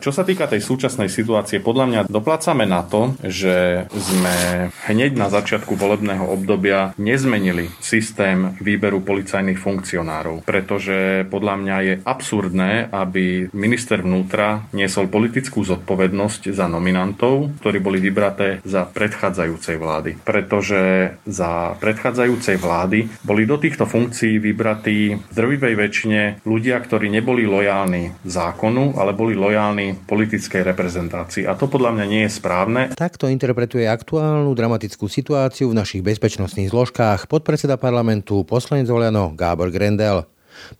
Čo 0.00 0.10
sa 0.10 0.26
týka 0.26 0.50
tej 0.50 0.64
súčasnej 0.64 1.06
situácie, 1.06 1.62
podľa 1.62 1.86
mňa 1.86 2.00
doplácame 2.10 2.66
na 2.66 2.82
to, 2.82 3.14
že 3.22 3.86
sme 3.94 4.66
hneď 4.90 5.14
na 5.14 5.30
začiatku 5.30 5.78
volebného 5.78 6.26
obdobia 6.26 6.96
nezmenili 6.98 7.70
systém 7.78 8.58
výberu 8.58 8.98
policajných 9.04 9.60
funkcionárov, 9.60 10.42
pretože 10.42 11.22
podľa 11.30 11.54
mňa 11.60 11.76
je 11.86 11.94
absurdné, 12.02 12.90
aby 12.90 13.52
minister 13.54 14.02
vnútra 14.02 14.66
niesol 14.74 15.06
politickú 15.06 15.62
zodpovednosť 15.62 16.50
za 16.50 16.66
nominantov, 16.66 17.62
ktorí 17.62 17.78
boli 17.78 18.02
vybraté 18.02 18.58
za 18.66 18.90
predchádzajúcej 18.90 19.76
vlády. 19.78 20.10
Pretože 20.26 21.14
za 21.28 21.78
predchádzajúcej 21.78 22.58
vlády 22.58 23.06
boli 23.22 23.46
do 23.46 23.60
týchto 23.60 23.86
funkcií 23.86 24.42
vybratí 24.42 25.14
v 25.14 25.32
drvivej 25.36 25.74
väčšine 25.78 26.20
ľudia, 26.42 26.82
ktorí 26.82 27.06
neboli 27.12 27.46
lojálni 27.46 28.16
zákonu, 28.26 28.98
ale 28.98 29.14
boli 29.14 29.38
lojálni 29.38 29.59
aktuálnej 29.60 29.92
politickej 30.08 30.72
reprezentácii. 30.72 31.44
A 31.44 31.52
to 31.52 31.68
podľa 31.68 31.92
mňa 31.92 32.06
nie 32.08 32.24
je 32.24 32.32
správne. 32.32 32.96
Takto 32.96 33.28
interpretuje 33.28 33.84
aktuálnu 33.84 34.56
dramatickú 34.56 35.04
situáciu 35.04 35.68
v 35.68 35.76
našich 35.76 36.00
bezpečnostných 36.00 36.72
zložkách 36.72 37.28
podpredseda 37.28 37.76
parlamentu 37.76 38.40
poslanec 38.48 38.88
Oliano 38.88 39.36
Gábor 39.36 39.68
Grendel. 39.68 40.24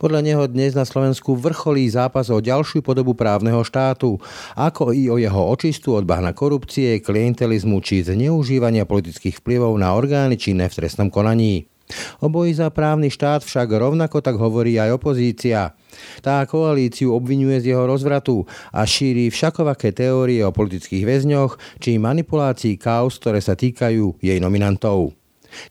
Podľa 0.01 0.25
neho 0.25 0.45
dnes 0.48 0.73
na 0.73 0.89
Slovensku 0.89 1.37
vrcholí 1.37 1.93
zápas 1.93 2.33
o 2.33 2.41
ďalšiu 2.41 2.80
podobu 2.80 3.12
právneho 3.12 3.61
štátu, 3.61 4.16
ako 4.56 4.97
i 4.97 5.12
o 5.12 5.20
jeho 5.20 5.45
očistu 5.53 6.01
od 6.01 6.09
bahna 6.09 6.33
korupcie, 6.33 7.05
klientelizmu 7.05 7.84
či 7.84 8.01
zneužívania 8.01 8.89
politických 8.89 9.45
vplyvov 9.45 9.77
na 9.77 9.92
orgány 9.92 10.41
činné 10.41 10.73
v 10.73 10.77
trestnom 10.81 11.12
konaní. 11.12 11.69
O 12.24 12.32
boji 12.32 12.56
za 12.56 12.72
právny 12.72 13.12
štát 13.12 13.44
však 13.44 13.68
rovnako 13.70 14.24
tak 14.24 14.40
hovorí 14.40 14.80
aj 14.80 14.96
opozícia. 14.96 15.77
Tá 16.24 16.42
koalíciu 16.48 17.12
obvinuje 17.12 17.60
z 17.60 17.77
jeho 17.77 17.84
rozvratu 17.84 18.47
a 18.72 18.86
šíri 18.86 19.28
všakovaké 19.28 19.92
teórie 19.92 20.41
o 20.47 20.55
politických 20.55 21.05
väzňoch 21.05 21.58
či 21.82 22.00
manipulácii 22.00 22.78
kaos, 22.80 23.19
ktoré 23.20 23.42
sa 23.42 23.58
týkajú 23.58 24.22
jej 24.22 24.38
nominantov. 24.41 25.19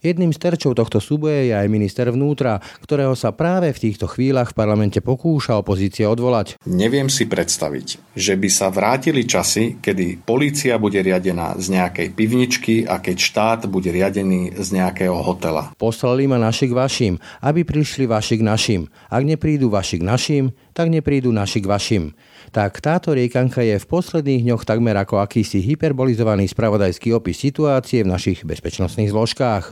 Jedným 0.04 0.32
z 0.36 0.40
terčov 0.40 0.78
tohto 0.78 1.02
súboja 1.02 1.42
je 1.46 1.54
aj 1.56 1.68
minister 1.72 2.08
vnútra, 2.12 2.62
ktorého 2.84 3.16
sa 3.18 3.36
práve 3.36 3.72
v 3.72 3.82
týchto 3.90 4.06
chvíľach 4.06 4.52
v 4.54 4.58
parlamente 4.60 5.00
pokúša 5.00 5.58
opozícia 5.60 6.08
odvolať. 6.12 6.60
Neviem 6.68 7.08
si 7.08 7.26
predstaviť, 7.26 8.16
že 8.16 8.34
by 8.38 8.50
sa 8.52 8.68
vrátili 8.70 9.26
časy, 9.26 9.80
kedy 9.82 10.24
polícia 10.24 10.76
bude 10.78 11.00
riadená 11.00 11.56
z 11.58 11.76
nejakej 11.76 12.08
pivničky 12.14 12.76
a 12.86 13.02
keď 13.02 13.18
štát 13.18 13.62
bude 13.68 13.90
riadený 13.90 14.56
z 14.56 14.68
nejakého 14.76 15.16
hotela. 15.20 15.72
Poslali 15.80 16.30
ma 16.30 16.38
naši 16.38 16.70
k 16.70 16.78
vašim, 16.78 17.14
aby 17.44 17.66
prišli 17.66 18.06
vaši 18.08 18.40
k 18.40 18.44
našim. 18.46 18.82
Ak 19.10 19.26
neprídu 19.26 19.72
vaši 19.72 20.00
k 20.00 20.08
našim, 20.08 20.44
tak 20.72 20.88
neprídu 20.94 21.32
naši 21.34 21.60
k 21.60 21.70
vašim 21.70 22.06
tak 22.50 22.82
táto 22.82 23.14
riekanka 23.14 23.62
je 23.62 23.78
v 23.78 23.90
posledných 23.90 24.42
dňoch 24.42 24.64
takmer 24.66 24.98
ako 24.98 25.22
akýsi 25.22 25.62
hyperbolizovaný 25.62 26.50
spravodajský 26.50 27.14
opis 27.14 27.38
situácie 27.38 28.02
v 28.02 28.12
našich 28.12 28.42
bezpečnostných 28.42 29.14
zložkách. 29.14 29.69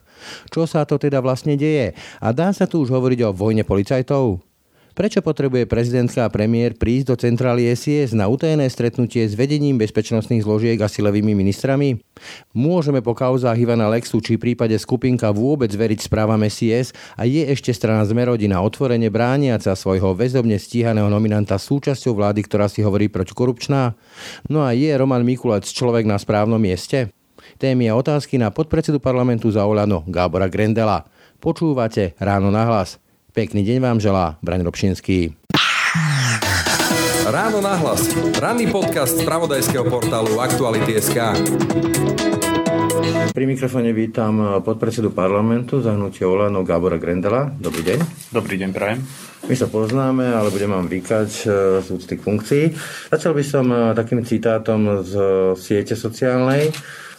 Čo 0.49 0.69
sa 0.69 0.83
to 0.83 0.99
teda 1.01 1.21
vlastne 1.21 1.59
deje? 1.59 1.93
A 2.21 2.33
dá 2.35 2.51
sa 2.51 2.65
tu 2.65 2.81
už 2.81 2.89
hovoriť 2.91 3.19
o 3.27 3.35
vojne 3.35 3.63
policajtov? 3.63 4.47
Prečo 4.97 5.21
potrebuje 5.21 5.69
prezidentka 5.69 6.25
a 6.25 6.33
premiér 6.33 6.73
prísť 6.73 7.13
do 7.13 7.15
centrály 7.21 7.69
SIS 7.69 8.17
na 8.17 8.25
utajené 8.25 8.65
stretnutie 8.65 9.29
s 9.29 9.37
vedením 9.37 9.77
bezpečnostných 9.77 10.41
zložiek 10.41 10.81
a 10.81 10.89
silovými 10.89 11.37
ministrami? 11.37 12.01
Môžeme 12.57 13.05
po 13.05 13.13
kauzách 13.13 13.61
Ivana 13.61 13.93
Lexu 13.93 14.17
či 14.25 14.41
prípade 14.41 14.73
skupinka 14.73 15.29
vôbec 15.29 15.69
veriť 15.69 16.01
správam 16.01 16.41
SIS 16.49 16.97
a 17.13 17.29
je 17.29 17.45
ešte 17.45 17.77
strana 17.77 18.09
Zmerodina 18.09 18.57
otvorene 18.65 19.13
brániaca 19.13 19.77
svojho 19.77 20.17
väzobne 20.17 20.57
stíhaného 20.57 21.13
nominanta 21.13 21.61
súčasťou 21.61 22.17
vlády, 22.17 22.41
ktorá 22.49 22.65
si 22.65 22.81
hovorí 22.81 23.05
protikorupčná? 23.05 23.93
No 24.49 24.65
a 24.65 24.73
je 24.73 24.89
Roman 24.97 25.21
Mikulec 25.21 25.69
človek 25.69 26.09
na 26.09 26.17
správnom 26.17 26.57
mieste? 26.57 27.13
Témy 27.57 27.89
a 27.89 27.97
otázky 27.97 28.37
na 28.37 28.53
podpredsedu 28.53 29.01
parlamentu 29.01 29.49
za 29.49 29.65
Olano 29.65 30.05
Gábora 30.05 30.45
Grendela. 30.45 31.09
Počúvate 31.41 32.13
Ráno 32.21 32.53
na 32.53 32.69
hlas. 32.69 33.01
Pekný 33.33 33.65
deň 33.65 33.81
vám 33.81 33.97
želá 33.97 34.37
Braň 34.45 34.61
Robšinský. 34.61 35.33
Ráno 37.25 37.57
nahlas. 37.57 38.13
Ranný 38.37 38.69
podcast 38.69 39.17
z 39.17 39.25
pravodajského 39.25 39.89
portálu 39.89 40.37
Aktuality.sk. 40.37 41.17
Pri 43.33 43.45
mikrofóne 43.49 43.89
vítam 43.89 44.61
podpredsedu 44.61 45.09
parlamentu 45.09 45.81
za 45.81 45.97
hnutie 45.97 46.29
Olano 46.29 46.61
Gábora 46.61 47.01
Grendela. 47.01 47.49
Dobrý 47.57 47.81
deň. 47.81 47.99
Dobrý 48.37 48.61
deň, 48.61 48.69
prajem. 48.69 49.01
My 49.49 49.55
sa 49.57 49.65
poznáme, 49.65 50.29
ale 50.29 50.53
budem 50.53 50.77
vám 50.77 50.85
vykať 50.85 51.29
e, 51.41 51.45
z 51.81 51.87
úcty 51.89 52.17
k 52.17 52.25
funkcii. 52.25 52.65
Začal 53.09 53.33
by 53.33 53.43
som 53.45 53.65
e, 53.69 53.97
takým 53.97 54.21
citátom 54.21 55.01
z 55.01 55.13
siete 55.57 55.97
sociálnej. 55.97 56.69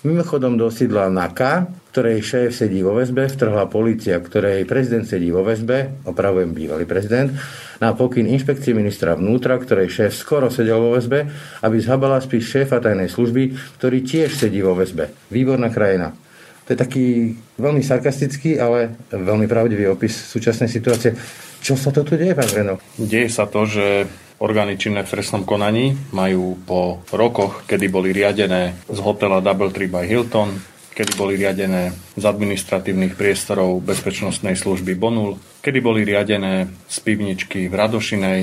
Mimochodom 0.06 0.54
do 0.54 0.70
sídla 0.70 1.10
NAKA, 1.10 1.66
ktorej 1.90 2.22
šéf 2.22 2.54
sedí 2.54 2.86
vo 2.86 2.94
väzbe, 2.94 3.26
vtrhla 3.26 3.66
policia, 3.66 4.22
ktorej 4.22 4.62
prezident 4.62 5.02
sedí 5.02 5.34
vo 5.34 5.42
väzbe, 5.42 6.06
opravujem 6.06 6.54
bývalý 6.54 6.86
prezident, 6.86 7.34
na 7.82 7.90
pokyn 7.90 8.30
inšpekcie 8.30 8.78
ministra 8.78 9.18
vnútra, 9.18 9.58
ktorej 9.58 9.90
šéf 9.90 10.14
skoro 10.14 10.54
sedel 10.54 10.78
vo 10.78 10.94
väzbe, 10.94 11.26
aby 11.66 11.76
zhabala 11.82 12.22
spis 12.22 12.46
šéfa 12.46 12.78
tajnej 12.78 13.10
služby, 13.10 13.58
ktorý 13.82 14.06
tiež 14.06 14.38
sedí 14.38 14.62
vo 14.62 14.78
väzbe. 14.78 15.10
Výborná 15.34 15.66
krajina. 15.74 16.14
To 16.70 16.76
je 16.76 16.78
taký 16.78 17.06
veľmi 17.58 17.82
sarkastický, 17.82 18.62
ale 18.62 18.94
veľmi 19.10 19.50
pravdivý 19.50 19.90
opis 19.90 20.14
súčasnej 20.14 20.70
situácie. 20.70 21.10
Čo 21.58 21.74
sa 21.74 21.90
to 21.90 22.06
tu 22.06 22.14
deje, 22.14 22.38
pán 22.38 22.46
Reno? 22.54 22.78
Deje 22.94 23.34
sa 23.34 23.50
to, 23.50 23.66
že 23.66 24.06
Orgány 24.38 24.78
činné 24.78 25.02
v 25.02 25.18
trestnom 25.18 25.42
konaní 25.42 25.98
majú 26.14 26.54
po 26.62 27.02
rokoch, 27.10 27.66
kedy 27.66 27.90
boli 27.90 28.14
riadené 28.14 28.78
z 28.86 28.98
hotela 29.02 29.42
Double 29.42 29.74
Tree 29.74 29.90
by 29.90 30.06
Hilton, 30.06 30.54
kedy 30.94 31.18
boli 31.18 31.34
riadené 31.34 31.90
z 32.14 32.22
administratívnych 32.22 33.18
priestorov 33.18 33.82
bezpečnostnej 33.82 34.54
služby 34.54 34.94
Bonul, 34.94 35.42
kedy 35.58 35.78
boli 35.82 36.06
riadené 36.06 36.70
z 36.86 36.96
pivničky 37.02 37.66
v 37.66 37.74
Radošinej. 37.74 38.40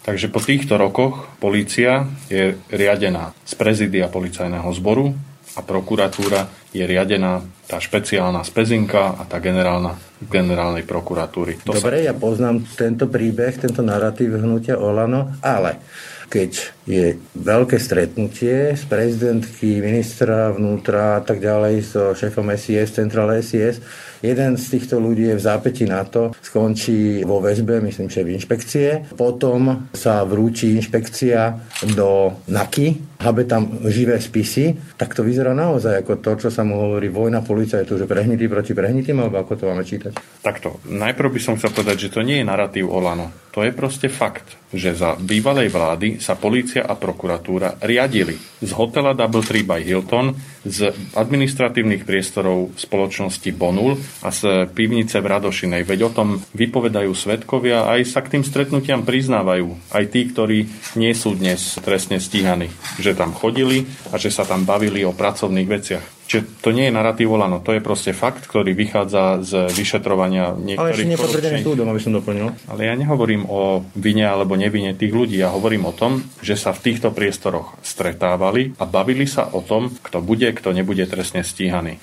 Takže 0.00 0.32
po 0.32 0.40
týchto 0.40 0.80
rokoch 0.80 1.28
polícia 1.36 2.08
je 2.32 2.56
riadená 2.72 3.36
z 3.44 3.52
prezidia 3.52 4.08
policajného 4.08 4.72
zboru 4.72 5.12
a 5.58 5.60
prokuratúra 5.66 6.46
je 6.70 6.86
riadená 6.86 7.42
tá 7.66 7.82
špeciálna 7.82 8.46
spezinka 8.46 9.18
a 9.18 9.26
tá 9.26 9.42
generálna 9.42 9.98
generálnej 10.22 10.86
prokuratúry. 10.86 11.62
To 11.66 11.74
Dobre, 11.74 12.02
sa... 12.02 12.06
ja 12.10 12.14
poznám 12.14 12.62
tento 12.78 13.10
príbeh, 13.10 13.58
tento 13.58 13.82
narratív 13.82 14.38
hnutia 14.38 14.78
Olano, 14.78 15.34
ale 15.42 15.82
keď 16.28 16.50
je 16.84 17.16
veľké 17.40 17.80
stretnutie 17.80 18.76
s 18.76 18.84
prezidentky, 18.84 19.80
ministra 19.80 20.52
vnútra 20.52 21.18
a 21.18 21.22
tak 21.24 21.40
ďalej, 21.40 21.74
so 21.88 22.12
šéfom 22.12 22.52
SIS, 22.52 22.92
centrále 22.92 23.40
SIS, 23.40 23.80
jeden 24.22 24.58
z 24.58 24.64
týchto 24.78 24.98
ľudí 24.98 25.30
je 25.30 25.38
v 25.38 25.46
zápäti 25.46 25.84
na 25.86 26.04
to, 26.04 26.34
skončí 26.42 27.22
vo 27.22 27.38
väzbe, 27.38 27.82
myslím, 27.84 28.08
že 28.10 28.26
v 28.26 28.34
inšpekcie. 28.38 29.14
Potom 29.14 29.90
sa 29.94 30.22
vrúči 30.26 30.74
inšpekcia 30.78 31.58
do 31.94 32.38
NAKY, 32.50 33.18
habe 33.18 33.42
tam 33.50 33.82
živé 33.90 34.22
spisy, 34.22 34.94
tak 34.94 35.14
to 35.14 35.26
vyzerá 35.26 35.50
naozaj 35.50 36.06
ako 36.06 36.22
to, 36.22 36.46
čo 36.46 36.48
sa 36.54 36.62
mu 36.62 36.78
hovorí 36.78 37.10
vojna 37.10 37.42
policajtu, 37.42 37.98
že 37.98 38.06
prehnitý 38.06 38.46
proti 38.46 38.72
prehnitým, 38.78 39.18
alebo 39.18 39.42
ako 39.42 39.58
to 39.58 39.64
máme 39.66 39.82
čítať? 39.82 40.42
Takto. 40.42 40.78
Najprv 40.86 41.28
by 41.34 41.40
som 41.42 41.56
chcel 41.58 41.74
povedať, 41.74 42.06
že 42.06 42.12
to 42.14 42.22
nie 42.22 42.38
je 42.38 42.46
narratív 42.46 42.86
Olano. 42.86 43.34
To 43.58 43.66
je 43.66 43.74
proste 43.74 44.06
fakt, 44.06 44.54
že 44.70 44.94
za 44.94 45.18
bývalej 45.18 45.66
vlády 45.66 46.08
sa 46.22 46.38
polícia 46.38 46.86
a 46.86 46.94
prokuratúra 46.94 47.82
riadili 47.82 48.38
z 48.62 48.70
hotela 48.76 49.18
Double 49.18 49.42
Tree 49.42 49.66
by 49.66 49.82
Hilton, 49.82 50.30
z 50.68 50.92
administratívnych 51.16 52.04
priestorov 52.04 52.76
spoločnosti 52.76 53.50
Bonul 53.56 53.96
a 54.22 54.28
z 54.28 54.68
pivnice 54.70 55.18
v 55.18 55.26
Radošinej. 55.26 55.82
Veď 55.88 56.00
o 56.08 56.14
tom 56.14 56.28
vypovedajú 56.52 57.12
svetkovia 57.16 57.88
a 57.88 57.96
aj 57.96 58.02
sa 58.08 58.20
k 58.20 58.38
tým 58.38 58.44
stretnutiam 58.44 59.02
priznávajú. 59.02 59.72
Aj 59.92 60.04
tí, 60.04 60.28
ktorí 60.28 60.68
nie 61.00 61.12
sú 61.16 61.34
dnes 61.34 61.80
trestne 61.80 62.20
stíhaní. 62.20 62.68
Že 63.00 63.16
tam 63.16 63.32
chodili 63.32 63.88
a 64.12 64.20
že 64.20 64.28
sa 64.28 64.44
tam 64.44 64.68
bavili 64.68 65.04
o 65.04 65.16
pracovných 65.16 65.68
veciach. 65.68 66.17
Čiže 66.28 66.60
to 66.60 66.76
nie 66.76 66.84
je 66.84 66.92
narratív 66.92 67.32
Olano, 67.32 67.64
to 67.64 67.72
je 67.72 67.80
proste 67.80 68.12
fakt, 68.12 68.44
ktorý 68.44 68.76
vychádza 68.76 69.40
z 69.40 69.72
vyšetrovania 69.72 70.52
niektorých 70.52 71.16
Ale 71.16 71.32
ešte 71.32 71.64
súdom, 71.64 71.88
aby 71.88 72.00
som 72.04 72.12
doplnil. 72.12 72.52
Ale 72.68 72.84
ja 72.84 72.92
nehovorím 72.92 73.48
o 73.48 73.80
vine 73.96 74.28
alebo 74.28 74.52
nevine 74.52 74.92
tých 74.92 75.08
ľudí, 75.08 75.40
ja 75.40 75.48
hovorím 75.48 75.88
o 75.88 75.96
tom, 75.96 76.20
že 76.44 76.60
sa 76.60 76.76
v 76.76 76.84
týchto 76.84 77.16
priestoroch 77.16 77.80
stretávali 77.80 78.76
a 78.76 78.84
bavili 78.84 79.24
sa 79.24 79.48
o 79.48 79.64
tom, 79.64 79.88
kto 80.04 80.20
bude, 80.20 80.52
kto 80.52 80.76
nebude 80.76 81.08
trestne 81.08 81.40
stíhaný. 81.40 81.96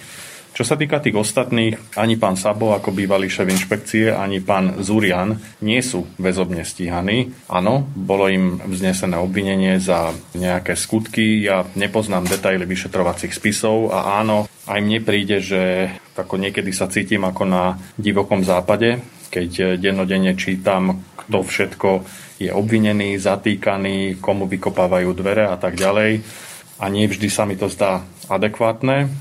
Čo 0.55 0.63
sa 0.63 0.79
týka 0.79 1.03
tých 1.03 1.19
ostatných, 1.19 1.99
ani 1.99 2.15
pán 2.15 2.39
Sabo 2.39 2.71
ako 2.71 2.95
bývalý 2.95 3.27
šéf 3.27 3.51
inšpekcie, 3.51 4.15
ani 4.15 4.39
pán 4.39 4.79
Zurian 4.79 5.35
nie 5.59 5.83
sú 5.83 6.07
väzobne 6.15 6.63
stíhaní. 6.63 7.35
Áno, 7.51 7.83
bolo 7.91 8.31
im 8.31 8.63
vznesené 8.63 9.19
obvinenie 9.19 9.83
za 9.83 10.15
nejaké 10.31 10.79
skutky. 10.79 11.43
Ja 11.43 11.67
nepoznám 11.75 12.31
detaily 12.31 12.63
vyšetrovacích 12.63 13.35
spisov 13.35 13.91
a 13.91 14.23
áno, 14.23 14.47
aj 14.71 14.79
mne 14.79 15.03
príde, 15.03 15.43
že 15.43 15.91
ako 16.15 16.39
niekedy 16.39 16.71
sa 16.71 16.87
cítim 16.87 17.27
ako 17.27 17.43
na 17.43 17.75
divokom 17.99 18.47
západe, 18.47 19.03
keď 19.27 19.75
dennodenne 19.75 20.39
čítam, 20.39 21.03
kto 21.19 21.43
všetko 21.43 21.89
je 22.39 22.55
obvinený, 22.55 23.19
zatýkaný, 23.19 24.23
komu 24.23 24.47
vykopávajú 24.47 25.11
dvere 25.19 25.51
a 25.51 25.59
tak 25.59 25.75
ďalej. 25.75 26.23
A 26.79 26.87
nie 26.87 27.11
vždy 27.11 27.27
sa 27.27 27.43
mi 27.43 27.59
to 27.59 27.67
zdá 27.67 28.07
adekvátne. 28.31 29.11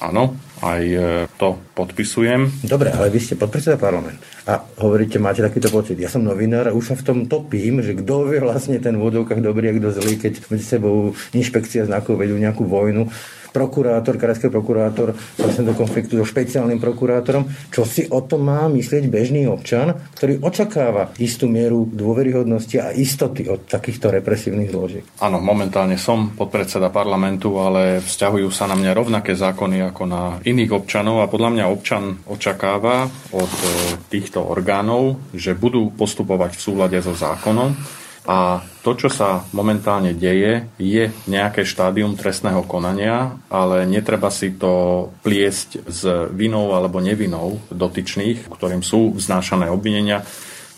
Áno, 0.00 0.34
aj 0.60 0.82
e, 0.84 1.00
to 1.40 1.56
podpisujem. 1.72 2.64
Dobre, 2.64 2.92
ale 2.92 3.08
vy 3.08 3.20
ste 3.20 3.34
podpredseda 3.36 3.80
parlament 3.80 4.20
a 4.44 4.60
hovoríte, 4.82 5.22
máte 5.22 5.44
takýto 5.44 5.70
pocit. 5.70 5.96
Ja 5.96 6.10
som 6.10 6.26
novinár 6.26 6.68
a 6.68 6.76
už 6.76 6.92
sa 6.92 6.94
v 6.98 7.06
tom 7.06 7.18
topím, 7.30 7.80
že 7.84 7.96
kto 7.96 8.34
je 8.34 8.40
vlastne 8.42 8.76
ten 8.82 8.96
v 8.98 9.40
dobrý 9.40 9.70
a 9.70 9.76
kto 9.76 9.88
zlý, 9.94 10.18
keď 10.18 10.32
medzi 10.50 10.66
sebou 10.66 11.14
inšpekcia 11.32 11.86
znakov 11.86 12.18
vedú 12.18 12.34
nejakú 12.36 12.66
vojnu 12.66 13.08
prokurátor, 13.50 14.16
krajský 14.16 14.48
prokurátor 14.48 15.14
vlastne 15.38 15.66
do 15.66 15.74
konfliktu 15.74 16.18
so 16.18 16.26
špeciálnym 16.26 16.78
prokurátorom. 16.78 17.46
Čo 17.70 17.82
si 17.86 18.06
o 18.08 18.22
tom 18.24 18.48
má 18.48 18.66
myslieť 18.70 19.10
bežný 19.10 19.46
občan, 19.50 19.94
ktorý 20.16 20.42
očakáva 20.42 21.12
istú 21.18 21.50
mieru 21.50 21.86
dôveryhodnosti 21.90 22.76
a 22.80 22.94
istoty 22.94 23.50
od 23.50 23.66
takýchto 23.66 24.08
represívnych 24.10 24.70
zložiek? 24.70 25.04
Áno, 25.20 25.42
momentálne 25.42 25.98
som 25.98 26.32
podpredseda 26.32 26.88
parlamentu, 26.88 27.58
ale 27.58 28.00
vzťahujú 28.00 28.48
sa 28.54 28.70
na 28.70 28.78
mňa 28.78 28.90
rovnaké 28.94 29.34
zákony 29.34 29.92
ako 29.92 30.02
na 30.06 30.22
iných 30.42 30.72
občanov 30.72 31.22
a 31.22 31.30
podľa 31.30 31.50
mňa 31.58 31.64
občan 31.70 32.22
očakáva 32.26 33.10
od 33.34 33.50
e, 33.50 33.68
týchto 34.08 34.42
orgánov, 34.42 35.18
že 35.34 35.58
budú 35.58 35.92
postupovať 35.92 36.56
v 36.56 36.62
súlade 36.62 36.98
so 37.02 37.12
zákonom 37.12 38.00
a 38.30 38.62
to, 38.86 38.94
čo 38.94 39.10
sa 39.10 39.42
momentálne 39.50 40.14
deje, 40.14 40.70
je 40.78 41.10
nejaké 41.26 41.66
štádium 41.66 42.14
trestného 42.14 42.62
konania, 42.62 43.34
ale 43.50 43.82
netreba 43.90 44.30
si 44.30 44.54
to 44.54 45.10
pliesť 45.26 45.82
s 45.90 46.30
vinou 46.30 46.70
alebo 46.70 47.02
nevinou 47.02 47.58
dotyčných, 47.74 48.46
ktorým 48.46 48.86
sú 48.86 49.18
vznášané 49.18 49.66
obvinenia. 49.66 50.22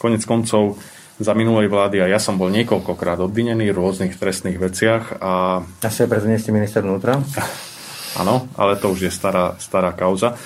Konec 0.01 0.25
koncov 0.25 0.81
za 1.21 1.37
minulej 1.37 1.69
vlády 1.69 2.01
a 2.01 2.09
ja 2.09 2.17
som 2.17 2.41
bol 2.41 2.49
niekoľkokrát 2.49 3.21
obvinený 3.21 3.69
v 3.69 3.79
rôznych 3.85 4.17
trestných 4.17 4.57
veciach. 4.57 5.21
A... 5.21 5.61
Asi 5.85 6.09
preto 6.09 6.25
nie 6.25 6.41
ste 6.41 6.57
minister 6.57 6.81
vnútra? 6.81 7.21
Áno, 8.17 8.49
ale 8.57 8.81
to 8.81 8.97
už 8.97 9.09
je 9.09 9.13
stará, 9.13 9.61
stará 9.61 9.93
kauza. 9.93 10.41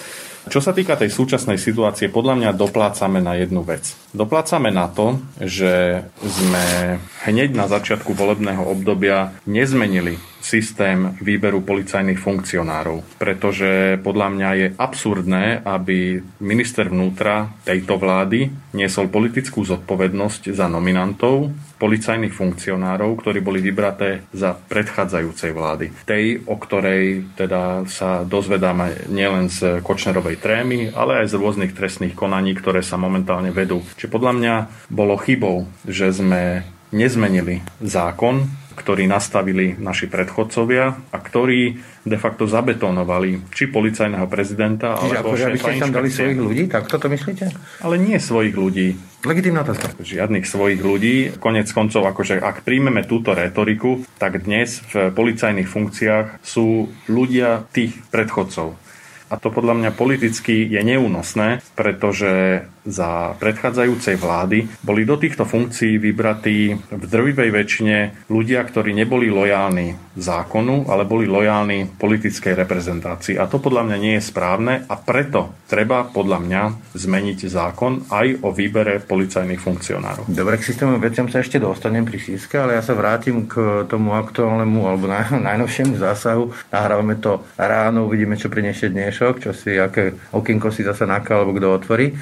Čo 0.46 0.62
sa 0.62 0.70
týka 0.70 0.94
tej 0.94 1.10
súčasnej 1.10 1.58
situácie, 1.58 2.06
podľa 2.06 2.38
mňa 2.38 2.50
doplácame 2.54 3.18
na 3.18 3.34
jednu 3.34 3.66
vec. 3.66 3.98
Doplácame 4.14 4.70
na 4.70 4.86
to, 4.86 5.18
že 5.42 6.06
sme 6.22 6.96
hneď 7.26 7.50
na 7.50 7.66
začiatku 7.66 8.14
volebného 8.14 8.62
obdobia 8.62 9.34
nezmenili 9.42 10.22
systém 10.46 11.18
výberu 11.18 11.66
policajných 11.66 12.22
funkcionárov, 12.22 13.18
pretože 13.18 13.98
podľa 13.98 14.28
mňa 14.30 14.50
je 14.54 14.66
absurdné, 14.78 15.66
aby 15.66 16.22
minister 16.38 16.86
vnútra 16.86 17.50
tejto 17.66 17.98
vlády 17.98 18.46
niesol 18.70 19.10
politickú 19.10 19.66
zodpovednosť 19.66 20.54
za 20.54 20.70
nominantov 20.70 21.50
policajných 21.76 22.32
funkcionárov, 22.32 23.18
ktorí 23.20 23.42
boli 23.42 23.60
vybraté 23.60 24.24
za 24.32 24.54
predchádzajúcej 24.54 25.50
vlády. 25.52 25.92
Tej, 26.08 26.46
o 26.48 26.56
ktorej 26.56 27.36
teda 27.36 27.84
sa 27.90 28.22
dozvedáme 28.24 29.10
nielen 29.12 29.52
z 29.52 29.84
Kočnerovej 29.84 30.40
trémy, 30.40 30.94
ale 30.94 31.26
aj 31.26 31.34
z 31.34 31.38
rôznych 31.42 31.76
trestných 31.76 32.16
konaní, 32.16 32.56
ktoré 32.56 32.80
sa 32.80 32.96
momentálne 32.96 33.52
vedú. 33.52 33.84
Čiže 33.98 34.08
podľa 34.08 34.32
mňa 34.38 34.54
bolo 34.88 35.20
chybou, 35.20 35.68
že 35.84 36.08
sme 36.14 36.64
nezmenili 36.94 37.60
zákon, 37.82 38.46
ktorý 38.76 39.08
nastavili 39.08 39.72
naši 39.80 40.06
predchodcovia 40.06 40.84
a 41.10 41.16
ktorí 41.16 41.80
de 42.06 42.18
facto 42.20 42.44
zabetonovali 42.44 43.50
či 43.50 43.72
policajného 43.72 44.28
prezidenta, 44.28 45.00
Čiže 45.00 45.16
alebo 45.16 45.32
akože, 45.32 45.44
aby 45.48 45.58
ste 45.58 45.82
tam 45.82 45.92
dali 45.96 46.08
svojich 46.12 46.38
ľudí, 46.38 46.62
tak 46.68 46.86
toto 46.86 47.08
myslíte? 47.08 47.44
Ale 47.82 47.96
nie 47.96 48.20
svojich 48.20 48.54
ľudí. 48.54 49.00
Legitímna 49.26 49.66
otázka. 49.66 49.96
Žiadnych 49.98 50.46
svojich 50.46 50.78
ľudí. 50.84 51.34
Konec 51.40 51.66
koncov, 51.72 52.06
akože 52.06 52.38
ak 52.38 52.62
príjmeme 52.62 53.02
túto 53.02 53.34
retoriku, 53.34 54.06
tak 54.22 54.44
dnes 54.46 54.84
v 54.92 55.10
policajných 55.10 55.66
funkciách 55.66 56.44
sú 56.44 56.92
ľudia 57.10 57.66
tých 57.74 57.96
predchodcov. 58.14 58.78
A 59.26 59.34
to 59.42 59.50
podľa 59.50 59.74
mňa 59.82 59.90
politicky 59.98 60.62
je 60.70 60.78
neúnosné, 60.86 61.58
pretože 61.74 62.62
za 62.86 63.34
predchádzajúcej 63.42 64.16
vlády 64.16 64.70
boli 64.86 65.02
do 65.02 65.18
týchto 65.18 65.42
funkcií 65.42 65.98
vybratí 65.98 66.78
v 66.78 67.04
drvivej 67.04 67.50
väčšine 67.50 67.96
ľudia, 68.30 68.62
ktorí 68.62 68.94
neboli 68.94 69.26
lojálni 69.26 70.16
zákonu, 70.16 70.88
ale 70.88 71.04
boli 71.04 71.28
lojálni 71.28 71.98
politickej 71.98 72.56
reprezentácii. 72.56 73.36
A 73.36 73.50
to 73.50 73.60
podľa 73.60 73.90
mňa 73.90 73.96
nie 74.00 74.14
je 74.16 74.24
správne 74.24 74.86
a 74.88 74.94
preto 74.96 75.52
treba 75.68 76.06
podľa 76.06 76.38
mňa 76.40 76.62
zmeniť 76.96 77.38
zákon 77.50 78.08
aj 78.08 78.40
o 78.40 78.54
výbere 78.54 79.02
policajných 79.02 79.60
funkcionárov. 79.60 80.30
Dobre, 80.30 80.56
k 80.56 80.66
systému 80.70 80.96
veciam 81.02 81.28
sa 81.28 81.42
ešte 81.42 81.60
dostanem 81.60 82.06
pri 82.06 82.22
síske, 82.22 82.56
ale 82.56 82.78
ja 82.78 82.82
sa 82.86 82.96
vrátim 82.96 83.44
k 83.44 83.84
tomu 83.90 84.16
aktuálnemu 84.16 84.80
alebo 84.86 85.04
najnovšiemu 85.50 85.98
zásahu. 86.00 86.54
Nahrávame 86.72 87.18
to 87.20 87.44
ráno, 87.58 88.08
uvidíme, 88.08 88.38
čo 88.38 88.48
priniesie 88.48 88.88
dnešok, 88.88 89.42
čo 89.42 89.50
si, 89.52 89.76
aké 89.76 90.16
okienko 90.32 90.72
si 90.72 90.86
zase 90.86 91.04
naká, 91.04 91.36
alebo 91.36 91.52
kto 91.58 91.68
otvorí 91.76 92.16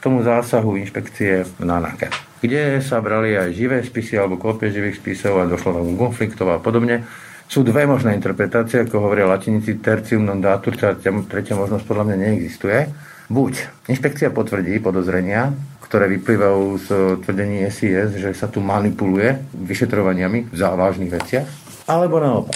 tomu 0.00 0.24
zásahu 0.24 0.80
inšpekcie 0.80 1.44
na 1.60 1.76
NAKE, 1.78 2.08
kde 2.40 2.80
sa 2.80 3.04
brali 3.04 3.36
aj 3.36 3.52
živé 3.52 3.78
spisy 3.84 4.16
alebo 4.16 4.40
kópie 4.40 4.72
živých 4.72 4.98
spisov 4.98 5.38
a 5.38 5.48
došlo 5.48 5.76
tam 5.76 5.96
konfliktov 6.00 6.48
a 6.50 6.58
podobne. 6.58 7.04
Sú 7.50 7.66
dve 7.66 7.84
možné 7.84 8.14
interpretácie, 8.16 8.86
ako 8.86 9.10
hovoria 9.10 9.26
latinici 9.26 9.82
tercium 9.82 10.22
non 10.24 10.38
datur, 10.38 10.78
tretia 10.78 11.58
možnosť 11.58 11.84
podľa 11.84 12.04
mňa 12.06 12.16
neexistuje. 12.16 12.78
Buď 13.30 13.86
inšpekcia 13.90 14.30
potvrdí 14.30 14.78
podozrenia, 14.78 15.54
ktoré 15.82 16.06
vyplývajú 16.18 16.64
z 16.78 16.88
tvrdení 17.26 17.66
SIS, 17.66 18.14
že 18.18 18.30
sa 18.34 18.46
tu 18.46 18.62
manipuluje 18.62 19.50
vyšetrovaniami 19.54 20.50
v 20.50 20.56
závažných 20.56 21.10
veciach, 21.10 21.46
alebo 21.90 22.22
naopak 22.22 22.54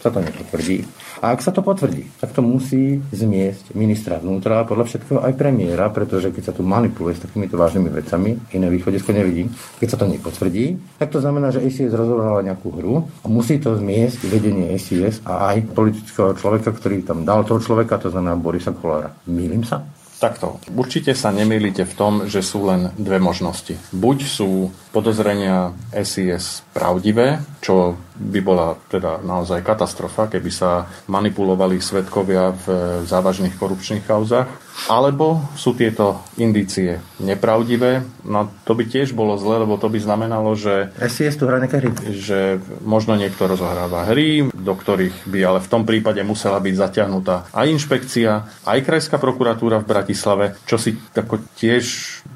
sa 0.00 0.08
to 0.08 0.24
nepotvrdí 0.24 0.99
a 1.20 1.36
ak 1.36 1.44
sa 1.44 1.52
to 1.52 1.60
potvrdí, 1.60 2.08
tak 2.16 2.32
to 2.32 2.40
musí 2.40 2.96
zmiesť 3.12 3.76
ministra 3.76 4.16
vnútra 4.16 4.64
a 4.64 4.68
podľa 4.68 4.88
všetkého 4.88 5.20
aj 5.20 5.36
premiéra, 5.36 5.92
pretože 5.92 6.32
keď 6.32 6.42
sa 6.50 6.56
tu 6.56 6.64
manipuluje 6.64 7.20
s 7.20 7.24
takýmito 7.28 7.60
vážnymi 7.60 7.90
vecami, 7.92 8.30
iné 8.56 8.66
východisko 8.72 9.12
nevidím, 9.12 9.52
keď 9.76 9.88
sa 9.92 10.00
to 10.00 10.08
nepotvrdí, 10.08 10.96
tak 10.96 11.12
to 11.12 11.20
znamená, 11.20 11.52
že 11.52 11.60
SIS 11.60 11.92
rozhodovala 11.92 12.40
nejakú 12.40 12.72
hru 12.72 13.04
a 13.20 13.26
musí 13.28 13.60
to 13.60 13.76
zmiesť 13.76 14.32
vedenie 14.32 14.72
SIS 14.80 15.20
a 15.28 15.52
aj 15.52 15.76
politického 15.76 16.32
človeka, 16.32 16.72
ktorý 16.72 17.04
tam 17.04 17.28
dal 17.28 17.44
toho 17.44 17.60
človeka, 17.60 18.00
to 18.00 18.08
znamená 18.08 18.40
Borisa 18.40 18.72
Kolára. 18.72 19.12
Mýlim 19.28 19.60
sa? 19.60 19.84
Takto. 20.20 20.60
Určite 20.76 21.16
sa 21.16 21.32
nemýlite 21.32 21.88
v 21.88 21.96
tom, 21.96 22.12
že 22.28 22.44
sú 22.44 22.68
len 22.68 22.92
dve 23.00 23.16
možnosti. 23.16 23.72
Buď 23.88 24.28
sú 24.28 24.68
podozrenia 24.90 25.70
SIS 25.94 26.66
pravdivé, 26.74 27.38
čo 27.62 27.94
by 28.20 28.40
bola 28.44 28.76
teda 28.92 29.24
naozaj 29.24 29.64
katastrofa, 29.64 30.28
keby 30.28 30.50
sa 30.52 30.84
manipulovali 31.08 31.80
svetkovia 31.80 32.52
v 32.52 32.66
závažných 33.08 33.56
korupčných 33.56 34.04
kauzach, 34.04 34.50
alebo 34.92 35.40
sú 35.56 35.72
tieto 35.72 36.24
indície 36.36 37.00
nepravdivé, 37.20 38.04
no 38.28 38.48
to 38.64 38.76
by 38.76 38.84
tiež 38.84 39.16
bolo 39.16 39.40
zle, 39.40 39.64
lebo 39.64 39.80
to 39.80 39.88
by 39.88 39.96
znamenalo, 40.00 40.52
že... 40.52 40.92
SIS 41.00 41.36
tu 41.40 41.48
hrá 41.48 41.60
hry. 41.60 41.90
Že 42.12 42.60
možno 42.84 43.16
niekto 43.16 43.48
rozohráva 43.48 44.08
hry, 44.08 44.52
do 44.52 44.74
ktorých 44.76 45.28
by 45.28 45.38
ale 45.40 45.58
v 45.64 45.70
tom 45.72 45.82
prípade 45.88 46.20
musela 46.24 46.60
byť 46.60 46.74
zatiahnutá 46.76 47.48
aj 47.56 47.66
inšpekcia, 47.72 48.30
aj 48.68 48.78
krajská 48.84 49.16
prokuratúra 49.16 49.80
v 49.80 49.88
Bratislave, 49.88 50.44
čo 50.68 50.76
si 50.76 50.96
tako 51.12 51.40
tiež 51.56 51.84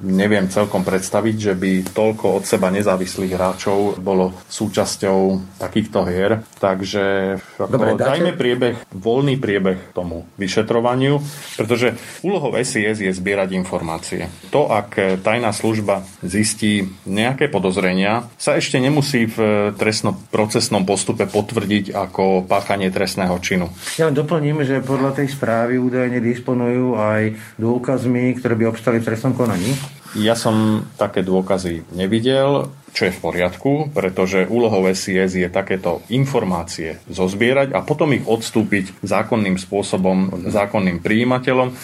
neviem 0.05 0.49
celkom 0.49 0.85
predstaviť, 0.85 1.37
že 1.37 1.53
by 1.57 1.73
toľko 1.93 2.27
od 2.41 2.44
seba 2.45 2.69
nezávislých 2.71 3.33
hráčov 3.35 3.99
bolo 3.99 4.37
súčasťou 4.47 5.19
takýchto 5.59 6.05
hier. 6.07 6.45
Takže 6.61 7.37
Dobre, 7.59 7.97
dáte... 7.97 8.21
dajme 8.21 8.33
priebeh, 8.37 8.77
voľný 8.93 9.41
priebeh 9.41 9.97
tomu 9.97 10.29
vyšetrovaniu, 10.37 11.19
pretože 11.57 11.97
úlohou 12.21 12.53
SIS 12.61 13.01
je 13.01 13.11
zbierať 13.11 13.57
informácie. 13.57 14.29
To, 14.53 14.69
ak 14.71 15.21
tajná 15.25 15.51
služba 15.51 16.05
zistí 16.21 16.87
nejaké 17.09 17.49
podozrenia, 17.49 18.29
sa 18.37 18.55
ešte 18.61 18.77
nemusí 18.79 19.27
v 19.27 19.73
trestno-procesnom 19.75 20.85
postupe 20.85 21.25
potvrdiť 21.25 21.97
ako 21.97 22.45
páchanie 22.45 22.93
trestného 22.93 23.35
činu. 23.41 23.73
Ja 23.97 24.07
len 24.07 24.17
doplním, 24.17 24.63
že 24.63 24.85
podľa 24.85 25.17
tej 25.17 25.33
správy 25.33 25.81
údajne 25.81 26.21
disponujú 26.21 27.01
aj 27.01 27.35
dôkazmi, 27.57 28.37
ktoré 28.39 28.55
by 28.55 28.65
obstali 28.69 29.01
v 29.01 29.07
trestnom 29.09 29.33
konaní 29.33 29.73
Ja 30.15 30.39
som 30.39 30.87
také 30.95 31.27
dôkazy 31.27 31.91
nevidel 31.95 32.71
čo 32.95 33.11
je 33.11 33.13
v 33.13 33.23
poriadku, 33.27 33.73
pretože 33.91 34.47
úlohou 34.47 34.87
SIS 34.87 35.35
je 35.35 35.51
takéto 35.51 36.07
informácie 36.15 37.03
zozbierať 37.11 37.75
a 37.75 37.83
potom 37.83 38.15
ich 38.15 38.23
odstúpiť 38.23 39.03
zákonným 39.03 39.59
spôsobom, 39.59 40.47
zákonným 40.47 41.03
príjimateľom 41.03 41.75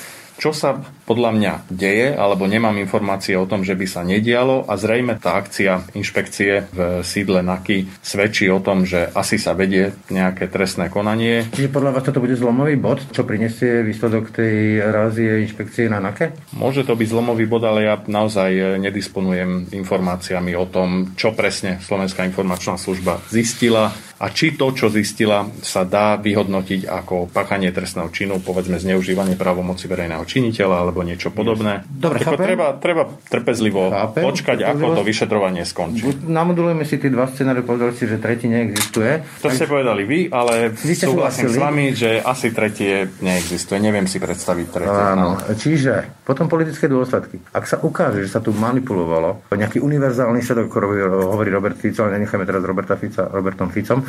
čo 0.40 0.56
sa 0.56 0.80
podľa 1.04 1.30
mňa 1.36 1.52
deje, 1.68 2.16
alebo 2.16 2.48
nemám 2.48 2.80
informácie 2.80 3.36
o 3.36 3.44
tom, 3.44 3.60
že 3.60 3.76
by 3.76 3.86
sa 3.86 4.00
nedialo 4.00 4.64
a 4.64 4.80
zrejme 4.80 5.20
tá 5.20 5.36
akcia 5.36 5.92
inšpekcie 5.92 6.72
v 6.72 7.04
sídle 7.04 7.44
NAKY 7.44 8.00
svedčí 8.00 8.48
o 8.48 8.64
tom, 8.64 8.88
že 8.88 9.12
asi 9.12 9.36
sa 9.36 9.52
vedie 9.52 9.92
nejaké 10.08 10.48
trestné 10.48 10.88
konanie. 10.88 11.44
Čiže 11.52 11.68
podľa 11.68 12.00
vás 12.00 12.04
toto 12.08 12.24
bude 12.24 12.40
zlomový 12.40 12.80
bod, 12.80 13.04
čo 13.12 13.28
prinesie 13.28 13.84
výsledok 13.84 14.32
tej 14.32 14.80
rázie 14.80 15.44
inšpekcie 15.44 15.92
na 15.92 16.00
NAKE? 16.00 16.56
Môže 16.56 16.88
to 16.88 16.96
byť 16.96 17.08
zlomový 17.12 17.44
bod, 17.44 17.68
ale 17.68 17.84
ja 17.84 18.00
naozaj 18.00 18.80
nedisponujem 18.80 19.76
informáciami 19.76 20.56
o 20.56 20.64
tom, 20.64 21.12
čo 21.20 21.36
presne 21.36 21.82
Slovenská 21.84 22.24
informačná 22.24 22.80
služba 22.80 23.20
zistila 23.28 23.92
a 24.20 24.28
či 24.28 24.52
to, 24.52 24.68
čo 24.76 24.92
zistila, 24.92 25.48
sa 25.64 25.88
dá 25.88 26.20
vyhodnotiť 26.20 26.84
ako 26.84 27.32
páchanie 27.32 27.72
trestného 27.72 28.12
činu, 28.12 28.36
povedzme 28.44 28.76
zneužívanie 28.76 29.32
právomoci 29.32 29.88
verejného 29.88 30.20
činiteľa 30.28 30.76
alebo 30.84 31.00
niečo 31.00 31.32
podobné. 31.32 31.88
Dobre, 31.88 32.20
chápem. 32.20 32.52
Treba, 32.52 32.76
treba 32.76 33.02
trpezlivo 33.08 33.88
chápem. 33.88 34.20
počkať, 34.20 34.58
ako 34.68 35.00
to 35.00 35.02
vyšetrovanie 35.08 35.64
skončí. 35.64 36.04
Namodulujeme 36.28 36.84
si 36.84 37.00
tie 37.00 37.08
dva 37.08 37.32
scenáre, 37.32 37.64
povedali 37.64 37.96
si, 37.96 38.04
že 38.04 38.20
tretí 38.20 38.44
neexistuje. 38.44 39.40
To 39.40 39.48
tak... 39.48 39.56
ste 39.56 39.64
povedali 39.64 40.04
vy, 40.04 40.18
ale 40.28 40.68
vy 40.76 40.94
súhlasím 41.00 41.48
s 41.48 41.56
vami, 41.56 41.96
že 41.96 42.20
asi 42.20 42.52
tretie 42.52 43.08
neexistuje. 43.24 43.80
Neviem 43.80 44.04
si 44.04 44.20
predstaviť 44.20 44.66
tretie. 44.68 45.00
Áno. 45.16 45.40
Čiže 45.48 46.20
potom 46.28 46.44
politické 46.44 46.92
dôsledky. 46.92 47.40
Ak 47.56 47.64
sa 47.64 47.80
ukáže, 47.80 48.20
že 48.20 48.36
sa 48.36 48.44
tu 48.44 48.52
manipulovalo, 48.52 49.48
nejaký 49.48 49.80
univerzálny 49.80 50.44
svedok, 50.44 50.68
hovorí 50.76 51.48
Robert 51.48 51.80
Fico, 51.80 52.04
ale 52.04 52.20
nenechajme 52.20 52.44
teraz 52.44 52.60
Roberta 52.60 53.00
Fica, 53.00 53.24
Robertom 53.24 53.72
Ficom, 53.72 54.04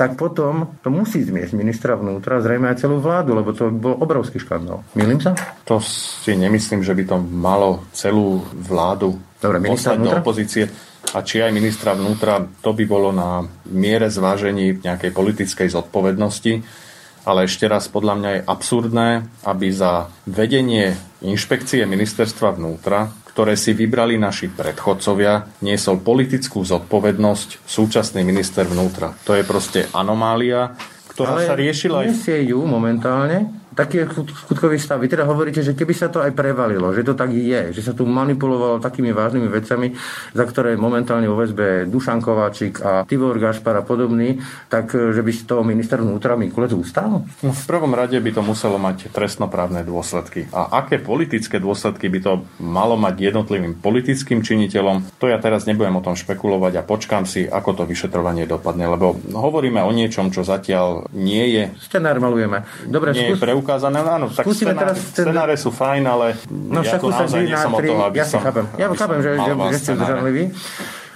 tak 0.00 0.16
potom 0.16 0.80
to 0.80 0.88
musí 0.88 1.20
zmiesť 1.20 1.52
ministra 1.52 1.92
vnútra, 1.92 2.40
zrejme 2.40 2.72
aj 2.72 2.88
celú 2.88 3.04
vládu, 3.04 3.36
lebo 3.36 3.52
to 3.52 3.68
bol 3.68 4.00
obrovský 4.00 4.40
škandál. 4.40 4.80
Milím 4.96 5.20
sa? 5.20 5.36
To 5.68 5.76
si 5.84 6.32
nemyslím, 6.40 6.80
že 6.80 6.96
by 6.96 7.04
to 7.04 7.16
malo 7.20 7.84
celú 7.92 8.40
vládu 8.56 9.20
Dobre, 9.44 9.60
poslať 9.60 10.00
do 10.00 10.10
opozície. 10.16 10.64
A 11.12 11.20
či 11.20 11.44
aj 11.44 11.52
ministra 11.52 11.92
vnútra, 11.92 12.40
to 12.64 12.72
by 12.72 12.84
bolo 12.88 13.12
na 13.12 13.44
miere 13.68 14.08
zvážení 14.08 14.80
nejakej 14.80 15.12
politickej 15.12 15.68
zodpovednosti. 15.68 16.64
Ale 17.28 17.44
ešte 17.44 17.68
raz, 17.68 17.84
podľa 17.92 18.14
mňa 18.16 18.30
je 18.32 18.46
absurdné, 18.48 19.08
aby 19.44 19.68
za 19.68 20.08
vedenie 20.24 20.96
inšpekcie 21.20 21.84
ministerstva 21.84 22.56
vnútra 22.56 23.12
ktoré 23.30 23.54
si 23.54 23.70
vybrali 23.70 24.18
naši 24.18 24.50
predchodcovia, 24.50 25.62
niesol 25.62 26.02
politickú 26.02 26.66
zodpovednosť 26.66 27.62
súčasný 27.62 28.26
minister 28.26 28.66
vnútra. 28.66 29.14
To 29.22 29.38
je 29.38 29.46
proste 29.46 29.86
anomália, 29.94 30.74
ktorá 31.14 31.38
Ale 31.38 31.46
sa 31.46 31.54
riešila 31.54 32.10
aj... 32.10 32.26
ju 32.42 32.60
momentálne 32.66 33.59
taký 33.74 34.02
je 34.02 34.04
skutkový 34.46 34.76
stav. 34.78 34.98
Vy 34.98 35.10
teda 35.10 35.26
hovoríte, 35.26 35.62
že 35.62 35.78
keby 35.78 35.94
sa 35.94 36.10
to 36.10 36.22
aj 36.22 36.34
prevalilo, 36.34 36.90
že 36.90 37.06
to 37.06 37.14
tak 37.14 37.30
je, 37.30 37.70
že 37.70 37.82
sa 37.82 37.92
tu 37.94 38.06
manipulovalo 38.06 38.82
takými 38.82 39.14
vážnymi 39.14 39.48
vecami, 39.48 39.94
za 40.34 40.44
ktoré 40.46 40.74
momentálne 40.74 41.30
vo 41.30 41.38
väzbe 41.38 41.86
Dušan 41.86 42.18
Kováčik 42.22 42.82
a 42.82 43.06
Tibor 43.06 43.38
Gašpar 43.38 43.78
a 43.78 43.84
podobný, 43.86 44.42
tak 44.66 44.94
e, 44.94 45.14
že 45.14 45.22
by 45.22 45.30
si 45.30 45.42
toho 45.46 45.62
minister 45.62 46.02
vnútra 46.02 46.34
Mikulec 46.34 46.74
ustal? 46.74 47.22
No, 47.42 47.50
v 47.50 47.64
prvom 47.66 47.94
rade 47.94 48.18
by 48.18 48.30
to 48.34 48.42
muselo 48.42 48.76
mať 48.78 49.10
trestnoprávne 49.14 49.86
dôsledky. 49.86 50.50
A 50.50 50.82
aké 50.82 50.98
politické 50.98 51.62
dôsledky 51.62 52.10
by 52.10 52.18
to 52.22 52.32
malo 52.58 52.98
mať 52.98 53.32
jednotlivým 53.32 53.78
politickým 53.78 54.42
činiteľom, 54.42 55.18
to 55.18 55.30
ja 55.30 55.38
teraz 55.38 55.64
nebudem 55.64 55.94
o 55.98 56.04
tom 56.04 56.18
špekulovať 56.18 56.82
a 56.82 56.86
počkám 56.86 57.24
si, 57.24 57.46
ako 57.46 57.82
to 57.82 57.84
vyšetrovanie 57.86 58.44
dopadne, 58.50 58.90
lebo 58.90 59.14
hovoríme 59.30 59.80
o 59.82 59.90
niečom, 59.94 60.34
čo 60.34 60.42
zatiaľ 60.42 61.06
nie 61.14 61.54
je... 61.54 61.64
Scenár 61.80 62.18
malujeme. 62.18 62.66
Dobre, 62.86 63.14
nie 63.14 63.30
skús... 63.30 63.38
je 63.38 63.42
preukázané. 63.70 63.98
Áno, 64.02 64.26
tak 64.26 64.44
Skúsime 64.46 64.74
scenár, 64.74 64.82
teraz 64.82 64.96
ten... 65.14 65.24
scenáre 65.30 65.54
sú 65.54 65.70
fajn, 65.70 66.02
ale 66.02 66.26
no, 66.50 66.82
ja 66.82 66.98
tu 66.98 67.06
naozaj 67.06 67.40
nie 67.46 67.54
som 67.54 67.72
od 67.74 67.80
toho, 67.86 68.02
aby 68.10 68.16
ja 68.18 68.26
som... 68.26 68.40
Chápem. 68.42 68.66
Ja 68.74 68.86
chápem, 68.90 69.18
že, 69.22 69.30
že, 69.38 69.52
že 69.54 69.78
ste 69.78 69.92
zdržanliví. 69.94 70.44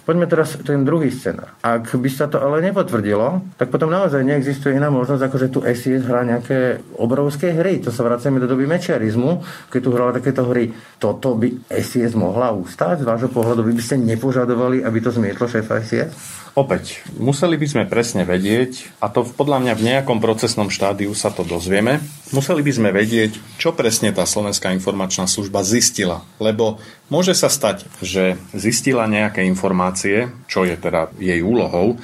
Poďme 0.04 0.28
teraz 0.28 0.60
ten 0.60 0.84
druhý 0.84 1.08
scenár. 1.08 1.56
Ak 1.64 1.88
by 1.88 2.10
sa 2.12 2.28
to 2.28 2.36
ale 2.36 2.60
nepotvrdilo, 2.60 3.56
tak 3.56 3.72
potom 3.72 3.88
naozaj 3.88 4.20
neexistuje 4.20 4.76
iná 4.76 4.92
možnosť, 4.92 5.22
ako 5.24 5.36
že 5.40 5.48
tu 5.48 5.58
SIS 5.64 6.04
hrá 6.04 6.28
nejaké 6.28 6.84
obrovské 7.00 7.56
hry. 7.56 7.80
To 7.80 7.88
sa 7.88 8.04
vraceme 8.04 8.36
do 8.36 8.44
doby 8.44 8.68
mečiarizmu, 8.68 9.40
keď 9.72 9.80
tu 9.80 9.90
hrala 9.96 10.12
takéto 10.12 10.44
hry. 10.44 10.76
Toto 11.00 11.32
by 11.40 11.72
SIS 11.72 12.12
mohla 12.12 12.52
ustať? 12.52 13.00
Z 13.00 13.08
vášho 13.08 13.32
pohľadu 13.32 13.64
vy 13.64 13.80
by 13.80 13.80
ste 13.80 13.96
nepožadovali, 13.96 14.84
aby 14.84 14.98
to 15.00 15.08
zmietlo 15.08 15.48
šéfa 15.48 15.80
SIS? 15.80 16.12
Opäť, 16.54 17.02
museli 17.18 17.58
by 17.58 17.66
sme 17.66 17.84
presne 17.90 18.22
vedieť, 18.22 19.02
a 19.02 19.10
to 19.10 19.26
podľa 19.26 19.58
mňa 19.58 19.74
v 19.74 19.86
nejakom 19.90 20.22
procesnom 20.22 20.70
štádiu 20.70 21.10
sa 21.10 21.34
to 21.34 21.42
dozvieme, 21.42 21.98
museli 22.30 22.62
by 22.62 22.70
sme 22.70 22.90
vedieť, 22.94 23.58
čo 23.58 23.74
presne 23.74 24.14
tá 24.14 24.22
Slovenská 24.22 24.70
informačná 24.70 25.26
služba 25.26 25.66
zistila. 25.66 26.22
Lebo 26.38 26.78
môže 27.10 27.34
sa 27.34 27.50
stať, 27.50 27.90
že 27.98 28.38
zistila 28.54 29.10
nejaké 29.10 29.42
informácie, 29.50 30.30
čo 30.46 30.62
je 30.62 30.78
teda 30.78 31.10
jej 31.18 31.42
úlohou, 31.42 31.98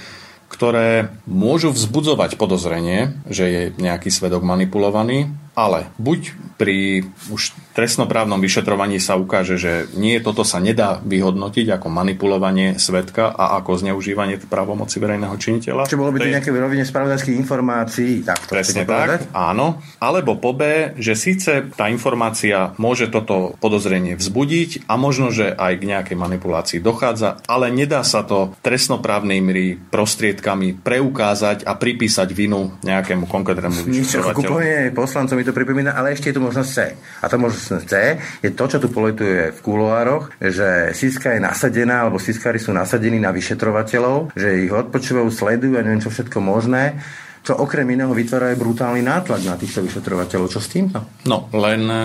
ktoré 0.50 1.14
môžu 1.30 1.70
vzbudzovať 1.70 2.34
podozrenie, 2.34 3.22
že 3.30 3.46
je 3.46 3.62
nejaký 3.78 4.10
svedok 4.10 4.42
manipulovaný, 4.42 5.30
ale 5.60 5.92
buď 6.00 6.32
pri 6.56 7.04
už 7.28 7.52
trestnoprávnom 7.76 8.40
vyšetrovaní 8.40 8.96
sa 9.00 9.16
ukáže, 9.20 9.60
že 9.60 9.88
nie, 9.96 10.16
toto 10.20 10.44
sa 10.44 10.60
nedá 10.60 11.00
vyhodnotiť 11.04 11.76
ako 11.76 11.88
manipulovanie 11.92 12.80
svetka 12.80 13.32
a 13.32 13.60
ako 13.60 13.80
zneužívanie 13.80 14.40
právomoci 14.40 15.00
verejného 15.00 15.36
činiteľa. 15.36 15.88
Čo 15.88 16.00
bolo 16.00 16.16
by 16.16 16.24
to 16.24 16.28
je... 16.28 16.34
nejaké 16.36 16.50
vyrovenie 16.52 16.84
spravodajských 16.84 17.36
informácií. 17.36 18.24
Tak, 18.24 18.48
to 18.48 18.52
Presne 18.52 18.84
tak, 18.84 18.88
povedať? 18.88 19.20
áno. 19.36 19.80
Alebo 20.00 20.36
po 20.36 20.56
B, 20.56 20.92
že 20.96 21.16
síce 21.16 21.68
tá 21.76 21.88
informácia 21.88 22.72
môže 22.80 23.08
toto 23.08 23.56
podozrenie 23.60 24.16
vzbudiť 24.16 24.88
a 24.88 24.96
možno, 25.00 25.32
že 25.32 25.52
aj 25.52 25.72
k 25.80 25.88
nejakej 25.88 26.16
manipulácii 26.16 26.78
dochádza, 26.84 27.40
ale 27.48 27.72
nedá 27.72 28.04
sa 28.04 28.24
to 28.24 28.52
trestnoprávnymi 28.64 29.88
prostriedkami 29.92 30.80
preukázať 30.80 31.64
a 31.64 31.76
pripísať 31.76 32.28
vinu 32.32 32.76
nejakému 32.84 33.24
konkrétnemu 33.28 33.88
vyšetrovateľu. 33.88 34.92
poslancom 34.92 35.36
mi 35.40 35.44
to 35.44 35.49
pripomína, 35.52 35.94
ale 35.94 36.12
ešte 36.12 36.30
je 36.30 36.36
tu 36.36 36.42
možnosť 36.42 36.70
C. 36.70 36.78
A 36.96 37.26
tá 37.26 37.36
možnosť 37.36 37.86
C 37.86 37.94
je 38.42 38.50
to, 38.50 38.64
čo 38.66 38.78
tu 38.78 38.88
poletuje 38.90 39.54
v 39.54 39.60
kuloároch, 39.60 40.34
že 40.40 40.92
Siska 40.96 41.36
je 41.36 41.40
nasadená, 41.40 42.06
alebo 42.06 42.22
Siskári 42.22 42.58
sú 42.58 42.74
nasadení 42.74 43.20
na 43.22 43.30
vyšetrovateľov, 43.30 44.34
že 44.34 44.66
ich 44.66 44.72
odpočúvajú, 44.72 45.28
sledujú 45.30 45.74
a 45.78 45.84
neviem 45.84 46.02
čo 46.02 46.12
všetko 46.12 46.38
možné 46.42 46.98
čo 47.40 47.56
okrem 47.56 47.88
iného 47.88 48.12
vytvára 48.12 48.52
aj 48.52 48.60
brutálny 48.60 49.00
nátlak 49.00 49.40
na 49.48 49.56
týchto 49.56 49.80
vyšetrovateľov. 49.80 50.52
Čo 50.52 50.60
s 50.60 50.68
týmto? 50.68 51.00
No, 51.24 51.48
len 51.56 51.82
e, 51.88 52.02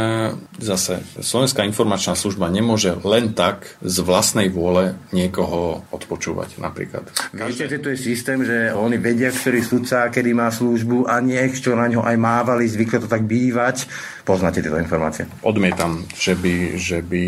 zase 0.64 1.04
Slovenská 1.20 1.68
informačná 1.68 2.16
služba 2.16 2.48
nemôže 2.48 2.96
len 3.04 3.36
tak 3.36 3.76
z 3.84 3.98
vlastnej 4.00 4.48
vôle 4.48 4.96
niekoho 5.12 5.84
odpočúvať 5.92 6.64
napríklad. 6.64 7.12
Každé... 7.36 7.68
že 7.68 7.80
tu 7.84 7.92
je 7.92 8.00
systém, 8.00 8.40
že 8.48 8.72
oni 8.72 8.96
vedia, 8.96 9.28
ktorý 9.28 9.60
sudca, 9.60 10.08
kedy 10.08 10.32
má 10.32 10.48
službu 10.48 11.12
a 11.12 11.20
niech, 11.20 11.60
čo 11.60 11.76
na 11.76 11.92
ňo 11.92 12.08
aj 12.08 12.16
mávali, 12.16 12.72
zvykle 12.72 13.04
to 13.04 13.12
tak 13.12 13.28
bývať. 13.28 13.92
Poznáte 14.26 14.66
tieto 14.66 14.82
informácie? 14.82 15.30
Odmietam, 15.46 16.02
že 16.18 16.34
by, 16.34 16.82
že 16.82 17.06
by 17.06 17.24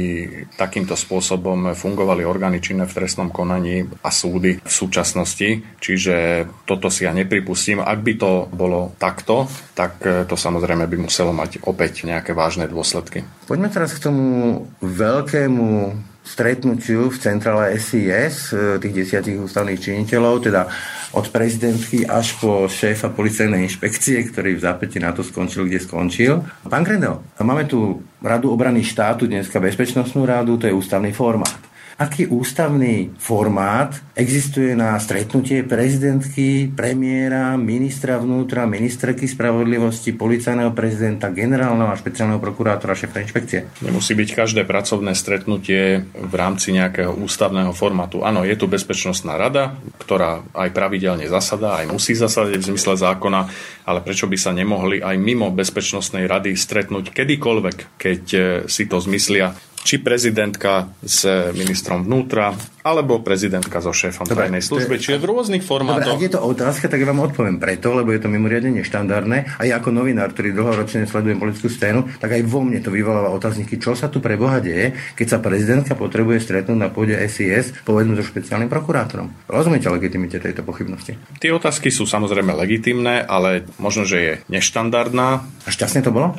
takýmto 0.58 0.98
spôsobom 0.98 1.78
fungovali 1.78 2.26
orgány 2.26 2.58
činné 2.58 2.90
v 2.90 2.98
trestnom 2.98 3.30
konaní 3.30 3.86
a 4.02 4.10
súdy 4.10 4.58
v 4.58 4.72
súčasnosti, 4.74 5.62
čiže 5.78 6.50
toto 6.66 6.90
si 6.90 7.06
ja 7.06 7.14
nepripustím. 7.14 7.86
Ak 7.86 8.02
by 8.02 8.14
to 8.18 8.50
bolo 8.50 8.98
takto, 8.98 9.46
tak 9.78 10.02
e, 10.02 10.26
to 10.26 10.34
samozrejme 10.34 10.90
by 10.90 10.98
muselo 10.98 11.38
mať 11.38 11.62
opäť 11.70 12.10
nejaké 12.10 12.34
vážne 12.34 12.66
dôsledky. 12.66 13.22
Poďme 13.46 13.70
teraz 13.70 13.94
k 13.94 14.02
tomu 14.02 14.66
veľkému 14.82 15.94
stretnutiu 16.28 17.08
v 17.08 17.18
centrále 17.18 17.80
SIS 17.80 18.52
e, 18.52 18.76
tých 18.84 18.94
desiatich 18.94 19.40
ústavných 19.40 19.80
činiteľov, 19.80 20.44
teda 20.44 20.68
od 21.16 21.26
prezidentky 21.32 22.04
až 22.04 22.36
po 22.36 22.68
šéfa 22.68 23.16
policajnej 23.16 23.64
inšpekcie, 23.64 24.20
ktorý 24.28 24.60
v 24.60 24.64
zápäti 24.68 25.00
na 25.00 25.16
to 25.16 25.24
skončil, 25.24 25.64
kde 25.64 25.80
skončil. 25.80 26.44
Pán 26.68 26.84
Grendel, 26.84 27.24
máme 27.40 27.64
tu 27.64 28.04
Radu 28.20 28.52
obrany 28.52 28.84
štátu, 28.84 29.30
dneska 29.30 29.62
Bezpečnostnú 29.62 30.26
radu, 30.26 30.58
to 30.58 30.68
je 30.68 30.74
ústavný 30.74 31.14
formát 31.14 31.67
aký 31.98 32.30
ústavný 32.30 33.18
formát 33.18 33.98
existuje 34.14 34.78
na 34.78 34.94
stretnutie 35.02 35.66
prezidentky, 35.66 36.70
premiéra, 36.70 37.58
ministra 37.58 38.22
vnútra, 38.22 38.70
ministerky 38.70 39.26
spravodlivosti, 39.26 40.14
policajného 40.14 40.78
prezidenta, 40.78 41.34
generálneho 41.34 41.90
a 41.90 41.98
špeciálneho 41.98 42.38
prokurátora, 42.38 42.94
šéfa 42.94 43.26
inšpekcie. 43.26 43.82
Nemusí 43.82 44.14
byť 44.14 44.30
každé 44.30 44.62
pracovné 44.70 45.18
stretnutie 45.18 46.06
v 46.14 46.34
rámci 46.38 46.70
nejakého 46.70 47.18
ústavného 47.18 47.74
formátu. 47.74 48.22
Áno, 48.22 48.46
je 48.46 48.54
tu 48.54 48.70
bezpečnostná 48.70 49.34
rada, 49.34 49.74
ktorá 49.98 50.46
aj 50.54 50.70
pravidelne 50.74 51.26
zasadá, 51.26 51.82
aj 51.82 51.90
musí 51.90 52.14
zasadať 52.14 52.62
v 52.62 52.68
zmysle 52.78 52.94
zákona, 52.94 53.42
ale 53.90 54.00
prečo 54.06 54.30
by 54.30 54.38
sa 54.38 54.54
nemohli 54.54 55.02
aj 55.02 55.18
mimo 55.18 55.50
bezpečnostnej 55.50 56.30
rady 56.30 56.54
stretnúť 56.54 57.10
kedykoľvek, 57.10 57.98
keď 57.98 58.22
si 58.70 58.84
to 58.86 59.02
zmyslia 59.02 59.58
či 59.88 60.04
prezidentka 60.04 60.92
s 61.00 61.24
ministrom 61.56 62.04
vnútra, 62.04 62.52
alebo 62.84 63.24
prezidentka 63.24 63.80
so 63.80 63.96
šéfom 63.96 64.28
Dobre, 64.28 64.52
tajnej 64.52 64.60
služby, 64.60 65.00
je... 65.00 65.04
čiže 65.08 65.18
v 65.24 65.32
rôznych 65.32 65.64
formátoch. 65.64 66.04
Dobre, 66.04 66.12
ak 66.12 66.26
je 66.28 66.32
to 66.36 66.42
otázka, 66.44 66.92
tak 66.92 67.00
ja 67.00 67.08
vám 67.08 67.24
odpoviem 67.24 67.56
preto, 67.56 67.96
lebo 67.96 68.12
je 68.12 68.20
to 68.20 68.28
mimoriadne 68.28 68.76
neštandardné. 68.84 69.60
A 69.60 69.64
ja 69.64 69.80
ako 69.80 69.96
novinár, 69.96 70.36
ktorý 70.36 70.52
dlhoročne 70.52 71.08
sledujem 71.08 71.40
politickú 71.40 71.72
scénu, 71.72 72.20
tak 72.20 72.36
aj 72.36 72.44
vo 72.44 72.60
mne 72.68 72.84
to 72.84 72.92
vyvoláva 72.92 73.32
otázniky, 73.32 73.80
čo 73.80 73.96
sa 73.96 74.12
tu 74.12 74.20
pre 74.20 74.36
Boha 74.36 74.60
deje, 74.60 74.92
keď 75.16 75.28
sa 75.36 75.38
prezidentka 75.40 75.96
potrebuje 75.96 76.44
stretnúť 76.44 76.76
na 76.76 76.92
pôde 76.92 77.16
SIS, 77.32 77.72
povedzme 77.88 78.20
so 78.20 78.28
špeciálnym 78.28 78.68
prokurátorom. 78.68 79.32
Rozumiete 79.48 79.88
legitimite 79.88 80.44
tejto 80.44 80.68
pochybnosti? 80.68 81.16
Tie 81.40 81.52
otázky 81.56 81.96
sú 81.96 82.04
samozrejme 82.04 82.52
legitimné, 82.60 83.24
ale 83.24 83.64
možno, 83.80 84.04
že 84.04 84.18
je 84.20 84.34
neštandardná. 84.52 85.48
A 85.64 85.70
šťastne 85.72 86.04
to 86.04 86.12
bolo? 86.12 86.36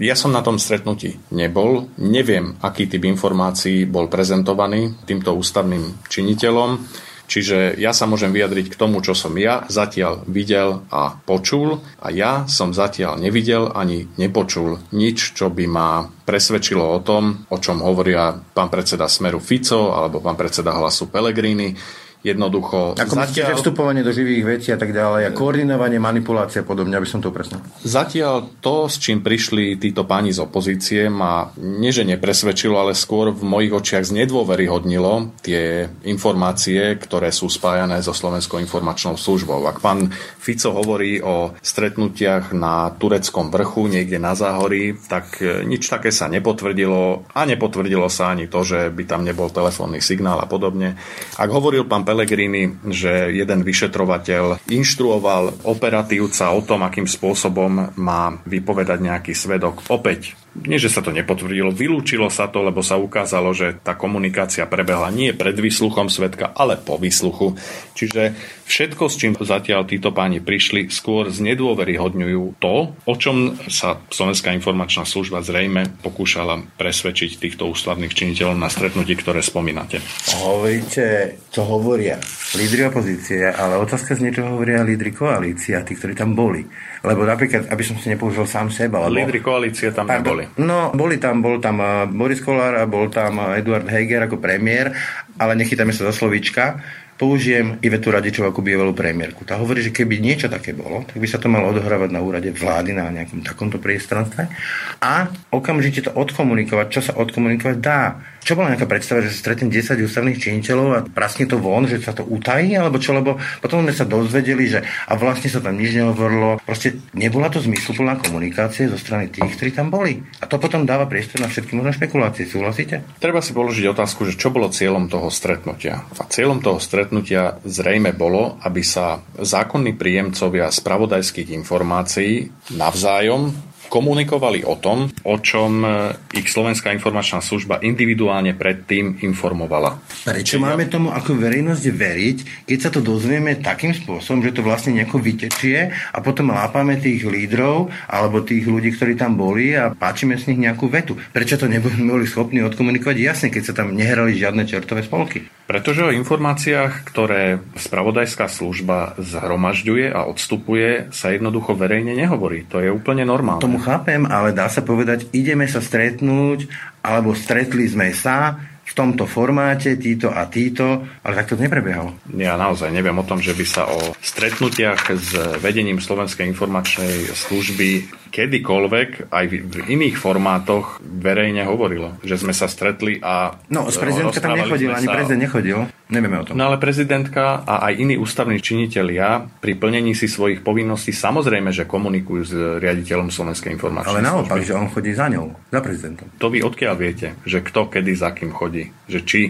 Ja 0.00 0.16
som 0.16 0.32
na 0.32 0.40
tom 0.40 0.56
stretnutí 0.56 1.20
nebol, 1.36 1.92
neviem, 2.00 2.56
aký 2.64 2.88
typ 2.88 3.04
informácií 3.04 3.84
bol 3.84 4.08
prezentovaný 4.08 4.96
týmto 5.04 5.36
ústavným 5.36 6.08
činiteľom, 6.08 6.80
čiže 7.28 7.76
ja 7.76 7.92
sa 7.92 8.08
môžem 8.08 8.32
vyjadriť 8.32 8.72
k 8.72 8.78
tomu, 8.80 9.04
čo 9.04 9.12
som 9.12 9.36
ja 9.36 9.68
zatiaľ 9.68 10.24
videl 10.24 10.84
a 10.88 11.12
počul. 11.12 11.84
A 12.00 12.08
ja 12.08 12.48
som 12.48 12.72
zatiaľ 12.72 13.20
nevidel 13.20 13.68
ani 13.68 14.08
nepočul 14.16 14.80
nič, 14.96 15.36
čo 15.36 15.52
by 15.52 15.64
ma 15.68 16.08
presvedčilo 16.08 16.82
o 16.82 17.00
tom, 17.04 17.44
o 17.52 17.56
čom 17.60 17.84
hovoria 17.84 18.32
pán 18.32 18.72
predseda 18.72 19.12
Smeru 19.12 19.44
Fico 19.44 19.92
alebo 19.92 20.24
pán 20.24 20.40
predseda 20.40 20.72
hlasu 20.72 21.12
Pellegrini, 21.12 21.76
Jednoducho... 22.22 22.94
Ako 22.94 23.18
zatiaľ... 23.18 23.50
myslíte, 23.50 23.58
vstupovanie 23.58 24.02
do 24.06 24.14
živých 24.14 24.44
vecí 24.46 24.68
a 24.70 24.78
tak 24.78 24.94
ďalej, 24.94 25.26
a 25.26 25.30
koordinovanie, 25.34 25.98
manipulácia 25.98 26.62
a 26.62 26.66
podobne, 26.66 26.94
aby 26.94 27.06
som 27.10 27.18
to 27.18 27.34
presnil. 27.34 27.58
Zatiaľ 27.82 28.62
to, 28.62 28.86
s 28.86 29.02
čím 29.02 29.26
prišli 29.26 29.74
títo 29.74 30.06
páni 30.06 30.30
z 30.30 30.38
opozície, 30.38 31.10
ma 31.10 31.50
nie 31.58 31.90
že 31.90 32.06
nepresvedčilo, 32.06 32.78
ale 32.78 32.94
skôr 32.94 33.34
v 33.34 33.42
mojich 33.42 33.74
očiach 33.74 34.06
znedôveryhodnilo 34.06 35.34
tie 35.42 35.90
informácie, 36.06 36.94
ktoré 36.94 37.34
sú 37.34 37.50
spájané 37.50 37.98
so 38.06 38.14
Slovenskou 38.14 38.62
informačnou 38.62 39.18
službou. 39.18 39.66
Ak 39.66 39.82
pán 39.82 40.14
Fico 40.38 40.70
hovorí 40.70 41.18
o 41.18 41.58
stretnutiach 41.58 42.54
na 42.54 42.94
tureckom 42.94 43.50
vrchu, 43.50 43.90
niekde 43.90 44.22
na 44.22 44.38
záhorí, 44.38 44.94
tak 45.10 45.42
e, 45.42 45.66
nič 45.66 45.90
také 45.90 46.14
sa 46.14 46.30
nepotvrdilo 46.30 47.34
a 47.34 47.40
nepotvrdilo 47.42 48.06
sa 48.06 48.30
ani 48.30 48.46
to, 48.46 48.62
že 48.62 48.94
by 48.94 49.02
tam 49.10 49.26
nebol 49.26 49.50
telefónny 49.50 49.98
signál 49.98 50.38
a 50.38 50.46
podobne. 50.46 50.94
Ak 51.34 51.50
hovoril 51.50 51.82
pán 51.90 52.06
Pellegrini, 52.12 52.68
že 52.92 53.32
jeden 53.32 53.64
vyšetrovateľ 53.64 54.68
inštruoval 54.68 55.64
operatívca 55.64 56.52
o 56.52 56.60
tom, 56.60 56.84
akým 56.84 57.08
spôsobom 57.08 57.96
má 57.96 58.36
vypovedať 58.44 59.00
nejaký 59.00 59.32
svedok. 59.32 59.80
Opäť 59.88 60.36
nie, 60.52 60.76
že 60.76 60.92
sa 60.92 61.00
to 61.00 61.16
nepotvrdilo, 61.16 61.72
vylúčilo 61.72 62.28
sa 62.28 62.44
to, 62.52 62.60
lebo 62.60 62.84
sa 62.84 63.00
ukázalo, 63.00 63.56
že 63.56 63.80
tá 63.80 63.96
komunikácia 63.96 64.68
prebehla 64.68 65.08
nie 65.08 65.32
pred 65.32 65.56
výsluchom 65.56 66.12
svetka, 66.12 66.52
ale 66.52 66.76
po 66.76 67.00
výsluchu. 67.00 67.56
Čiže 67.96 68.36
všetko, 68.68 69.02
s 69.08 69.16
čím 69.16 69.32
zatiaľ 69.40 69.88
títo 69.88 70.12
páni 70.12 70.44
prišli, 70.44 70.92
skôr 70.92 71.32
znedôveryhodňujú 71.32 72.60
to, 72.60 72.92
o 72.92 73.14
čom 73.16 73.56
sa 73.72 73.96
Slovenská 74.12 74.52
informačná 74.52 75.08
služba 75.08 75.40
zrejme 75.40 75.88
pokúšala 76.04 76.60
presvedčiť 76.76 77.40
týchto 77.40 77.72
ústavných 77.72 78.12
činiteľov 78.12 78.56
na 78.60 78.68
stretnutí, 78.68 79.16
ktoré 79.16 79.40
spomínate. 79.40 80.04
Hovoríte, 80.36 81.40
čo 81.48 81.64
hovoria 81.64 82.20
lídry 82.52 82.92
opozície, 82.92 83.40
ale 83.48 83.80
otázka 83.80 84.20
z 84.20 84.28
niečo 84.28 84.44
hovoria 84.44 84.84
lídry 84.84 85.16
koalície 85.16 85.72
a 85.72 85.80
tí, 85.80 85.96
ktorí 85.96 86.12
tam 86.12 86.36
boli. 86.36 86.68
Lebo 87.02 87.26
napríklad, 87.26 87.66
aby 87.66 87.82
som 87.82 87.98
si 87.98 88.06
nepoužil 88.06 88.46
sám 88.46 88.70
seba. 88.70 89.02
Lebo... 89.02 89.18
Lídry 89.18 89.42
koalície 89.42 89.90
tam 89.90 90.06
neboli. 90.06 90.46
No, 90.54 90.94
boli 90.94 91.18
tam, 91.18 91.42
bol 91.42 91.58
tam 91.58 91.82
eh, 91.82 92.06
Boris 92.06 92.38
Kolár 92.38 92.78
a 92.78 92.86
bol 92.86 93.10
tam 93.10 93.42
eh, 93.42 93.58
Eduard 93.58 93.86
Heger 93.90 94.30
ako 94.30 94.38
premiér, 94.38 94.94
ale 95.36 95.58
nechytáme 95.58 95.90
sa 95.90 96.06
za 96.06 96.14
slovíčka 96.14 96.78
použijem 97.22 97.78
Ivetu 97.78 98.10
Radičovú 98.10 98.50
ako 98.50 98.66
bývalú 98.66 98.90
premiérku. 98.90 99.46
Tá 99.46 99.54
hovorí, 99.54 99.78
že 99.78 99.94
keby 99.94 100.18
niečo 100.18 100.50
také 100.50 100.74
bolo, 100.74 101.06
tak 101.06 101.22
by 101.22 101.26
sa 101.30 101.38
to 101.38 101.46
malo 101.46 101.70
odohrávať 101.70 102.10
na 102.10 102.18
úrade 102.18 102.50
vlády 102.50 102.98
na 102.98 103.14
nejakom 103.14 103.46
takomto 103.46 103.78
priestranstve 103.78 104.50
a 104.98 105.30
okamžite 105.54 106.08
to 106.08 106.10
odkomunikovať, 106.10 106.86
čo 106.90 107.00
sa 107.06 107.12
odkomunikovať 107.14 107.78
dá. 107.78 108.18
Čo 108.42 108.58
bola 108.58 108.74
nejaká 108.74 108.90
predstava, 108.90 109.22
že 109.22 109.30
sa 109.30 109.38
stretne 109.48 109.70
10 109.70 110.02
ústavných 110.02 110.38
činiteľov 110.38 110.88
a 110.92 111.00
praskne 111.06 111.46
to 111.46 111.62
von, 111.62 111.86
že 111.86 112.02
sa 112.02 112.10
to 112.10 112.26
utají, 112.26 112.74
alebo 112.74 112.98
čo, 112.98 113.14
lebo 113.14 113.38
potom 113.62 113.86
sme 113.86 113.94
sa 113.94 114.02
dozvedeli, 114.02 114.66
že 114.66 114.82
a 114.82 115.14
vlastne 115.14 115.46
sa 115.46 115.62
tam 115.62 115.78
nič 115.78 115.94
nehovorilo. 115.94 116.58
Proste 116.66 116.98
nebola 117.14 117.46
to 117.48 117.62
zmysluplná 117.62 118.18
komunikácia 118.18 118.90
zo 118.90 118.98
strany 118.98 119.30
tých, 119.30 119.54
ktorí 119.54 119.70
tam 119.70 119.94
boli. 119.94 120.18
A 120.42 120.50
to 120.50 120.58
potom 120.58 120.82
dáva 120.82 121.06
priestor 121.06 121.38
na 121.38 121.46
všetky 121.46 121.78
možné 121.78 121.94
špekulácie. 121.94 122.50
Súhlasíte? 122.50 123.06
Treba 123.22 123.38
si 123.38 123.54
položiť 123.54 123.86
otázku, 123.94 124.26
že 124.26 124.34
čo 124.34 124.50
bolo 124.50 124.74
cieľom 124.74 125.06
toho 125.06 125.30
stretnutia. 125.30 126.02
A 126.18 126.26
cieľom 126.26 126.58
toho 126.58 126.82
stretnutia 126.82 127.62
zrejme 127.62 128.10
bolo, 128.10 128.58
aby 128.66 128.82
sa 128.82 129.22
zákonní 129.38 129.94
príjemcovia 129.94 130.66
spravodajských 130.66 131.54
informácií 131.54 132.50
navzájom 132.74 133.71
komunikovali 133.92 134.64
o 134.64 134.80
tom, 134.80 135.12
o 135.28 135.36
čom 135.36 135.84
e, 135.84 136.16
ich 136.32 136.48
Slovenská 136.48 136.96
informačná 136.96 137.44
služba 137.44 137.84
individuálne 137.84 138.56
predtým 138.56 139.20
informovala. 139.20 140.00
Prečo 140.24 140.56
máme 140.56 140.88
tomu 140.88 141.12
ako 141.12 141.36
verejnosť 141.36 141.84
veriť, 141.92 142.38
keď 142.64 142.78
sa 142.80 142.88
to 142.88 143.04
dozvieme 143.04 143.60
takým 143.60 143.92
spôsobom, 143.92 144.40
že 144.40 144.56
to 144.56 144.64
vlastne 144.64 144.96
nejako 144.96 145.20
vytečie 145.20 145.92
a 145.92 146.18
potom 146.24 146.56
lápame 146.56 146.96
tých 146.96 147.28
lídrov 147.28 147.92
alebo 148.08 148.40
tých 148.40 148.64
ľudí, 148.64 148.96
ktorí 148.96 149.12
tam 149.20 149.36
boli 149.36 149.76
a 149.76 149.92
páčime 149.92 150.40
z 150.40 150.48
nich 150.56 150.64
nejakú 150.64 150.88
vetu. 150.88 151.20
Prečo 151.36 151.60
to 151.60 151.68
neboli 151.68 152.24
schopní 152.24 152.64
odkomunikovať 152.64 153.16
jasne, 153.20 153.48
keď 153.52 153.62
sa 153.68 153.74
tam 153.84 153.92
nehrali 153.92 154.32
žiadne 154.32 154.64
čertové 154.64 155.04
spolky? 155.04 155.44
Pretože 155.68 156.08
o 156.08 156.16
informáciách, 156.16 157.06
ktoré 157.06 157.60
spravodajská 157.76 158.48
služba 158.48 159.14
zhromažďuje 159.20 160.10
a 160.10 160.26
odstupuje, 160.26 161.12
sa 161.14 161.32
jednoducho 161.32 161.76
verejne 161.78 162.12
nehovorí. 162.16 162.66
To 162.72 162.82
je 162.82 162.90
úplne 162.90 163.24
normálne. 163.24 163.62
Tomu 163.62 163.81
chápem, 163.82 164.22
ale 164.24 164.54
dá 164.54 164.70
sa 164.70 164.80
povedať, 164.80 165.28
ideme 165.34 165.66
sa 165.66 165.82
stretnúť, 165.82 166.70
alebo 167.02 167.34
stretli 167.34 167.90
sme 167.90 168.14
sa, 168.14 168.56
v 168.82 168.92
tomto 168.98 169.30
formáte, 169.30 169.94
títo 169.96 170.28
a 170.28 170.44
títo, 170.50 171.06
ale 171.22 171.34
tak 171.38 171.54
to 171.54 171.56
neprebiehalo. 171.56 172.18
Ja 172.34 172.58
naozaj 172.58 172.90
neviem 172.90 173.14
o 173.14 173.24
tom, 173.24 173.38
že 173.38 173.54
by 173.54 173.64
sa 173.64 173.86
o 173.88 174.12
stretnutiach 174.18 175.02
s 175.16 175.32
vedením 175.62 176.02
Slovenskej 176.02 176.50
informačnej 176.50 177.30
služby 177.30 178.10
kedykoľvek 178.32 179.28
aj 179.28 179.44
v 179.46 179.76
iných 179.86 180.16
formátoch 180.16 180.98
verejne 181.04 181.62
hovorilo, 181.62 182.16
že 182.24 182.40
sme 182.40 182.50
sa 182.50 182.64
stretli 182.64 183.20
a 183.20 183.60
No, 183.68 183.86
z 183.86 184.00
prezidentka 184.00 184.40
tam 184.40 184.56
nechodil, 184.56 184.88
ani 184.88 185.06
prezident 185.06 185.42
nechodil. 185.44 185.78
Nevieme 186.08 186.40
o 186.40 186.44
tom. 186.44 186.56
No 186.56 186.68
ale 186.68 186.76
prezidentka 186.76 187.60
a 187.62 187.88
aj 187.88 187.92
iní 187.96 188.16
ústavní 188.16 188.60
činitelia 188.60 189.48
pri 189.60 189.76
plnení 189.76 190.12
si 190.12 190.28
svojich 190.28 190.60
povinností 190.60 191.08
samozrejme, 191.08 191.72
že 191.72 191.88
komunikujú 191.88 192.42
s 192.44 192.52
riaditeľom 192.80 193.28
Slovenskej 193.28 193.72
informačnej 193.72 194.12
Ale 194.12 194.20
naopak, 194.20 194.60
služby. 194.60 194.68
že 194.68 194.76
on 194.76 194.88
chodí 194.88 195.12
za 195.12 195.28
ňou, 195.28 195.46
za 195.68 195.80
prezidentom. 195.80 196.26
To 196.36 196.52
vy 196.52 196.60
odkiaľ 196.60 196.94
viete, 196.96 197.36
že 197.44 197.64
kto 197.64 197.88
kedy 197.88 198.12
za 198.12 198.32
kým 198.32 198.52
chodí? 198.52 198.92
Že 199.08 199.18
či 199.24 199.40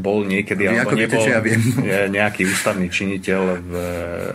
bol 0.00 0.24
niekedy 0.24 0.66
Vy 0.66 0.80
alebo 0.80 0.96
nebol 0.96 1.20
viete, 1.20 1.30
ja 1.30 1.40
viem. 1.44 1.60
nejaký 2.18 2.48
ústavný 2.48 2.88
činiteľ 2.88 3.40
v, 3.60 3.72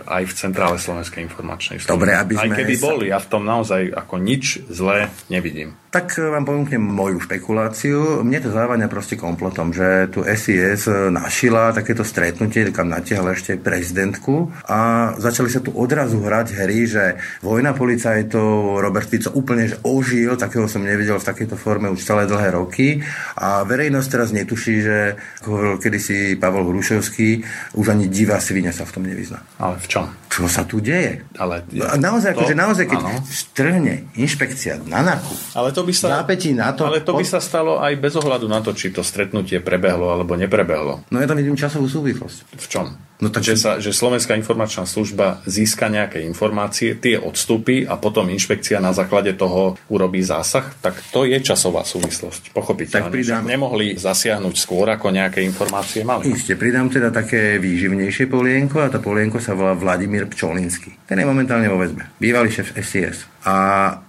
aj 0.06 0.22
v 0.24 0.32
centrále 0.32 0.76
Slovenskej 0.78 1.20
informačnej 1.26 1.82
služby. 1.82 1.92
Dobre, 1.92 2.14
aby 2.14 2.34
sme 2.38 2.54
aj 2.54 2.58
kedy 2.62 2.74
sa... 2.78 2.82
bol, 2.86 2.98
ja 3.02 3.18
v 3.18 3.28
tom 3.28 3.42
naozaj 3.42 3.90
ako 3.90 4.14
nič 4.22 4.62
zlé 4.70 5.10
nevidím. 5.28 5.74
Tak 5.96 6.20
e, 6.20 6.28
vám 6.28 6.44
ponúknem 6.44 6.84
moju 6.84 7.24
špekuláciu. 7.24 8.20
Mne 8.20 8.44
to 8.44 8.52
závania 8.52 8.84
proste 8.84 9.16
kompletom, 9.16 9.72
že 9.72 10.12
tu 10.12 10.20
SIS 10.28 10.92
e, 10.92 11.08
našila 11.08 11.72
takéto 11.72 12.04
stretnutie, 12.04 12.68
kam 12.68 12.92
natiahla 12.92 13.32
ešte 13.32 13.56
prezidentku 13.56 14.52
a 14.68 15.12
začali 15.16 15.48
sa 15.48 15.64
tu 15.64 15.72
odrazu 15.72 16.20
hrať 16.20 16.52
hry, 16.52 16.84
že 16.84 17.16
vojna 17.40 17.72
policajtov, 17.72 18.76
Robert 18.84 19.08
Fico 19.08 19.32
úplne 19.32 19.72
že 19.72 19.80
ožil, 19.80 20.36
takého 20.36 20.68
som 20.68 20.84
nevidel 20.84 21.16
v 21.16 21.28
takejto 21.32 21.56
forme 21.56 21.88
už 21.88 22.04
celé 22.04 22.28
dlhé 22.28 22.52
roky 22.52 23.00
a 23.32 23.64
verejnosť 23.64 24.08
teraz 24.12 24.36
netuší, 24.36 24.84
že 24.84 24.98
ako 25.40 25.55
hovoril 25.56 25.80
kedysi 25.80 26.36
Pavel 26.36 26.68
Hrušovský, 26.68 27.40
už 27.80 27.86
ani 27.88 28.12
divá 28.12 28.36
svinia 28.36 28.76
sa 28.76 28.84
v 28.84 28.92
tom 28.92 29.04
nevyzná. 29.08 29.40
Ale 29.56 29.80
v 29.80 29.86
čom? 29.88 30.04
Čo 30.28 30.44
sa 30.52 30.68
tu 30.68 30.84
deje? 30.84 31.24
Ale, 31.40 31.64
naozaj, 31.96 32.36
to, 32.36 32.44
akože 32.44 32.54
naozaj, 32.54 32.84
keď 32.92 33.00
áno. 33.00 33.24
strhne 33.24 33.94
inšpekcia 34.20 34.84
na 34.84 35.00
naku, 35.00 35.32
ale 35.56 35.72
to 35.72 35.80
by 35.80 35.96
sa, 35.96 36.20
zápetí 36.20 36.52
na 36.52 36.76
to... 36.76 36.84
Ale 36.84 37.00
to 37.00 37.16
by 37.16 37.24
sa 37.24 37.40
stalo 37.40 37.80
aj 37.80 37.96
bez 37.96 38.12
ohľadu 38.20 38.44
na 38.44 38.60
to, 38.60 38.76
či 38.76 38.92
to 38.92 39.00
stretnutie 39.00 39.64
prebehlo 39.64 40.12
alebo 40.12 40.36
neprebehlo. 40.36 41.08
No 41.08 41.16
ja 41.16 41.24
tam 41.24 41.40
vidím 41.40 41.56
časovú 41.56 41.88
súvislosť. 41.88 42.52
V 42.52 42.66
čom? 42.68 42.86
No 43.16 43.32
tak, 43.32 43.48
že, 43.48 43.56
sa, 43.56 43.80
že 43.80 43.96
Slovenská 43.96 44.36
informačná 44.36 44.84
služba 44.84 45.40
získa 45.48 45.88
nejaké 45.88 46.20
informácie, 46.20 46.92
tie 47.00 47.16
odstupy 47.16 47.88
a 47.88 47.96
potom 47.96 48.28
inšpekcia 48.28 48.76
na 48.76 48.92
základe 48.92 49.32
toho 49.32 49.80
urobí 49.88 50.20
zásah, 50.20 50.68
tak 50.84 51.00
to 51.08 51.24
je 51.24 51.40
časová 51.40 51.80
súvislosť. 51.80 52.52
Pochopiteľne. 52.52 53.08
Tak 53.08 53.16
pridám... 53.16 53.48
Nemohli 53.48 53.96
zasiahnuť 53.96 54.54
skôr, 54.60 54.92
ako 54.92 55.16
nejaké 55.16 55.40
informácie 55.40 56.04
mali. 56.04 56.28
Isté, 56.28 56.60
pridám 56.60 56.92
teda 56.92 57.08
také 57.08 57.56
výživnejšie 57.56 58.28
polienko 58.28 58.84
a 58.84 58.92
tá 58.92 59.00
polienko 59.00 59.40
sa 59.40 59.56
volá 59.56 59.72
Vladimír 59.72 60.28
Pčolinsky. 60.28 60.92
Ten 61.08 61.16
je 61.16 61.24
momentálne 61.24 61.72
vo 61.72 61.80
väzbe. 61.80 62.20
Bývalý 62.20 62.52
šéf 62.52 62.76
SIS. 62.76 63.24
A 63.48 63.56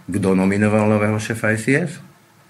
kto 0.04 0.36
nominoval 0.36 0.84
nového 0.92 1.16
šéfa 1.16 1.56
SIS? 1.56 2.04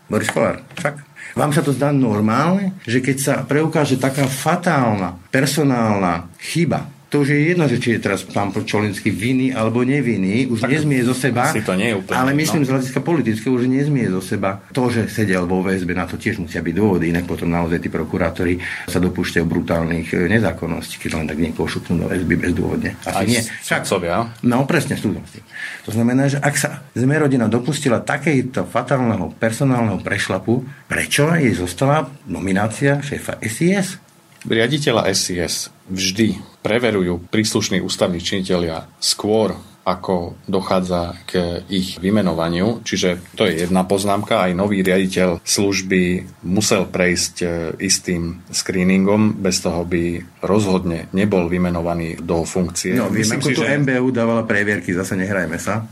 Boris 0.09 0.33
Kolár, 0.33 0.65
však. 0.73 1.06
Vám 1.37 1.53
sa 1.53 1.61
to 1.61 1.69
zdá 1.69 1.93
normálne, 1.93 2.73
že 2.89 2.97
keď 2.97 3.17
sa 3.21 3.33
preukáže 3.45 4.01
taká 4.01 4.25
fatálna 4.25 5.21
personálna 5.29 6.33
chyba 6.41 6.96
to 7.17 7.25
už 7.25 7.33
je 7.33 7.49
jedno, 7.49 7.65
že 7.65 7.81
či 7.81 7.97
je 7.97 8.05
teraz 8.05 8.21
pán 8.29 8.53
Počolinský 8.53 9.09
vinný 9.09 9.49
alebo 9.49 9.81
nevinný, 9.81 10.45
už 10.53 10.61
tak 10.61 10.69
nezmie 10.69 11.01
zo 11.01 11.17
seba. 11.17 11.49
To 11.49 11.73
nie 11.73 11.89
je 11.89 11.95
úplne, 11.97 12.13
ale 12.13 12.37
myslím 12.37 12.61
no. 12.61 12.69
z 12.69 12.71
hľadiska 12.77 13.01
politického 13.01 13.57
už 13.57 13.65
nezmie 13.65 14.05
zo 14.05 14.21
seba. 14.21 14.61
To, 14.69 14.93
že 14.93 15.09
sedel 15.09 15.49
vo 15.49 15.65
väzbe, 15.65 15.97
na 15.97 16.05
to 16.05 16.21
tiež 16.21 16.37
musia 16.37 16.61
byť 16.61 16.77
dôvody, 16.77 17.09
inak 17.09 17.25
potom 17.25 17.49
naozaj 17.49 17.81
tí 17.81 17.89
prokurátori 17.89 18.61
sa 18.85 19.01
dopúšťajú 19.01 19.45
brutálnych 19.49 20.13
eh, 20.13 20.29
nezákonností, 20.29 21.01
keď 21.01 21.11
len 21.17 21.25
tak 21.25 21.41
niekoho 21.41 21.65
šupnú 21.65 22.05
do 22.05 22.05
väzby 22.05 22.37
bezdôvodne. 22.37 22.93
Asi 23.01 23.17
Aj 23.17 23.25
nie. 23.25 23.41
Však, 23.41 23.81
sudcovia. 23.89 24.29
No 24.45 24.69
presne, 24.69 24.93
súdom 24.93 25.25
s 25.25 25.41
tým. 25.41 25.45
To 25.89 25.91
znamená, 25.97 26.29
že 26.29 26.37
ak 26.37 26.53
sa 26.53 26.85
sme 26.93 27.17
rodina 27.17 27.49
dopustila 27.49 27.97
takejto 27.97 28.69
fatálneho 28.69 29.33
personálneho 29.41 30.05
prešlapu, 30.05 30.61
prečo 30.85 31.33
jej 31.33 31.57
zostala 31.57 32.13
nominácia 32.29 33.01
šéfa 33.01 33.41
SIS? 33.41 34.05
Riaditeľa 34.45 35.09
SIS 35.15 35.73
vždy 35.89 36.37
preverujú 36.61 37.23
príslušní 37.31 37.81
ústavní 37.81 38.21
činitelia 38.21 38.85
skôr 39.01 39.57
ako 39.87 40.35
dochádza 40.51 41.15
k 41.23 41.63
ich 41.71 41.95
vymenovaniu. 42.03 42.83
Čiže 42.83 43.39
to 43.39 43.47
je 43.47 43.63
jedna 43.63 43.87
poznámka. 43.87 44.43
Aj 44.43 44.51
nový 44.51 44.83
riaditeľ 44.83 45.39
služby 45.47 46.27
musel 46.43 46.91
prejsť 46.91 47.35
e, 47.39 47.47
istým 47.79 48.43
screeningom, 48.51 49.39
bez 49.39 49.63
toho 49.63 49.87
by 49.87 50.19
rozhodne 50.43 51.07
nebol 51.15 51.47
vymenovaný 51.47 52.19
do 52.19 52.43
funkcie. 52.43 52.99
No, 52.99 53.07
viem, 53.07 53.31
ako 53.31 53.47
že... 53.47 53.79
MBU 53.79 54.11
dávala 54.11 54.43
previerky, 54.43 54.91
zase 54.91 55.15
nehrajme 55.15 55.55
sa. 55.55 55.87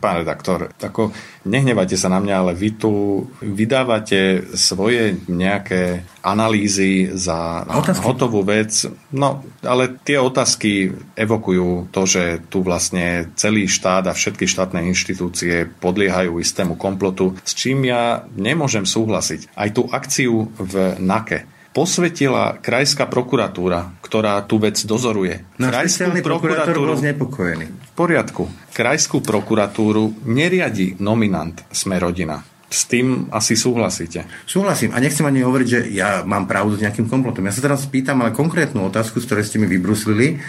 Pán 0.00 0.24
redaktor, 0.24 0.72
ako 0.80 1.12
nehnevajte 1.44 1.96
sa 1.96 2.08
na 2.08 2.20
mňa, 2.20 2.34
ale 2.40 2.52
vy 2.56 2.76
tu 2.76 2.92
vydávate 3.40 4.48
svoje 4.56 5.20
nejaké 5.28 6.04
analýzy 6.24 7.12
za 7.12 7.68
otázky. 7.68 8.04
hotovú 8.04 8.40
vec. 8.44 8.88
No, 9.12 9.44
ale 9.60 10.00
tie 10.00 10.16
otázky 10.16 10.92
evokujú 11.16 11.92
to, 11.92 12.08
že 12.08 12.40
tu 12.48 12.64
vlastne 12.64 13.32
celý 13.36 13.68
štát 13.68 14.08
a 14.08 14.16
všetky 14.16 14.48
štátne 14.48 14.80
inštitúcie 14.88 15.68
podliehajú 15.80 16.40
istému 16.40 16.80
komplotu, 16.80 17.36
s 17.44 17.52
čím 17.52 17.88
ja 17.88 18.24
nemôžem 18.36 18.88
súhlasiť. 18.88 19.52
Aj 19.52 19.68
tú 19.68 19.84
akciu 19.92 20.48
v 20.56 20.96
NAKE 21.00 21.53
posvetila 21.74 22.56
krajská 22.62 23.10
prokuratúra, 23.10 23.98
ktorá 23.98 24.38
tú 24.46 24.62
vec 24.62 24.78
dozoruje. 24.86 25.42
No, 25.58 25.74
krajskú 25.74 26.14
prokuratúru 26.22 26.86
bol 26.86 26.96
znepokojený. 26.96 27.66
V 27.66 27.92
poriadku. 27.98 28.46
Krajskú 28.70 29.18
prokuratúru 29.20 30.14
neriadi 30.22 30.94
nominant 31.02 31.66
Sme 31.74 31.98
rodina. 31.98 32.46
S 32.70 32.86
tým 32.90 33.30
asi 33.30 33.54
súhlasíte. 33.54 34.26
Súhlasím 34.46 34.94
a 34.94 35.02
nechcem 35.02 35.26
ani 35.26 35.46
hovoriť, 35.46 35.68
že 35.68 35.80
ja 35.94 36.22
mám 36.26 36.46
pravdu 36.50 36.78
s 36.78 36.82
nejakým 36.82 37.06
komplotom. 37.06 37.46
Ja 37.46 37.54
sa 37.54 37.62
teraz 37.62 37.86
pýtam 37.86 38.22
ale 38.22 38.34
konkrétnu 38.34 38.86
otázku, 38.86 39.22
z 39.22 39.26
ktorej 39.30 39.46
ste 39.46 39.62
mi 39.62 39.70
vybruslili 39.70 40.42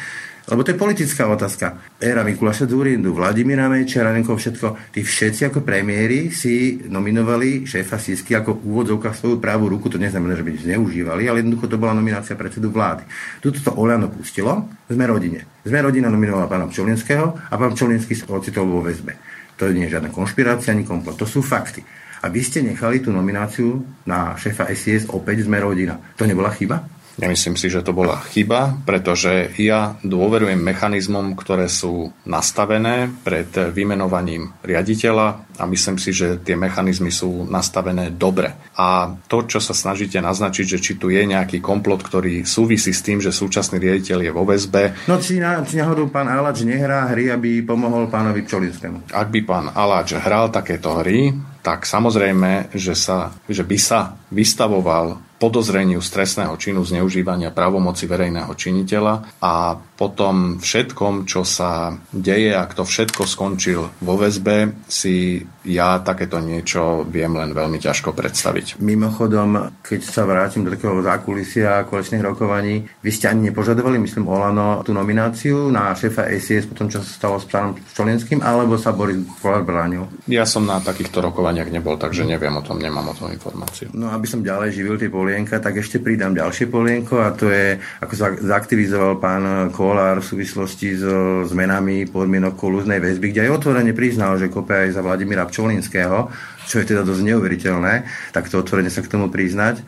lebo 0.45 0.61
to 0.61 0.71
je 0.73 0.77
politická 0.77 1.25
otázka. 1.25 1.81
Éra 1.97 2.21
Mikuláša 2.21 2.69
Dúrindu, 2.69 3.17
Vladimíra 3.17 3.65
Mečeranenko, 3.65 4.37
všetko, 4.37 4.93
tí 4.93 5.01
všetci 5.01 5.49
ako 5.49 5.65
premiéry 5.65 6.29
si 6.29 6.85
nominovali 6.85 7.65
šéfa 7.65 7.97
Sisky 7.97 8.37
ako 8.37 8.61
úvodzovka 8.61 9.17
svoju 9.17 9.41
pravú 9.41 9.73
ruku, 9.73 9.89
to 9.89 9.97
neznamená, 9.97 10.37
že 10.37 10.45
by 10.45 10.51
zneužívali, 10.53 11.25
ale 11.25 11.41
jednoducho 11.41 11.65
to 11.65 11.81
bola 11.81 11.97
nominácia 11.97 12.37
predsedu 12.37 12.69
vlády. 12.69 13.01
Tuto 13.41 13.57
to 13.57 13.71
Oľano 13.73 14.13
pustilo, 14.13 14.69
sme 14.85 15.05
rodine. 15.09 15.49
Sme 15.65 15.81
rodina 15.81 16.13
nominovala 16.13 16.45
pána 16.45 16.69
Pčolinského 16.69 17.33
a 17.49 17.53
pán 17.57 17.73
Pčolinský 17.73 18.13
sa 18.13 18.29
ocitol 18.29 18.69
vo 18.69 18.85
väzbe. 18.85 19.17
To 19.57 19.65
nie 19.71 19.89
je 19.89 19.97
žiadna 19.97 20.13
konšpirácia 20.13 20.75
ani 20.75 20.85
komplot, 20.85 21.17
to 21.17 21.25
sú 21.25 21.41
fakty. 21.41 21.81
A 22.21 22.29
vy 22.29 22.41
ste 22.41 22.65
nechali 22.65 23.01
tú 23.01 23.13
nomináciu 23.13 23.85
na 24.09 24.33
šéfa 24.33 24.65
SIS 24.73 25.09
opäť 25.13 25.45
sme 25.45 25.61
rodina. 25.61 25.97
To 26.17 26.25
nebola 26.25 26.49
chyba? 26.49 26.94
Nemyslím 27.15 27.55
si, 27.55 27.71
že 27.71 27.79
to 27.79 27.95
bola 27.95 28.19
chyba, 28.35 28.75
pretože 28.83 29.55
ja 29.55 29.95
dôverujem 30.03 30.59
mechanizmom, 30.59 31.39
ktoré 31.39 31.71
sú 31.71 32.11
nastavené 32.27 33.07
pred 33.23 33.47
vymenovaním 33.71 34.51
riaditeľa 34.67 35.27
a 35.55 35.63
myslím 35.63 35.95
si, 35.95 36.11
že 36.11 36.43
tie 36.43 36.59
mechanizmy 36.59 37.07
sú 37.15 37.47
nastavené 37.47 38.11
dobre. 38.11 38.51
A 38.75 39.15
to, 39.31 39.47
čo 39.47 39.63
sa 39.63 39.71
snažíte 39.71 40.19
naznačiť, 40.19 40.75
že 40.75 40.79
či 40.83 40.93
tu 40.99 41.07
je 41.07 41.23
nejaký 41.23 41.63
komplot, 41.63 42.03
ktorý 42.03 42.43
súvisí 42.43 42.91
s 42.91 42.99
tým, 42.99 43.23
že 43.23 43.31
súčasný 43.31 43.79
riaditeľ 43.79 44.19
je 44.19 44.31
vo 44.35 44.43
väzbe. 44.43 45.07
No 45.07 45.15
či, 45.15 45.39
na, 45.39 45.63
či 45.63 45.79
náhodou 45.79 46.11
pán 46.11 46.27
Aláč 46.27 46.67
nehrá 46.67 47.07
hry, 47.15 47.31
aby 47.31 47.63
pomohol 47.63 48.11
pánovi 48.11 48.43
Pčolinskému? 48.43 49.15
Ak 49.15 49.31
by 49.31 49.39
pán 49.47 49.65
Aláč 49.71 50.19
hral 50.19 50.51
takéto 50.51 50.99
hry, 50.99 51.31
tak 51.65 51.89
samozrejme, 51.89 52.77
že, 52.77 52.93
sa, 52.93 53.33
že 53.49 53.65
by 53.65 53.77
sa 53.81 54.13
vystavoval 54.29 55.24
podozreniu 55.35 55.99
stresného 55.99 56.55
činu 56.55 56.81
zneužívania 56.87 57.51
právomoci 57.51 58.07
verejného 58.07 58.51
činiteľa 58.55 59.43
a 59.43 59.75
potom 59.75 60.59
všetkom, 60.59 61.23
čo 61.23 61.47
sa 61.47 61.95
deje 62.11 62.51
a 62.51 62.67
kto 62.67 62.83
všetko 62.83 63.23
skončil 63.23 63.81
vo 64.03 64.15
väzbe, 64.19 64.85
si 64.87 65.43
ja 65.65 65.97
takéto 66.03 66.37
niečo 66.37 67.07
viem 67.07 67.33
len 67.33 67.55
veľmi 67.55 67.81
ťažko 67.81 68.13
predstaviť. 68.13 68.77
Mimochodom, 68.79 69.81
keď 69.81 70.01
sa 70.03 70.27
vrátim 70.27 70.67
do 70.67 70.71
takého 70.75 70.99
zákulisia 71.01 71.81
a 71.81 71.87
kolečných 71.87 72.21
rokovaní, 72.21 72.85
vy 73.01 73.11
ste 73.11 73.31
ani 73.31 73.49
nepožadovali, 73.49 73.97
myslím, 73.97 74.29
Olano 74.29 74.85
tú 74.85 74.93
nomináciu 74.93 75.71
na 75.73 75.95
šéfa 75.95 76.29
SIS 76.37 76.69
po 76.69 76.77
tom, 76.77 76.91
čo 76.91 77.01
sa 77.01 77.09
stalo 77.09 77.41
s 77.41 77.49
pánom 77.49 77.73
Čolinským, 77.95 78.45
alebo 78.45 78.77
sa 78.77 78.93
Boris 78.93 79.17
Kolár 79.41 79.65
bránil? 79.65 80.05
Ja 80.29 80.45
som 80.45 80.67
na 80.67 80.77
takýchto 80.77 81.23
rokovaniach 81.23 81.71
nebol, 81.71 81.97
takže 81.97 82.27
neviem 82.27 82.53
o 82.53 82.61
tom, 82.61 82.77
nemám 82.77 83.09
o 83.09 83.17
tom 83.17 83.33
informáciu. 83.33 83.89
No 83.95 84.13
aby 84.13 84.29
som 84.29 84.45
ďalej 84.45 84.75
živil 84.75 84.95
tie 85.01 85.09
polienka, 85.25 85.57
tak 85.57 85.81
ešte 85.81 85.97
pridám 85.97 86.37
ďalšie 86.37 86.69
polienko 86.69 87.17
a 87.17 87.33
to 87.33 87.49
je, 87.49 87.81
ako 87.97 88.13
sa 88.13 88.37
zaktivizoval 88.37 89.17
pán 89.17 89.73
Kolár 89.73 90.21
v 90.21 90.29
súvislosti 90.29 90.93
s 90.93 91.03
zmenami 91.49 92.05
podmienok 92.05 92.53
kolúznej 92.53 93.01
väzby, 93.01 93.33
kde 93.33 93.49
aj 93.49 93.57
otvorene 93.57 93.97
priznal, 93.97 94.37
že 94.37 94.53
kope 94.53 94.85
aj 94.85 94.93
za 94.93 95.01
Vladimíra 95.01 95.49
Pčolinského, 95.49 96.29
čo 96.69 96.77
je 96.77 96.85
teda 96.93 97.01
dosť 97.01 97.25
neuveriteľné, 97.25 97.93
tak 98.37 98.53
to 98.53 98.61
otvorene 98.61 98.93
sa 98.93 99.01
k 99.01 99.09
tomu 99.09 99.33
priznať 99.33 99.81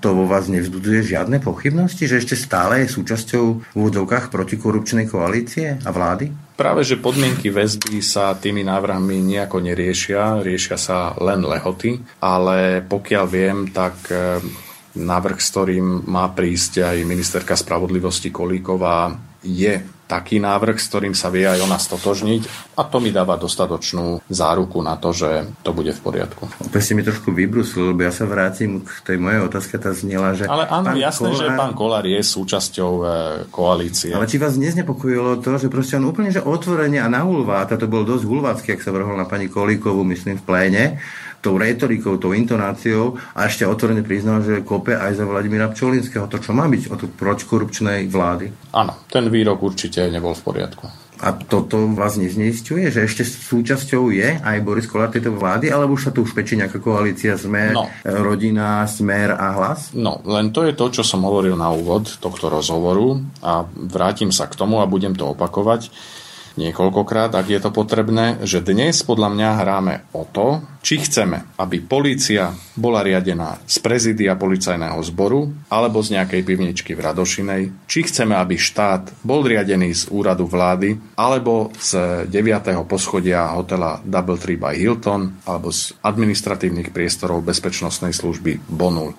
to 0.00 0.16
vo 0.16 0.24
vás 0.24 0.48
nevzbudzuje 0.48 1.12
žiadne 1.12 1.44
pochybnosti, 1.44 2.08
že 2.08 2.24
ešte 2.24 2.32
stále 2.32 2.82
je 2.82 2.96
súčasťou 2.96 3.44
v 3.60 3.74
úvodzovkách 3.76 4.32
protikorupčnej 4.32 5.04
koalície 5.06 5.76
a 5.76 5.90
vlády? 5.92 6.32
Práve, 6.56 6.84
že 6.88 6.96
podmienky 6.96 7.52
väzby 7.52 8.00
sa 8.00 8.32
tými 8.32 8.64
návrhmi 8.64 9.20
nejako 9.20 9.60
neriešia, 9.60 10.40
riešia 10.40 10.80
sa 10.80 11.12
len 11.20 11.44
lehoty, 11.44 12.00
ale 12.24 12.80
pokiaľ 12.80 13.24
viem, 13.28 13.68
tak 13.68 13.96
návrh, 14.96 15.38
s 15.38 15.50
ktorým 15.54 15.86
má 16.10 16.26
prísť 16.30 16.82
aj 16.82 16.96
ministerka 17.06 17.54
spravodlivosti 17.54 18.34
Kolíková, 18.34 19.14
je 19.40 19.80
taký 20.10 20.42
návrh, 20.42 20.74
s 20.74 20.90
ktorým 20.90 21.14
sa 21.14 21.30
vie 21.30 21.46
aj 21.46 21.62
ona 21.62 21.78
stotožniť 21.78 22.74
a 22.74 22.82
to 22.82 22.98
mi 22.98 23.14
dáva 23.14 23.38
dostatočnú 23.38 24.26
záruku 24.26 24.82
na 24.82 24.98
to, 24.98 25.14
že 25.14 25.46
to 25.62 25.70
bude 25.70 25.94
v 25.94 26.00
poriadku. 26.02 26.50
Opäť 26.66 26.82
si 26.82 26.92
mi 26.98 27.06
trošku 27.06 27.30
vybrusil, 27.30 27.94
lebo 27.94 28.02
ja 28.02 28.10
sa 28.10 28.26
vrátim 28.26 28.82
k 28.82 28.90
tej 29.06 29.16
mojej 29.22 29.46
otázke, 29.46 29.78
tá 29.78 29.94
znela, 29.94 30.34
že... 30.34 30.50
Ale 30.50 30.66
áno, 30.66 30.98
jasné, 30.98 31.30
Kolár... 31.30 31.38
že 31.38 31.46
pán 31.54 31.72
Kolár 31.78 32.04
je 32.10 32.20
súčasťou 32.26 32.92
e, 32.98 33.04
koalície. 33.54 34.10
Ale 34.10 34.26
či 34.26 34.42
vás 34.42 34.58
neznepokojilo 34.58 35.38
to, 35.46 35.62
že 35.62 35.70
proste 35.70 35.94
on 36.02 36.10
úplne 36.10 36.34
že 36.34 36.42
otvorene 36.42 36.98
a 36.98 37.06
na 37.06 37.22
hulváta, 37.22 37.78
to 37.78 37.86
bol 37.86 38.02
dosť 38.02 38.26
hulvácky, 38.26 38.68
ak 38.74 38.82
sa 38.82 38.90
vrhol 38.90 39.14
na 39.14 39.30
pani 39.30 39.46
Kolíkovú, 39.46 40.02
myslím, 40.10 40.42
v 40.42 40.44
pléne, 40.44 40.84
tou 41.40 41.56
retorikou, 41.56 42.20
tou 42.20 42.36
intonáciou 42.36 43.16
a 43.32 43.48
ešte 43.48 43.64
otvorene 43.64 44.04
priznal, 44.04 44.44
že 44.44 44.60
kope 44.60 44.92
aj 44.92 45.16
za 45.16 45.24
Vladimíra 45.24 45.72
Pčolinského. 45.72 46.28
To, 46.28 46.36
čo 46.36 46.52
má 46.52 46.68
byť 46.68 46.92
od 46.92 47.00
protikorupčnej 47.16 48.06
vlády. 48.12 48.52
Áno, 48.76 48.92
ten 49.08 49.26
výrok 49.32 49.64
určite 49.64 50.04
nebol 50.12 50.36
v 50.36 50.44
poriadku. 50.44 50.86
A 51.20 51.36
toto 51.36 51.84
vás 51.92 52.16
nezneistuje, 52.16 52.88
že 52.88 53.04
ešte 53.04 53.28
súčasťou 53.28 54.08
je 54.08 54.40
aj 54.40 54.56
Boris 54.64 54.88
Kolár 54.88 55.12
tejto 55.12 55.36
vlády, 55.36 55.68
alebo 55.68 55.92
už 55.92 56.08
sa 56.08 56.12
tu 56.16 56.24
už 56.24 56.32
pečí 56.32 56.56
nejaká 56.56 56.80
koalícia 56.80 57.36
Smer, 57.36 57.76
no. 57.76 57.84
rodina, 58.08 58.88
Smer 58.88 59.36
a 59.36 59.52
Hlas? 59.52 59.92
No, 59.92 60.24
len 60.24 60.48
to 60.48 60.64
je 60.64 60.72
to, 60.72 60.88
čo 60.88 61.04
som 61.04 61.28
hovoril 61.28 61.60
na 61.60 61.68
úvod 61.68 62.08
tohto 62.24 62.48
rozhovoru 62.48 63.20
a 63.44 63.68
vrátim 63.68 64.32
sa 64.32 64.48
k 64.48 64.56
tomu 64.56 64.80
a 64.80 64.88
budem 64.88 65.12
to 65.12 65.36
opakovať 65.36 65.92
niekoľkokrát, 66.60 67.32
ak 67.32 67.46
je 67.48 67.60
to 67.64 67.72
potrebné, 67.72 68.44
že 68.44 68.60
dnes 68.60 69.00
podľa 69.00 69.32
mňa 69.32 69.48
hráme 69.64 69.94
o 70.12 70.28
to, 70.28 70.60
či 70.84 71.00
chceme, 71.00 71.56
aby 71.56 71.80
polícia 71.80 72.52
bola 72.76 73.00
riadená 73.00 73.56
z 73.64 73.80
prezidia 73.80 74.36
policajného 74.36 75.00
zboru 75.00 75.48
alebo 75.72 76.04
z 76.04 76.20
nejakej 76.20 76.42
pivničky 76.44 76.92
v 76.92 77.00
Radošinej, 77.00 77.62
či 77.88 78.00
chceme, 78.04 78.36
aby 78.36 78.60
štát 78.60 79.24
bol 79.24 79.44
riadený 79.44 79.92
z 79.96 80.12
úradu 80.12 80.44
vlády 80.44 81.16
alebo 81.16 81.72
z 81.80 82.24
9. 82.28 82.36
poschodia 82.84 83.48
hotela 83.56 84.00
Double 84.04 84.36
Tree 84.36 84.60
by 84.60 84.76
Hilton 84.76 85.40
alebo 85.48 85.72
z 85.72 85.96
administratívnych 86.04 86.92
priestorov 86.92 87.44
bezpečnostnej 87.44 88.12
služby 88.12 88.68
Bonul. 88.68 89.16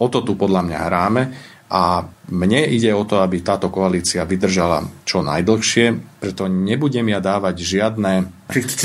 O 0.00 0.06
to 0.08 0.24
tu 0.24 0.32
podľa 0.32 0.64
mňa 0.64 0.78
hráme 0.80 1.22
a 1.70 2.02
mne 2.34 2.66
ide 2.66 2.90
o 2.90 3.06
to, 3.06 3.22
aby 3.22 3.46
táto 3.46 3.70
koalícia 3.70 4.26
vydržala 4.26 4.82
čo 5.06 5.22
najdlhšie, 5.22 6.18
preto 6.18 6.50
nebudem 6.50 7.06
ja 7.14 7.22
dávať 7.22 7.62
žiadne 7.62 8.26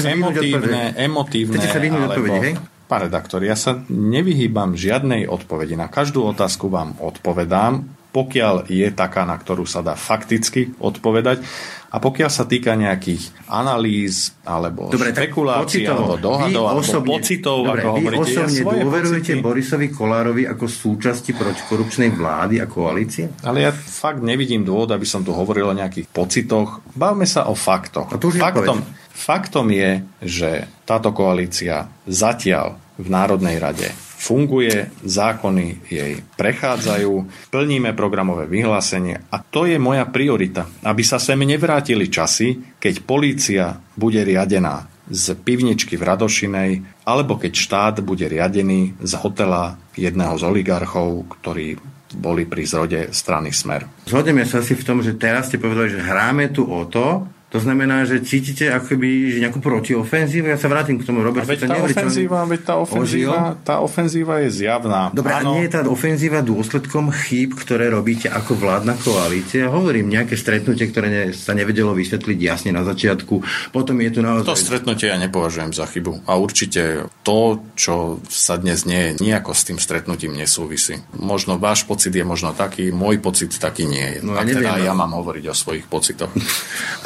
emotívne, 0.06 0.94
emotívne 0.94 1.58
alebo, 1.66 2.62
Pán 2.86 3.10
redaktor, 3.10 3.42
ja 3.42 3.58
sa 3.58 3.82
nevyhýbam 3.90 4.78
žiadnej 4.78 5.26
odpovedi. 5.26 5.74
Na 5.74 5.90
každú 5.90 6.22
otázku 6.30 6.70
vám 6.70 6.94
odpovedám, 7.02 7.82
pokiaľ 8.16 8.72
je 8.72 8.88
taká, 8.96 9.28
na 9.28 9.36
ktorú 9.36 9.68
sa 9.68 9.84
dá 9.84 10.00
fakticky 10.00 10.72
odpovedať. 10.80 11.44
A 11.92 12.00
pokiaľ 12.00 12.32
sa 12.32 12.44
týka 12.44 12.76
nejakých 12.76 13.48
analýz 13.48 14.36
alebo 14.44 14.92
Dobre, 14.92 15.16
špekulácií 15.16 15.88
alebo 15.88 16.20
dohadov 16.20 16.68
alebo 16.68 16.84
osobne, 16.84 17.08
pocitov, 17.08 17.58
Dobre, 17.64 17.84
ako 17.84 17.88
vy 17.88 18.04
hovoríte, 18.04 18.24
osobne 18.24 18.60
ja 18.60 18.66
dôverujete 18.68 19.32
pocity... 19.40 19.48
Borisovi 19.48 19.88
Kolárovi 19.96 20.44
ako 20.44 20.66
súčasti 20.68 21.32
protikorupčnej 21.36 22.12
vlády 22.12 22.60
a 22.60 22.68
koalície? 22.68 23.32
Ale 23.48 23.64
ja 23.64 23.72
fakt 23.72 24.20
nevidím 24.20 24.68
dôvod, 24.68 24.92
aby 24.92 25.08
som 25.08 25.24
tu 25.24 25.32
hovoril 25.32 25.72
o 25.72 25.76
nejakých 25.76 26.12
pocitoch. 26.12 26.84
Bavme 26.96 27.24
sa 27.24 27.48
o 27.48 27.56
faktoch. 27.56 28.12
A 28.12 28.20
tu 28.20 28.28
faktom, 28.28 28.84
faktom 29.16 29.72
je, 29.72 30.04
že 30.20 30.50
táto 30.84 31.16
koalícia 31.16 31.88
zatiaľ 32.04 32.76
v 33.00 33.08
Národnej 33.08 33.56
rade 33.56 33.88
funguje, 34.26 34.90
zákony 35.06 35.86
jej 35.86 36.26
prechádzajú, 36.34 37.14
plníme 37.54 37.94
programové 37.94 38.50
vyhlásenie 38.50 39.22
a 39.30 39.38
to 39.38 39.70
je 39.70 39.78
moja 39.78 40.10
priorita, 40.10 40.66
aby 40.82 41.06
sa 41.06 41.22
sem 41.22 41.38
nevrátili 41.38 42.10
časy, 42.10 42.78
keď 42.82 43.06
polícia 43.06 43.78
bude 43.94 44.26
riadená 44.26 44.90
z 45.06 45.38
pivničky 45.38 46.02
v 46.02 46.08
Radošinej, 46.10 46.72
alebo 47.06 47.38
keď 47.38 47.54
štát 47.54 47.96
bude 48.02 48.26
riadený 48.26 48.98
z 48.98 49.14
hotela 49.22 49.78
jedného 49.94 50.34
z 50.34 50.44
oligarchov, 50.50 51.30
ktorí 51.30 51.78
boli 52.18 52.50
pri 52.50 52.64
zrode 52.66 53.00
strany 53.14 53.54
Smer. 53.54 53.86
Zhodneme 54.10 54.48
sa 54.50 54.66
si 54.66 54.74
v 54.74 54.82
tom, 54.82 55.06
že 55.06 55.14
teraz 55.14 55.54
ste 55.54 55.62
povedali, 55.62 55.94
že 55.94 56.02
hráme 56.02 56.50
tu 56.50 56.66
o 56.66 56.82
to, 56.90 57.30
to 57.56 57.64
znamená, 57.64 58.04
že 58.04 58.20
cítite 58.20 58.68
akoby 58.68 59.32
že 59.32 59.40
nejakú 59.40 59.64
protiofenzívu. 59.64 60.52
Ja 60.52 60.60
sa 60.60 60.68
vrátim 60.68 61.00
k 61.00 61.08
tomu, 61.08 61.24
Robert. 61.24 61.48
veď 61.48 61.72
tá, 61.72 61.80
ofenzíva, 61.80 62.44
veď 62.44 62.62
tá, 62.68 62.76
ofenzíva, 62.76 63.40
tá 63.64 63.76
ofenzíva 63.80 64.44
je 64.44 64.50
zjavná. 64.52 65.16
Dobre, 65.16 65.32
ano. 65.32 65.40
a 65.40 65.52
nie 65.56 65.64
je 65.64 65.72
tá 65.72 65.80
ofenzíva 65.88 66.44
dôsledkom 66.44 67.16
chýb, 67.16 67.56
ktoré 67.56 67.88
robíte 67.88 68.28
ako 68.28 68.60
vládna 68.60 69.00
koalícia? 69.00 69.72
Hovorím, 69.72 70.12
nejaké 70.12 70.36
stretnutie, 70.36 70.92
ktoré 70.92 71.08
ne, 71.08 71.24
sa 71.32 71.56
nevedelo 71.56 71.96
vysvetliť 71.96 72.36
jasne 72.44 72.76
na 72.76 72.84
začiatku. 72.84 73.40
Potom 73.72 73.96
je 74.04 74.10
tu 74.12 74.20
naozaj... 74.20 74.52
To 74.52 74.60
stretnutie 74.60 75.08
ja 75.08 75.16
nepovažujem 75.16 75.72
za 75.72 75.88
chybu. 75.88 76.28
A 76.28 76.36
určite 76.36 77.08
to, 77.24 77.64
čo 77.80 78.20
sa 78.28 78.60
dnes 78.60 78.84
nie 78.84 79.16
je, 79.16 79.32
nejako 79.32 79.56
s 79.56 79.64
tým 79.64 79.80
stretnutím 79.80 80.36
nesúvisí. 80.36 81.00
Možno 81.16 81.56
váš 81.56 81.88
pocit 81.88 82.12
je 82.12 82.28
možno 82.28 82.52
taký, 82.52 82.92
môj 82.92 83.24
pocit 83.24 83.56
taký 83.56 83.88
nie 83.88 84.20
je. 84.20 84.28
No, 84.28 84.36
ja 84.36 84.44
neviem, 84.44 84.68
teda 84.68 84.76
no. 84.76 84.84
ja 84.84 84.92
mám 84.92 85.16
hovoriť 85.16 85.46
o 85.48 85.56
svojich 85.56 85.88
pocitoch. 85.88 86.36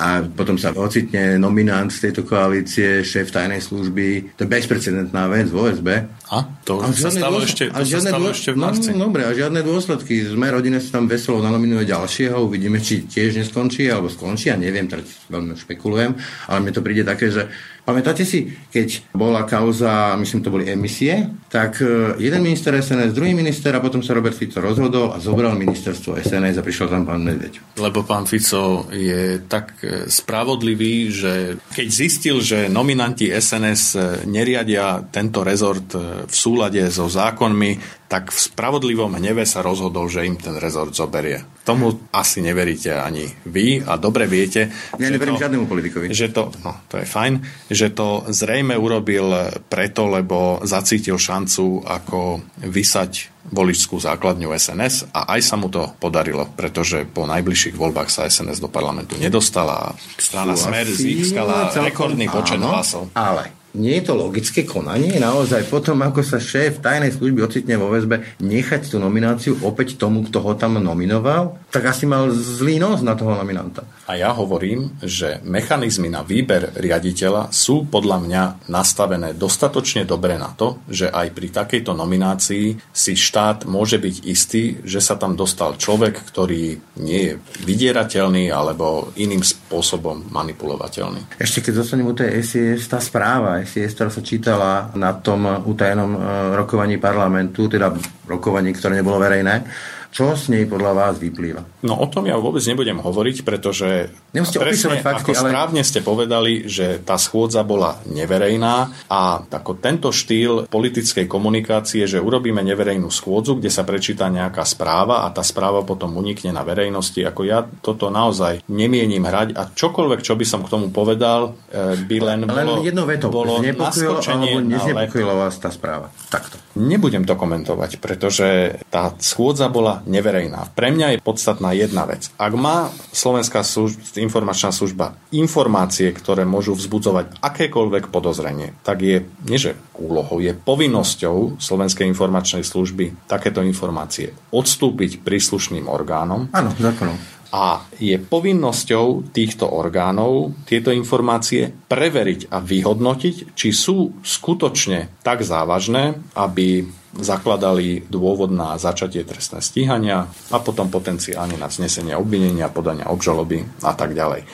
A 0.01 0.25
potom 0.39 0.55
sa 0.55 0.71
ocitne 0.71 1.35
nominant 1.35 1.91
z 1.91 2.07
tejto 2.07 2.23
koalície, 2.23 3.03
šéf 3.03 3.27
tajnej 3.27 3.59
služby. 3.59 4.39
To 4.39 4.47
je 4.47 4.49
bezprecedentná 4.49 5.27
vec 5.27 5.51
v 5.51 5.67
OSB. 5.67 5.87
A? 6.31 6.47
To 6.63 6.79
a 6.79 6.95
sa 6.95 7.11
stalo, 7.11 7.43
ešte, 7.43 7.67
to 7.67 7.83
sa 7.83 7.99
stalo 7.99 8.31
dô... 8.31 8.31
ešte 8.31 8.55
v 8.55 8.57
marci. 8.63 8.89
No, 8.95 9.11
dobre, 9.11 9.27
a 9.27 9.35
žiadne 9.35 9.59
dôsledky. 9.59 10.23
Sme 10.23 10.47
rodine 10.47 10.79
sa 10.79 10.95
tam 10.95 11.11
veselo 11.11 11.43
nanominuje 11.43 11.83
ďalšieho, 11.83 12.39
uvidíme, 12.39 12.79
či 12.79 13.03
tiež 13.03 13.35
neskončí, 13.43 13.91
alebo 13.91 14.07
skončí, 14.07 14.47
ja 14.47 14.55
neviem, 14.55 14.87
teraz 14.87 15.27
veľmi 15.27 15.59
špekulujem, 15.59 16.15
ale 16.47 16.57
mne 16.63 16.71
to 16.71 16.85
príde 16.85 17.03
také, 17.03 17.27
že 17.27 17.51
Pamätáte 17.89 18.21
si, 18.21 18.45
keď 18.69 19.09
bola 19.17 19.49
kauza, 19.49 20.13
myslím, 20.13 20.45
to 20.45 20.53
boli 20.53 20.69
emisie, 20.69 21.25
tak 21.49 21.81
e, 21.81 22.21
jeden 22.21 22.45
minister 22.45 22.69
SNS, 22.77 23.17
druhý 23.17 23.33
minister 23.33 23.73
a 23.73 23.81
potom 23.81 24.05
sa 24.05 24.13
Robert 24.13 24.37
Fico 24.37 24.61
rozhodol 24.61 25.09
a 25.09 25.17
zobral 25.17 25.57
ministerstvo 25.57 26.21
SNS 26.21 26.61
a 26.61 26.65
prišiel 26.65 26.85
tam 26.85 27.09
pán 27.09 27.25
Medveď. 27.25 27.81
Lebo 27.81 28.05
pán 28.05 28.29
Fico 28.29 28.85
je 28.93 29.41
tak 29.49 29.81
e, 29.81 30.05
spravodlivý, 30.05 31.09
že 31.09 31.33
keď 31.73 31.87
zistil, 31.89 32.45
že 32.45 32.69
nominanti 32.69 33.33
SNS 33.33 33.83
e, 33.97 33.99
neriadia 34.29 35.09
tento 35.09 35.41
rezort 35.41 35.97
v 36.29 36.29
súlade 36.29 36.85
so 36.93 37.09
zákonmi, 37.09 37.98
tak 38.09 38.33
v 38.33 38.39
spravodlivom 38.41 39.13
hneve 39.21 39.45
sa 39.45 39.61
rozhodol, 39.61 40.09
že 40.09 40.25
im 40.25 40.33
ten 40.33 40.57
rezort 40.57 40.97
zoberie. 40.97 41.45
Tomu 41.61 42.09
asi 42.09 42.41
neveríte 42.41 42.97
ani 42.97 43.29
vy 43.45 43.85
a 43.85 44.01
dobre 44.01 44.25
viete. 44.25 44.73
Ja 44.97 45.13
neverím 45.13 45.37
to, 45.37 45.45
žiadnemu 45.45 45.65
politikovi. 45.69 46.09
Že 46.09 46.27
to, 46.33 46.43
no, 46.65 46.73
to 46.89 46.97
je 46.97 47.05
fajn, 47.05 47.33
že 47.69 47.93
to 47.93 48.25
zrejme 48.33 48.73
urobil 48.73 49.53
preto, 49.69 50.09
lebo 50.09 50.57
zacítil 50.65 51.21
šancu 51.21 51.85
ako 51.85 52.41
vysať 52.65 53.29
voličskú 53.53 54.01
základňu 54.01 54.57
SNS 54.57 55.13
a 55.13 55.37
aj 55.37 55.41
sa 55.45 55.55
mu 55.61 55.69
to 55.69 55.93
podarilo, 56.01 56.49
pretože 56.49 57.05
po 57.05 57.29
najbližších 57.29 57.77
voľbách 57.77 58.09
sa 58.09 58.25
SNS 58.25 58.57
do 58.57 58.69
parlamentu 58.73 59.21
nedostala 59.21 59.93
a 59.93 59.93
strana 60.17 60.57
Smer 60.57 60.89
získala 60.89 61.69
rekordný 61.77 62.25
počet 62.25 62.57
hlasov. 62.57 63.13
Ale 63.13 63.58
nie 63.77 64.01
je 64.01 64.09
to 64.09 64.13
logické 64.17 64.65
konanie? 64.65 65.21
Naozaj 65.21 65.69
potom, 65.69 66.01
ako 66.01 66.25
sa 66.25 66.41
šéf 66.41 66.81
tajnej 66.81 67.13
služby 67.13 67.45
ocitne 67.45 67.75
vo 67.77 67.93
väzbe, 67.93 68.39
nechať 68.41 68.89
tú 68.89 68.97
nomináciu 68.97 69.61
opäť 69.61 70.01
tomu, 70.01 70.25
kto 70.25 70.41
ho 70.41 70.53
tam 70.57 70.81
nominoval? 70.81 71.69
Tak 71.69 71.93
asi 71.93 72.09
mal 72.09 72.33
zlý 72.33 72.81
nos 72.81 73.05
na 73.05 73.13
toho 73.13 73.37
nominanta. 73.37 73.85
A 74.09 74.17
ja 74.17 74.33
hovorím, 74.33 74.97
že 75.05 75.37
mechanizmy 75.45 76.09
na 76.09 76.25
výber 76.25 76.73
riaditeľa 76.73 77.53
sú 77.53 77.85
podľa 77.85 78.17
mňa 78.25 78.43
nastavené 78.73 79.37
dostatočne 79.37 80.01
dobre 80.01 80.33
na 80.41 80.49
to, 80.57 80.81
že 80.89 81.05
aj 81.13 81.27
pri 81.29 81.47
takejto 81.53 81.93
nominácii 81.93 82.73
si 82.89 83.13
štát 83.13 83.69
môže 83.69 84.01
byť 84.01 84.15
istý, 84.25 84.81
že 84.81 84.97
sa 84.97 85.13
tam 85.13 85.37
dostal 85.37 85.77
človek, 85.77 86.25
ktorý 86.25 86.81
nie 86.97 87.21
je 87.21 87.33
vydierateľný 87.69 88.49
alebo 88.49 89.13
iným 89.13 89.45
spôsobom 89.45 90.25
manipulovateľný. 90.33 91.37
Ešte 91.37 91.69
keď 91.69 91.85
dostanem 91.85 92.09
u 92.09 92.17
tej 92.17 92.41
SIS, 92.41 92.89
tá 92.89 92.97
správa 92.97 93.58
SIS, 93.65 93.95
ktorá 93.95 94.09
sa 94.11 94.21
čítala 94.23 94.91
na 94.95 95.15
tom 95.15 95.43
utajenom 95.45 96.11
e, 96.15 96.19
rokovaní 96.55 96.95
parlamentu, 96.99 97.67
teda 97.67 97.91
rokovaní, 98.27 98.71
ktoré 98.75 98.99
nebolo 98.99 99.19
verejné, 99.19 99.65
čo 100.09 100.33
z 100.33 100.49
nej 100.49 100.65
podľa 100.65 100.91
vás 100.97 101.13
vyplýva? 101.21 101.85
No 101.85 102.01
o 102.01 102.09
tom 102.09 102.25
ja 102.25 102.33
vôbec 102.35 102.65
nebudem 102.65 102.97
hovoriť, 102.97 103.45
pretože 103.45 104.09
Nemusíte 104.33 104.57
presne, 104.57 104.97
fakty, 104.99 105.31
ako 105.31 105.31
ale... 105.37 105.49
správne 105.53 105.81
ste 105.85 105.99
povedali, 106.01 106.65
že 106.65 106.97
tá 107.05 107.15
schôdza 107.21 107.61
bola 107.61 108.01
neverejná 108.09 109.05
a 109.05 109.45
ako 109.45 109.77
tento 109.77 110.09
štýl 110.09 110.65
politickej 110.65 111.29
komunikácie, 111.29 112.09
že 112.09 112.17
urobíme 112.17 112.59
neverejnú 112.65 113.13
schôdzu, 113.13 113.61
kde 113.61 113.69
sa 113.69 113.85
prečíta 113.85 114.33
nejaká 114.33 114.65
správa 114.65 115.29
a 115.29 115.31
tá 115.31 115.45
správa 115.45 115.85
potom 115.85 116.17
unikne 116.17 116.57
na 116.57 116.65
verejnosti, 116.65 117.21
ako 117.21 117.41
ja 117.45 117.61
toto 117.85 118.09
naozaj 118.09 118.65
nemienim 118.65 119.21
hrať 119.21 119.53
a 119.53 119.69
čokoľvek, 119.69 120.25
čo 120.25 120.33
by 120.33 120.45
som 120.45 120.65
k 120.65 120.73
tomu 120.73 120.89
povedal, 120.89 121.53
e, 121.69 122.01
by 122.09 122.17
len, 122.17 122.39
len 122.49 122.65
bolo, 122.65 122.81
jedno 122.81 123.05
veto, 123.05 123.29
bolo 123.29 123.61
znepokojilo, 123.61 124.19
alebo 124.25 125.37
vás 125.37 125.55
tá 125.61 125.69
správa. 125.69 126.09
Takto. 126.33 126.57
Nebudem 126.75 127.23
to 127.29 127.37
komentovať, 127.37 128.01
pretože 128.01 128.79
tá 128.89 129.13
schôdza 129.21 129.69
bola 129.69 129.98
neverejná. 130.05 130.71
Pre 130.75 130.89
mňa 130.91 131.17
je 131.17 131.23
podstatná 131.23 131.75
jedna 131.75 132.05
vec. 132.05 132.29
Ak 132.39 132.53
má 132.55 132.91
Slovenská 133.11 133.65
služ- 133.65 134.15
informačná 134.15 134.71
služba 134.71 135.17
informácie, 135.33 136.11
ktoré 136.13 136.45
môžu 136.45 136.75
vzbudzovať 136.77 137.41
akékoľvek 137.41 138.13
podozrenie, 138.13 138.75
tak 138.85 139.01
je, 139.03 139.25
nie 139.47 139.59
že 139.59 139.75
úlohou, 139.97 140.39
je 140.39 140.55
povinnosťou 140.55 141.59
Slovenskej 141.59 142.07
informačnej 142.07 142.63
služby 142.63 143.27
takéto 143.27 143.59
informácie 143.65 144.31
odstúpiť 144.53 145.23
príslušným 145.25 145.89
orgánom. 145.89 146.47
Áno, 146.53 146.71
zákonom 146.77 147.38
a 147.49 147.81
je 147.97 148.13
povinnosťou 148.21 149.33
týchto 149.33 149.65
orgánov 149.65 150.53
tieto 150.69 150.93
informácie 150.93 151.73
preveriť 151.89 152.53
a 152.53 152.61
vyhodnotiť, 152.61 153.57
či 153.57 153.69
sú 153.73 154.21
skutočne 154.21 155.21
tak 155.25 155.41
závažné, 155.41 156.13
aby 156.37 156.85
zakladali 157.17 158.05
dôvod 158.05 158.53
na 158.53 158.77
začatie 158.77 159.25
trestné 159.25 159.65
stíhania 159.65 160.29
a 160.29 160.57
potom 160.61 160.93
potenciálne 160.93 161.57
na 161.57 161.65
znesenie 161.65 162.13
obvinenia, 162.13 162.69
podania 162.69 163.09
obžaloby 163.09 163.65
a 163.81 163.97
tak 163.97 164.13
ďalej. 164.13 164.45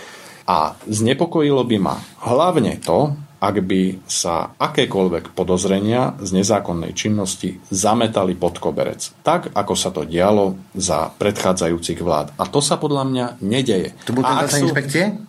A 0.47 0.77
znepokojilo 0.87 1.67
by 1.67 1.77
ma 1.81 1.95
hlavne 2.23 2.79
to, 2.79 3.17
ak 3.45 3.61
by 3.61 4.01
sa 4.09 4.57
akékoľvek 4.57 5.37
podozrenia 5.37 6.17
z 6.17 6.41
nezákonnej 6.41 6.97
činnosti 6.97 7.61
zametali 7.69 8.33
pod 8.33 8.57
koberec. 8.57 9.13
Tak, 9.21 9.53
ako 9.53 9.73
sa 9.77 9.93
to 9.93 10.01
dialo 10.01 10.57
za 10.73 11.13
predchádzajúcich 11.13 12.01
vlád. 12.01 12.33
A 12.41 12.49
to 12.49 12.57
sa 12.57 12.81
podľa 12.81 13.03
mňa 13.05 13.25
nedeje. 13.45 13.93
To 14.09 14.17
a 14.25 14.41
ak, 14.41 14.49
sú, 14.49 14.67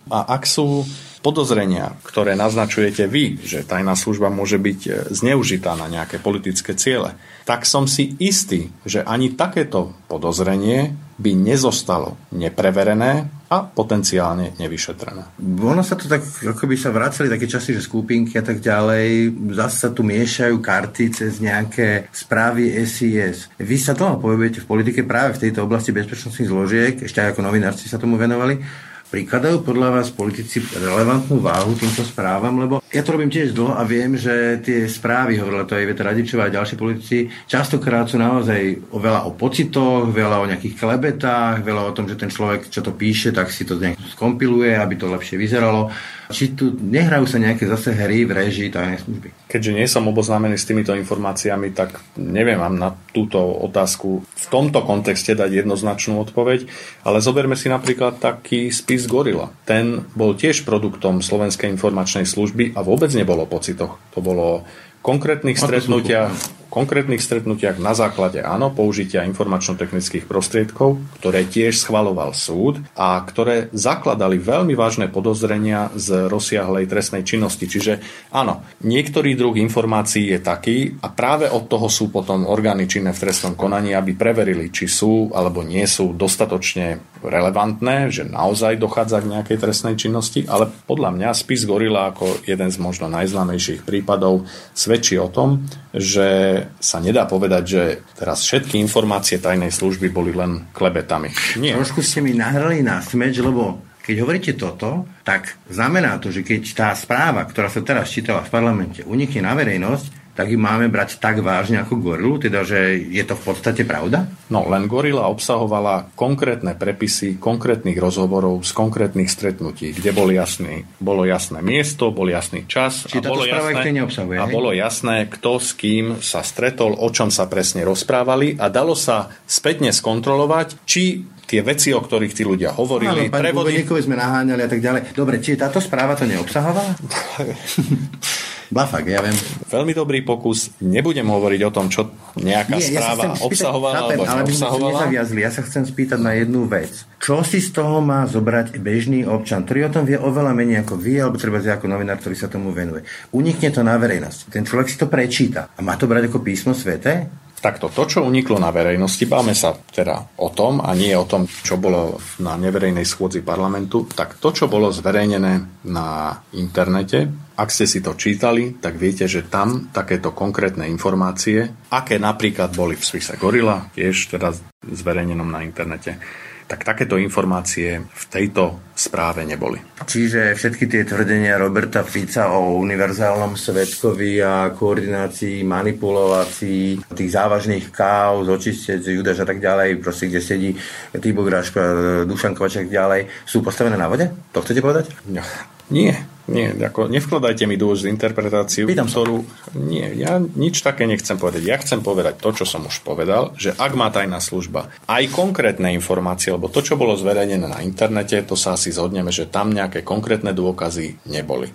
a 0.09 0.19
ak 0.33 0.43
sú 0.49 0.81
podozrenia, 1.21 1.93
ktoré 2.01 2.33
naznačujete 2.33 3.05
vy, 3.05 3.37
že 3.45 3.67
tajná 3.67 3.93
služba 3.93 4.33
môže 4.33 4.57
byť 4.57 5.11
zneužitá 5.13 5.77
na 5.77 5.85
nejaké 5.85 6.17
politické 6.17 6.73
ciele, 6.73 7.13
tak 7.45 7.69
som 7.69 7.85
si 7.85 8.17
istý, 8.17 8.73
že 8.83 9.05
ani 9.05 9.35
takéto 9.35 9.93
podozrenie 10.09 10.97
by 11.17 11.31
nezostalo 11.33 12.29
nepreverené 12.37 13.25
a 13.47 13.63
potenciálne 13.63 14.53
nevyšetrené. 14.59 15.39
Ono 15.41 15.81
sa 15.81 15.97
to 15.97 16.05
tak, 16.05 16.21
ako 16.21 16.67
by 16.67 16.75
sa 16.77 16.93
vracali 16.93 17.31
také 17.31 17.47
časy, 17.47 17.73
že 17.73 17.81
skupinky 17.81 18.37
a 18.37 18.43
tak 18.43 18.59
ďalej, 18.59 19.33
zase 19.55 19.77
sa 19.87 19.89
tu 19.89 20.03
miešajú 20.03 20.59
karty 20.59 21.03
cez 21.09 21.39
nejaké 21.39 22.11
správy 22.11 22.75
SIS. 22.83 23.49
Vy 23.57 23.77
sa 23.79 23.95
dlho 23.95 24.19
pohybujete 24.19 24.61
v 24.61 24.69
politike 24.69 25.01
práve 25.07 25.39
v 25.39 25.47
tejto 25.47 25.63
oblasti 25.63 25.95
bezpečnostných 25.95 26.51
zložiek, 26.51 26.93
ešte 27.01 27.23
aj 27.23 27.33
ako 27.33 27.41
novinárci 27.47 27.87
sa 27.87 27.97
tomu 27.97 28.19
venovali. 28.19 28.59
Prikladajú 29.07 29.63
podľa 29.63 29.95
vás 29.95 30.11
politici 30.11 30.59
relevantnú 30.59 31.39
váhu 31.39 31.71
týmto 31.79 32.03
správam, 32.03 32.59
lebo 32.59 32.83
Ja 32.87 33.03
to 33.03 33.19
robím 33.19 33.27
tiež 33.27 33.51
dlho 33.51 33.75
a 33.75 33.83
viem, 33.83 34.15
že 34.15 34.63
tie 34.63 34.87
správy, 34.87 35.35
hovorila 35.43 35.67
to 35.67 35.75
aj 35.75 35.91
Veta 35.91 36.07
Radičová 36.07 36.47
a 36.47 36.55
ďalší 36.55 36.79
politici, 36.79 37.27
častokrát 37.43 38.07
sú 38.07 38.15
naozaj 38.15 38.87
veľa 38.95 39.27
o 39.27 39.35
pocitoch, 39.35 40.07
veľa 40.07 40.39
o 40.39 40.47
nejakých 40.47 40.79
klebetách, 40.79 41.67
veľa 41.67 41.83
o 41.83 41.91
tom, 41.91 42.07
že 42.07 42.15
ten 42.15 42.31
človek, 42.31 42.71
čo 42.71 42.79
to 42.79 42.95
píše, 42.95 43.35
tak 43.35 43.51
si 43.51 43.67
to 43.67 43.75
nejak 43.75 43.99
skompiluje, 44.15 44.71
aby 44.79 44.95
to 44.95 45.11
lepšie 45.11 45.35
vyzeralo. 45.35 45.91
Či 46.31 46.59
tu 46.59 46.75
nehrajú 46.75 47.23
sa 47.23 47.39
nejaké 47.39 47.67
zase 47.67 47.91
hry 47.95 48.27
v 48.27 48.35
režii 48.35 48.67
tajnej 48.71 48.99
služby? 48.99 49.47
Keďže 49.47 49.71
nie 49.71 49.87
som 49.87 50.07
oboznámený 50.07 50.59
s 50.59 50.67
týmito 50.67 50.91
informáciami, 50.91 51.71
tak 51.71 51.99
neviem 52.19 52.59
vám 52.59 52.75
na 52.75 52.91
túto 53.15 53.39
otázku 53.39 54.27
v 54.27 54.45
tomto 54.51 54.83
kontexte 54.83 55.39
dať 55.39 55.63
jednoznačnú 55.63 56.19
odpoveď, 56.27 56.67
ale 57.07 57.23
zoberme 57.23 57.55
si 57.55 57.71
napríklad 57.71 58.19
taký 58.19 58.71
spis 58.75 59.07
Gorila. 59.07 59.55
Ten 59.63 60.03
bol 60.19 60.35
tiež 60.35 60.67
produktom 60.67 61.23
Slovenskej 61.23 61.71
informačnej 61.71 62.27
služby 62.27 62.75
a 62.77 62.85
vôbec 62.85 63.09
nebolo 63.17 63.49
o 63.49 63.49
pocitoch. 63.49 63.97
To 64.13 64.21
bolo 64.21 64.61
konkrétnych 65.01 65.57
stretnutiach, 65.57 66.29
konkrétnych 66.77 67.25
stretnutiach 67.25 67.81
na 67.81 67.97
základe 67.97 68.45
áno, 68.45 68.69
použitia 68.69 69.25
informačno-technických 69.25 70.29
prostriedkov, 70.29 71.01
ktoré 71.17 71.49
tiež 71.49 71.81
schvaloval 71.81 72.37
súd 72.37 72.77
a 72.93 73.17
ktoré 73.25 73.73
zakladali 73.73 74.37
veľmi 74.37 74.77
vážne 74.77 75.09
podozrenia 75.09 75.89
z 75.97 76.29
rozsiahlej 76.29 76.85
trestnej 76.85 77.25
činnosti. 77.25 77.65
Čiže 77.65 77.97
áno, 78.29 78.61
niektorý 78.85 79.33
druh 79.33 79.57
informácií 79.57 80.29
je 80.29 80.37
taký 80.37 80.77
a 81.01 81.09
práve 81.09 81.49
od 81.49 81.65
toho 81.65 81.89
sú 81.89 82.13
potom 82.13 82.45
orgány 82.45 82.85
činné 82.85 83.09
v 83.09 83.25
trestnom 83.25 83.57
konaní, 83.57 83.97
aby 83.97 84.13
preverili, 84.13 84.69
či 84.69 84.85
sú 84.85 85.33
alebo 85.33 85.65
nie 85.65 85.89
sú 85.89 86.13
dostatočne 86.13 87.01
relevantné, 87.25 88.13
že 88.13 88.21
naozaj 88.29 88.77
dochádza 88.77 89.25
k 89.25 89.31
nejakej 89.33 89.57
trestnej 89.57 89.95
činnosti, 89.97 90.45
ale 90.45 90.69
podľa 90.69 91.17
mňa 91.17 91.29
spis 91.33 91.65
Gorila 91.65 92.13
ako 92.13 92.45
jeden 92.45 92.69
z 92.69 92.77
možno 92.77 93.09
najznámejších 93.09 93.81
prípadov 93.81 94.45
svedčí 94.77 95.17
o 95.17 95.31
tom, 95.31 95.65
že 95.97 96.66
sa 96.77 96.97
nedá 96.99 97.23
povedať, 97.29 97.63
že 97.65 97.81
teraz 98.17 98.43
všetky 98.43 98.79
informácie 98.81 99.39
tajnej 99.39 99.71
služby 99.71 100.11
boli 100.11 100.31
len 100.33 100.67
klebetami. 100.73 101.31
Nie. 101.61 101.77
Trošku 101.77 102.03
ste 102.03 102.23
mi 102.23 102.33
nahrali 102.33 102.83
na 102.83 102.99
smeč, 103.03 103.39
lebo 103.39 103.87
keď 104.07 104.15
hovoríte 104.23 104.53
toto, 104.55 105.03
tak 105.27 105.59
znamená 105.67 106.15
to, 106.23 106.31
že 106.31 106.47
keď 106.47 106.61
tá 106.71 106.89
správa, 106.95 107.43
ktorá 107.43 107.67
sa 107.67 107.83
teraz 107.83 108.07
čítala 108.07 108.39
v 108.39 108.53
parlamente, 108.55 109.03
unikne 109.03 109.43
na 109.43 109.51
verejnosť, 109.51 110.16
tak 110.37 110.53
ju 110.53 110.61
máme 110.61 110.85
brať 110.93 111.17
tak 111.17 111.41
vážne 111.41 111.81
ako 111.81 111.97
gorilu? 111.97 112.37
Teda, 112.37 112.61
že 112.61 112.93
je 113.01 113.23
to 113.25 113.33
v 113.33 113.43
podstate 113.43 113.81
pravda? 113.89 114.29
No, 114.53 114.69
len 114.69 114.85
gorila 114.85 115.25
obsahovala 115.33 116.13
konkrétne 116.13 116.77
prepisy 116.77 117.41
konkrétnych 117.41 117.97
rozhovorov 117.97 118.61
z 118.61 118.69
konkrétnych 118.77 119.33
stretnutí, 119.33 119.97
kde 119.97 120.13
bol 120.13 120.29
jasný, 120.29 120.85
bolo 121.01 121.25
jasné 121.25 121.65
miesto, 121.65 122.13
bol 122.13 122.29
jasný 122.29 122.69
čas 122.69 123.09
Čiže 123.09 123.25
a, 123.25 123.33
bolo 123.33 123.49
jasné, 123.49 123.89
neobsahuje, 123.89 124.37
a 124.37 124.45
bolo 124.45 124.69
jasné, 124.77 125.25
kto 125.25 125.57
s 125.57 125.73
kým 125.73 126.21
sa 126.21 126.45
stretol, 126.45 126.93
o 126.93 127.09
čom 127.09 127.33
sa 127.33 127.49
presne 127.49 127.81
rozprávali 127.81 128.61
a 128.61 128.69
dalo 128.69 128.93
sa 128.93 129.33
spätne 129.49 129.89
skontrolovať, 129.89 130.85
či 130.85 131.25
tie 131.47 131.63
veci, 131.63 131.95
o 131.95 132.03
ktorých 132.03 132.35
tí 132.35 132.43
ľudia 132.43 132.75
hovorili, 132.75 133.31
Áno, 133.31 133.33
prevody... 133.33 133.81
sme 133.87 134.19
naháňali 134.19 134.61
a 134.61 134.69
tak 134.69 134.83
ďalej. 134.83 135.01
Dobre, 135.15 135.39
či 135.39 135.55
táto 135.55 135.79
správa 135.79 136.13
to 136.13 136.27
neobsahovala? 136.27 136.93
Bafak, 138.67 139.07
ja 139.07 139.23
viem. 139.23 139.35
Veľmi 139.71 139.95
dobrý 139.95 140.19
pokus. 140.27 140.75
Nebudem 140.83 141.23
hovoriť 141.23 141.61
o 141.67 141.71
tom, 141.71 141.87
čo 141.87 142.11
nejaká 142.35 142.75
Nie, 142.75 142.91
správa 142.99 143.23
ja 143.31 143.39
obsahovala 143.39 143.95
alebo 144.03 144.23
ale 144.27 144.43
neobsahovala. 144.43 144.99
Nezaviazli. 145.07 145.39
Ja 145.39 145.51
sa 145.55 145.63
chcem 145.63 145.87
spýtať 145.87 146.19
na 146.19 146.35
jednu 146.35 146.67
vec. 146.67 147.07
Čo 147.23 147.47
si 147.47 147.63
z 147.63 147.71
toho 147.71 148.03
má 148.03 148.27
zobrať 148.27 148.75
bežný 148.83 149.23
občan, 149.23 149.63
ktorý 149.63 149.87
o 149.87 149.93
tom 149.95 150.03
vie 150.03 150.19
oveľa 150.19 150.51
menej 150.51 150.83
ako 150.83 150.99
vy, 150.99 151.13
alebo 151.23 151.39
treba 151.39 151.63
ako 151.63 151.87
novinár, 151.87 152.19
ktorý 152.19 152.35
sa 152.35 152.51
tomu 152.51 152.75
venuje. 152.75 153.07
Unikne 153.31 153.71
to 153.71 153.81
na 153.87 153.95
verejnosť. 153.95 154.51
Ten 154.51 154.67
človek 154.67 154.87
si 154.91 154.99
to 154.99 155.07
prečíta. 155.07 155.71
A 155.75 155.79
má 155.79 155.95
to 155.95 156.05
brať 156.05 156.27
ako 156.27 156.43
písmo 156.43 156.75
svete? 156.75 157.31
Takto, 157.57 157.89
to, 157.89 158.05
čo 158.05 158.21
uniklo 158.21 158.61
na 158.61 158.69
verejnosti, 158.69 159.25
báme 159.25 159.57
sa 159.57 159.73
teda 159.73 160.37
o 160.37 160.53
tom 160.53 160.77
a 160.77 160.93
nie 160.93 161.17
o 161.17 161.25
tom, 161.25 161.49
čo 161.49 161.81
bolo 161.81 162.21
na 162.37 162.53
neverejnej 162.53 163.01
schôdzi 163.01 163.41
parlamentu, 163.41 164.05
tak 164.13 164.37
to, 164.37 164.53
čo 164.53 164.69
bolo 164.69 164.93
zverejnené 164.93 165.81
na 165.89 166.37
internete, 166.53 167.46
ak 167.57 167.73
ste 167.73 167.89
si 167.89 168.05
to 168.05 168.13
čítali, 168.13 168.77
tak 168.77 169.01
viete, 169.01 169.25
že 169.25 169.49
tam 169.49 169.89
takéto 169.89 170.29
konkrétne 170.29 170.85
informácie, 170.85 171.89
aké 171.89 172.21
napríklad 172.21 172.69
boli 172.77 172.93
v 172.93 173.01
spise 173.01 173.33
Gorila, 173.41 173.89
tiež 173.97 174.37
teda 174.37 174.53
zverejnenom 174.85 175.49
na 175.49 175.65
internete, 175.65 176.21
tak 176.67 176.83
takéto 176.83 177.15
informácie 177.15 178.03
v 178.03 178.23
tejto 178.27 178.91
správe 178.91 179.47
neboli. 179.47 179.79
Čiže 180.03 180.51
všetky 180.53 180.85
tie 180.91 181.07
tvrdenia 181.07 181.55
Roberta 181.55 182.03
Fica 182.03 182.51
o 182.51 182.77
univerzálnom 182.83 183.55
svetkovi 183.55 184.43
a 184.43 184.75
koordinácii 184.75 185.63
manipulácií 185.63 187.07
tých 187.07 187.31
závažných 187.31 187.87
káuz, 187.89 188.51
očistec, 188.51 188.99
Judaš 188.99 189.41
a 189.41 189.47
tak 189.47 189.63
ďalej, 189.63 190.03
proste 190.03 190.27
kde 190.27 190.41
sedí 190.43 190.69
Týbo 191.15 191.47
Graška, 191.47 191.81
Dušan 192.27 192.53
Kovaček 192.53 192.91
ďalej, 192.91 193.31
sú 193.47 193.63
postavené 193.63 193.95
na 193.95 194.11
vode? 194.11 194.27
To 194.51 194.59
chcete 194.59 194.83
povedať? 194.83 195.07
No, 195.31 195.41
nie, 195.87 196.13
nie, 196.47 196.71
ako 196.71 197.11
nevkladajte 197.11 197.67
mi 197.67 197.75
do 197.75 197.91
interpretáciu, 197.91 198.87
Pýtam 198.87 199.11
ktorú... 199.11 199.43
Nie, 199.75 200.15
ja 200.15 200.39
nič 200.39 200.79
také 200.79 201.03
nechcem 201.03 201.35
povedať. 201.35 201.61
Ja 201.67 201.75
chcem 201.75 201.99
povedať 201.99 202.39
to, 202.39 202.55
čo 202.55 202.63
som 202.63 202.87
už 202.87 203.03
povedal, 203.03 203.51
že 203.59 203.75
ak 203.75 203.91
má 203.99 204.07
tajná 204.07 204.39
služba 204.39 204.87
aj 205.11 205.27
konkrétne 205.35 205.91
informácie, 205.91 206.55
lebo 206.55 206.71
to, 206.71 206.79
čo 206.79 206.95
bolo 206.95 207.19
zverejnené 207.19 207.67
na 207.67 207.83
internete, 207.83 208.39
to 208.47 208.55
sa 208.55 208.79
asi 208.79 208.95
zhodneme, 208.95 209.27
že 209.27 209.51
tam 209.51 209.75
nejaké 209.75 210.07
konkrétne 210.07 210.55
dôkazy 210.55 211.27
neboli. 211.27 211.67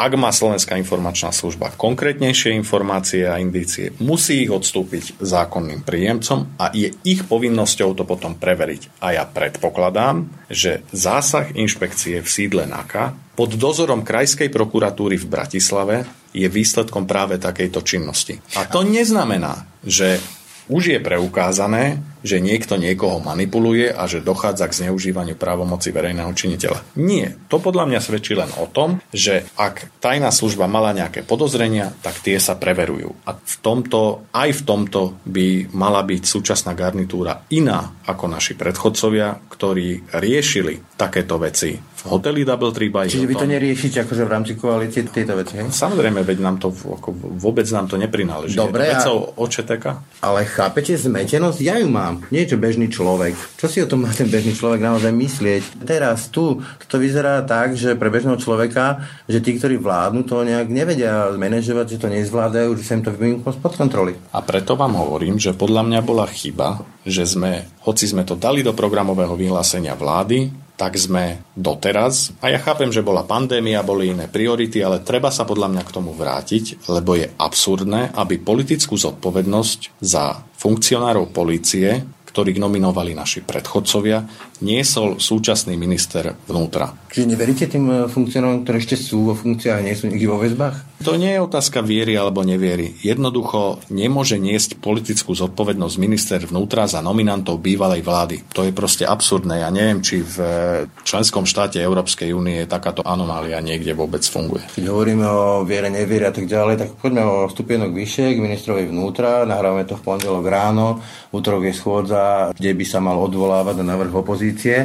Ak 0.00 0.16
má 0.16 0.32
Slovenská 0.32 0.80
informačná 0.80 1.28
služba 1.28 1.76
konkrétnejšie 1.76 2.56
informácie 2.56 3.28
a 3.28 3.36
indície, 3.36 3.92
musí 4.00 4.42
ich 4.42 4.50
odstúpiť 4.50 5.20
zákonným 5.20 5.84
príjemcom 5.84 6.56
a 6.56 6.72
je 6.72 6.88
ich 7.04 7.28
povinnosťou 7.28 7.92
to 7.92 8.08
potom 8.08 8.32
preveriť. 8.32 8.96
A 9.04 9.20
ja 9.20 9.28
predpokladám, 9.28 10.24
že 10.48 10.80
zásah 10.88 11.52
inšpekcie 11.52 12.24
v 12.24 12.28
sídle 12.32 12.64
NAKA 12.64 13.12
pod 13.40 13.56
dozorom 13.56 14.04
Krajskej 14.04 14.52
prokuratúry 14.52 15.16
v 15.16 15.24
Bratislave 15.24 16.04
je 16.36 16.44
výsledkom 16.44 17.08
práve 17.08 17.40
takejto 17.40 17.80
činnosti. 17.80 18.36
A 18.60 18.68
to 18.68 18.84
neznamená, 18.84 19.64
že 19.80 20.20
už 20.68 20.92
je 20.92 21.00
preukázané, 21.00 22.04
že 22.20 22.42
niekto 22.42 22.76
niekoho 22.76 23.20
manipuluje 23.20 23.90
a 23.90 24.04
že 24.06 24.24
dochádza 24.24 24.68
k 24.68 24.76
zneužívaniu 24.84 25.36
právomoci 25.36 25.92
verejného 25.92 26.32
činiteľa. 26.32 26.80
Nie. 27.00 27.36
To 27.48 27.58
podľa 27.58 27.88
mňa 27.90 28.00
svedčí 28.00 28.36
len 28.36 28.50
o 28.60 28.68
tom, 28.68 29.00
že 29.10 29.48
ak 29.56 30.00
tajná 30.00 30.28
služba 30.32 30.70
mala 30.70 30.96
nejaké 30.96 31.24
podozrenia, 31.24 31.92
tak 32.04 32.20
tie 32.20 32.36
sa 32.38 32.56
preverujú. 32.56 33.12
A 33.28 33.36
v 33.36 33.56
tomto, 33.60 34.28
aj 34.32 34.50
v 34.60 34.62
tomto 34.64 35.00
by 35.24 35.72
mala 35.76 36.04
byť 36.04 36.22
súčasná 36.24 36.72
garnitúra 36.76 37.44
iná 37.52 38.00
ako 38.06 38.30
naši 38.30 38.56
predchodcovia, 38.56 39.50
ktorí 39.50 40.14
riešili 40.16 40.96
takéto 40.96 41.40
veci 41.40 41.90
v 42.00 42.02
hoteli 42.16 42.48
Double 42.48 42.72
Tree 42.72 42.88
by 42.88 43.12
Čiže 43.12 43.28
vy 43.28 43.36
to 43.36 43.44
neriešite 43.44 44.08
akože 44.08 44.24
v 44.24 44.30
rámci 44.32 44.52
koalície 44.56 45.04
tieto 45.12 45.36
veci, 45.36 45.60
hej? 45.60 45.68
Samozrejme, 45.68 46.24
veď 46.24 46.38
nám 46.40 46.56
to 46.56 46.72
ako 46.72 47.12
vôbec 47.36 47.68
nám 47.68 47.92
to 47.92 48.00
neprináleží. 48.00 48.56
Dobre, 48.56 48.88
Je 48.88 48.96
to 49.04 49.36
a... 49.36 49.44
OČTK? 49.44 49.84
Ale 50.24 50.48
chápete 50.48 50.96
zmetenosť? 50.96 51.60
Ja 51.60 51.76
ju 51.76 51.92
mám 51.92 52.09
mám. 52.10 52.26
Nie 52.34 52.44
čo 52.44 52.58
bežný 52.58 52.90
človek. 52.90 53.38
Čo 53.56 53.66
si 53.70 53.78
o 53.78 53.86
tom 53.86 54.02
má 54.02 54.10
ten 54.10 54.26
bežný 54.26 54.52
človek 54.52 54.82
naozaj 54.82 55.14
myslieť? 55.14 55.86
Teraz 55.86 56.28
tu 56.28 56.58
to 56.90 56.96
vyzerá 56.98 57.46
tak, 57.46 57.78
že 57.78 57.94
pre 57.94 58.10
bežného 58.10 58.36
človeka, 58.36 59.06
že 59.30 59.38
tí, 59.38 59.54
ktorí 59.56 59.78
vládnu, 59.78 60.26
to 60.26 60.42
nejak 60.42 60.66
nevedia 60.66 61.30
manažovať, 61.38 61.96
že 61.96 62.00
to 62.02 62.08
nezvládajú, 62.10 62.74
že 62.74 62.84
sa 62.84 62.98
im 62.98 63.06
to 63.06 63.14
vymýklo 63.14 63.54
spod 63.54 63.78
kontroly. 63.78 64.18
A 64.34 64.42
preto 64.42 64.74
vám 64.74 64.98
hovorím, 64.98 65.38
že 65.38 65.54
podľa 65.54 65.86
mňa 65.86 66.00
bola 66.02 66.26
chyba, 66.26 66.82
že 67.06 67.24
sme, 67.24 67.70
hoci 67.86 68.10
sme 68.10 68.26
to 68.26 68.34
dali 68.34 68.66
do 68.66 68.74
programového 68.74 69.38
vyhlásenia 69.38 69.94
vlády, 69.94 70.59
tak 70.80 70.96
sme 70.96 71.44
doteraz, 71.52 72.32
a 72.40 72.48
ja 72.48 72.56
chápem, 72.56 72.88
že 72.88 73.04
bola 73.04 73.28
pandémia, 73.28 73.84
boli 73.84 74.16
iné 74.16 74.32
priority, 74.32 74.80
ale 74.80 75.04
treba 75.04 75.28
sa 75.28 75.44
podľa 75.44 75.68
mňa 75.76 75.82
k 75.84 75.92
tomu 75.92 76.16
vrátiť, 76.16 76.88
lebo 76.88 77.20
je 77.20 77.28
absurdné, 77.36 78.16
aby 78.16 78.40
politickú 78.40 78.96
zodpovednosť 78.96 80.00
za 80.00 80.40
funkcionárov 80.56 81.36
polície 81.36 82.00
ktorých 82.30 82.62
nominovali 82.62 83.10
naši 83.10 83.42
predchodcovia, 83.42 84.22
niesol 84.62 85.18
súčasný 85.18 85.74
minister 85.74 86.38
vnútra. 86.46 86.94
Čiže 87.10 87.26
neveríte 87.26 87.66
tým 87.66 87.90
e, 87.90 87.94
funkcionárom, 88.06 88.62
ktorí 88.62 88.78
ešte 88.78 88.94
sú 88.94 89.26
vo 89.26 89.34
funkciách 89.34 89.82
a 89.82 89.84
nie 89.84 89.98
sú 89.98 90.06
nikdy 90.06 90.30
vo 90.30 90.38
väzbách? 90.38 90.89
To 91.00 91.16
nie 91.16 91.32
je 91.32 91.40
otázka 91.40 91.80
viery 91.80 92.12
alebo 92.12 92.44
neviery. 92.44 92.92
Jednoducho 93.00 93.80
nemôže 93.88 94.36
niesť 94.36 94.76
politickú 94.84 95.32
zodpovednosť 95.32 95.96
minister 95.96 96.36
vnútra 96.44 96.84
za 96.84 97.00
nominantov 97.00 97.56
bývalej 97.64 98.04
vlády. 98.04 98.36
To 98.52 98.68
je 98.68 98.76
proste 98.76 99.08
absurdné. 99.08 99.64
Ja 99.64 99.72
neviem, 99.72 100.04
či 100.04 100.20
v 100.20 100.36
e, 100.36 100.48
členskom 101.00 101.48
štáte 101.48 101.80
Európskej 101.80 102.36
únie 102.36 102.68
takáto 102.68 103.00
anomália 103.00 103.64
niekde 103.64 103.96
vôbec 103.96 104.20
funguje. 104.20 104.60
Keď 104.76 104.84
hovoríme 104.92 105.24
o 105.24 105.64
viere, 105.64 105.88
neviere 105.88 106.28
a 106.28 106.36
tak 106.36 106.44
ďalej, 106.44 106.76
tak 106.76 106.90
poďme 107.00 107.24
o 107.24 107.34
stupienok 107.48 107.96
vyššie 107.96 108.36
k 108.36 108.44
ministrovi 108.44 108.84
vnútra. 108.84 109.48
Nahrávame 109.48 109.88
to 109.88 109.96
v 109.96 110.04
pondelok 110.04 110.44
ráno. 110.52 111.00
V 111.32 111.40
útorok 111.40 111.64
je 111.64 111.80
schôdza, 111.80 112.52
kde 112.52 112.76
by 112.76 112.84
sa 112.84 113.00
mal 113.00 113.16
odvolávať 113.16 113.80
na 113.80 113.96
návrh 113.96 114.12
opozície. 114.12 114.84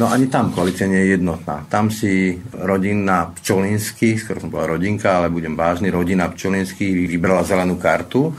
No 0.00 0.08
ani 0.08 0.32
tam 0.32 0.48
koalícia 0.48 0.88
nie 0.88 0.96
je 0.96 1.20
jednotná. 1.20 1.68
Tam 1.68 1.92
si 1.92 2.40
rodina 2.56 3.28
Pčolinsky, 3.36 4.16
skoro 4.16 4.40
som 4.40 4.48
bola 4.48 4.72
rodinka, 4.72 5.20
ale 5.20 5.28
budem 5.28 5.52
vážny, 5.52 5.92
rodina 5.92 6.24
Pčolinsky 6.32 7.04
vybrala 7.04 7.44
zelenú 7.44 7.76
kartu 7.76 8.32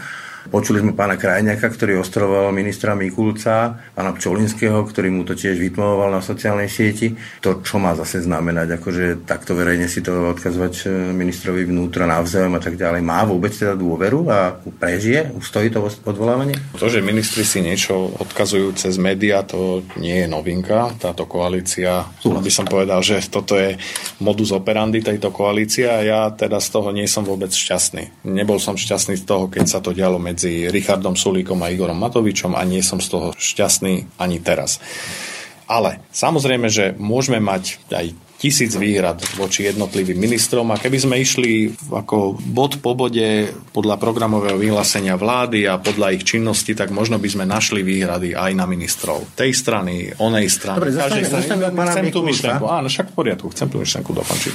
Počuli 0.50 0.82
sme 0.82 0.98
pána 0.98 1.22
Krajňaka, 1.22 1.70
ktorý 1.70 2.02
ostroval 2.02 2.50
ministra 2.50 2.98
Mikulca, 2.98 3.78
pána 3.94 4.10
Pčolinského, 4.18 4.82
ktorý 4.82 5.14
mu 5.14 5.22
to 5.22 5.38
tiež 5.38 5.62
vytmoval 5.62 6.10
na 6.10 6.26
sociálnej 6.26 6.66
sieti. 6.66 7.14
To, 7.46 7.62
čo 7.62 7.78
má 7.78 7.94
zase 7.94 8.26
znamenať, 8.26 8.82
akože 8.82 9.30
takto 9.30 9.54
verejne 9.54 9.86
si 9.86 10.02
to 10.02 10.34
odkazovať 10.34 10.74
e, 10.82 11.14
ministrovi 11.14 11.70
vnútra 11.70 12.10
navzájom 12.10 12.58
a 12.58 12.62
tak 12.64 12.74
ďalej. 12.74 13.06
Má 13.06 13.22
vôbec 13.22 13.54
teda 13.54 13.78
dôveru 13.78 14.34
a 14.34 14.58
prežije? 14.82 15.30
Ustojí 15.38 15.70
to 15.70 15.86
odvolávanie? 15.86 16.58
To, 16.74 16.90
že 16.90 17.06
ministri 17.06 17.46
si 17.46 17.62
niečo 17.62 18.10
odkazujú 18.18 18.74
cez 18.74 18.98
médiá, 18.98 19.46
to 19.46 19.86
nie 20.02 20.26
je 20.26 20.28
novinka. 20.32 20.90
Táto 20.98 21.30
koalícia, 21.30 22.08
by 22.24 22.50
som 22.50 22.66
povedal, 22.66 23.04
že 23.06 23.22
toto 23.28 23.60
je 23.60 23.78
modus 24.18 24.50
operandi 24.56 25.04
tejto 25.04 25.30
koalície 25.30 25.86
a 25.86 26.00
ja 26.02 26.22
teda 26.32 26.58
z 26.64 26.68
toho 26.72 26.90
nie 26.96 27.06
som 27.06 27.28
vôbec 27.28 27.52
šťastný. 27.52 28.26
Nebol 28.26 28.58
som 28.58 28.80
šťastný 28.80 29.20
z 29.20 29.28
toho, 29.28 29.52
keď 29.52 29.66
sa 29.68 29.84
to 29.84 29.92
dialo 29.92 30.16
medzi 30.16 30.31
Richardom 30.72 31.16
Sulíkom 31.20 31.60
a 31.64 31.72
Igorom 31.72 31.98
Matovičom 32.00 32.56
a 32.56 32.62
nie 32.64 32.86
som 32.86 33.04
z 33.04 33.08
toho 33.12 33.28
šťastný 33.36 34.20
ani 34.20 34.38
teraz. 34.40 34.80
Ale 35.72 36.04
samozrejme, 36.12 36.68
že 36.68 36.92
môžeme 37.00 37.40
mať 37.40 37.80
aj 37.96 38.06
tisíc 38.42 38.74
výhrad 38.74 39.22
voči 39.38 39.70
jednotlivým 39.70 40.18
ministrom 40.18 40.66
a 40.74 40.82
keby 40.82 40.98
sme 40.98 41.16
išli 41.22 41.70
ako 41.94 42.42
bod 42.42 42.82
po 42.82 42.98
bode 42.98 43.54
podľa 43.70 44.02
programového 44.02 44.58
vyhlásenia 44.58 45.14
vlády 45.14 45.70
a 45.70 45.78
podľa 45.78 46.18
ich 46.18 46.26
činnosti, 46.26 46.74
tak 46.74 46.90
možno 46.90 47.22
by 47.22 47.30
sme 47.30 47.46
našli 47.46 47.86
výhrady 47.86 48.34
aj 48.34 48.52
na 48.58 48.66
ministrov. 48.66 49.38
Tej 49.38 49.54
strany, 49.54 50.10
onej 50.18 50.50
strany. 50.50 50.82
Dobre, 50.82 50.92
zostane, 50.92 51.22
strany. 51.22 51.70
Chcem 51.94 52.10
tú 52.10 52.26
myšlenku, 52.26 52.66
áno, 52.66 52.90
však 52.90 53.08
v 53.08 53.16
poriadku, 53.16 53.48
chcem 53.54 53.70
tú 53.70 53.78
myšlenku 53.78 54.10
dokončiť. 54.10 54.54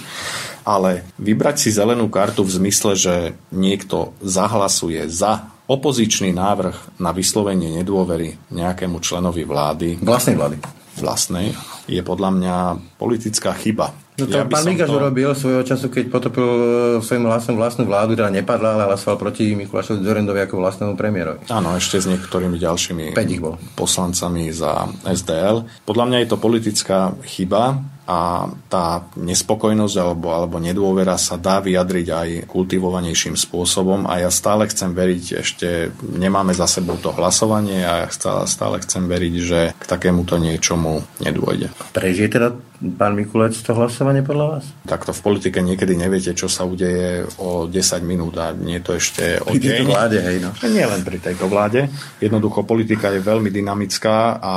Ale 0.66 1.07
vybrať 1.22 1.57
si 1.62 1.70
zelenú 1.70 2.11
kartu 2.11 2.43
v 2.43 2.51
zmysle, 2.59 2.93
že 2.99 3.14
niekto 3.55 4.18
zahlasuje 4.18 5.07
za 5.07 5.55
opozičný 5.67 6.31
návrh 6.31 7.03
na 7.03 7.11
vyslovenie 7.11 7.75
nedôvery 7.83 8.39
nejakému 8.55 9.03
členovi 9.03 9.43
vlády. 9.43 9.99
Vlastnej 10.03 10.39
vlády. 10.39 10.57
Vlastnej, 10.97 11.53
je 11.85 12.01
podľa 12.01 12.31
mňa 12.33 12.57
politická 12.97 13.53
chyba. 13.53 13.93
No 14.17 14.25
to 14.25 14.33
ja 14.33 14.49
pán 14.49 14.64
Migaš 14.64 14.89
to... 14.89 14.97
urobil 14.97 15.37
svojho 15.37 15.61
času, 15.61 15.93
keď 15.93 16.09
potopil 16.09 16.49
e, 16.49 17.05
svojim 17.05 17.29
hlasom 17.29 17.53
vlastnú 17.53 17.85
vládu, 17.85 18.17
teda 18.17 18.33
nepadla, 18.33 18.73
ale 18.73 18.89
hlasoval 18.89 19.21
proti 19.21 19.53
Mikulášovi 19.53 20.01
Zorendovi 20.01 20.41
ako 20.41 20.57
vlastnému 20.57 20.97
premiérovi. 20.97 21.45
Áno, 21.53 21.77
ešte 21.77 22.01
s 22.01 22.09
niektorými 22.09 22.57
ďalšími 22.57 23.12
bol. 23.45 23.61
poslancami 23.77 24.49
za 24.57 24.89
SDL. 25.05 25.69
Podľa 25.85 26.05
mňa 26.09 26.19
je 26.25 26.29
to 26.33 26.41
politická 26.41 27.12
chyba, 27.29 27.77
a 28.07 28.46
tá 28.70 29.02
nespokojnosť 29.18 29.96
alebo, 29.98 30.30
alebo 30.30 30.62
nedôvera 30.62 31.18
sa 31.18 31.34
dá 31.34 31.59
vyjadriť 31.59 32.07
aj 32.07 32.28
kultivovanejším 32.46 33.34
spôsobom 33.34 34.07
a 34.07 34.22
ja 34.22 34.30
stále 34.30 34.70
chcem 34.70 34.94
veriť, 34.94 35.24
ešte 35.42 35.68
nemáme 36.00 36.54
za 36.54 36.70
sebou 36.70 36.94
to 37.02 37.11
hlasovanie 37.11 37.82
a 37.82 38.07
ja 38.07 38.09
stále, 38.14 38.46
stále 38.46 38.78
chcem 38.86 39.11
veriť, 39.11 39.34
že 39.42 39.61
k 39.74 39.84
takémuto 39.84 40.38
niečomu 40.38 41.02
nedôjde. 41.18 41.74
Prežije 41.90 42.30
teda 42.30 42.54
pán 42.94 43.18
Mikulec 43.18 43.59
to 43.59 43.74
hlasovanie 43.74 44.22
podľa 44.22 44.46
vás? 44.46 44.64
Takto 44.86 45.11
v 45.11 45.20
politike 45.26 45.59
niekedy 45.64 45.98
neviete, 45.98 46.36
čo 46.36 46.46
sa 46.46 46.62
udeje 46.62 47.26
o 47.42 47.66
10 47.66 47.74
minút 48.07 48.38
a 48.38 48.54
nie 48.54 48.78
to 48.84 48.94
ešte 48.94 49.42
o 49.42 49.50
pri 49.50 49.82
deň. 49.82 49.86
vláde, 49.88 50.18
hej 50.22 50.38
no. 50.44 50.54
Nie 50.62 50.86
len 50.86 51.02
pri 51.02 51.18
tejto 51.18 51.50
vláde. 51.50 51.90
Jednoducho 52.22 52.62
politika 52.62 53.11
je 53.11 53.18
veľmi 53.18 53.50
dynamická 53.50 54.38
a 54.38 54.54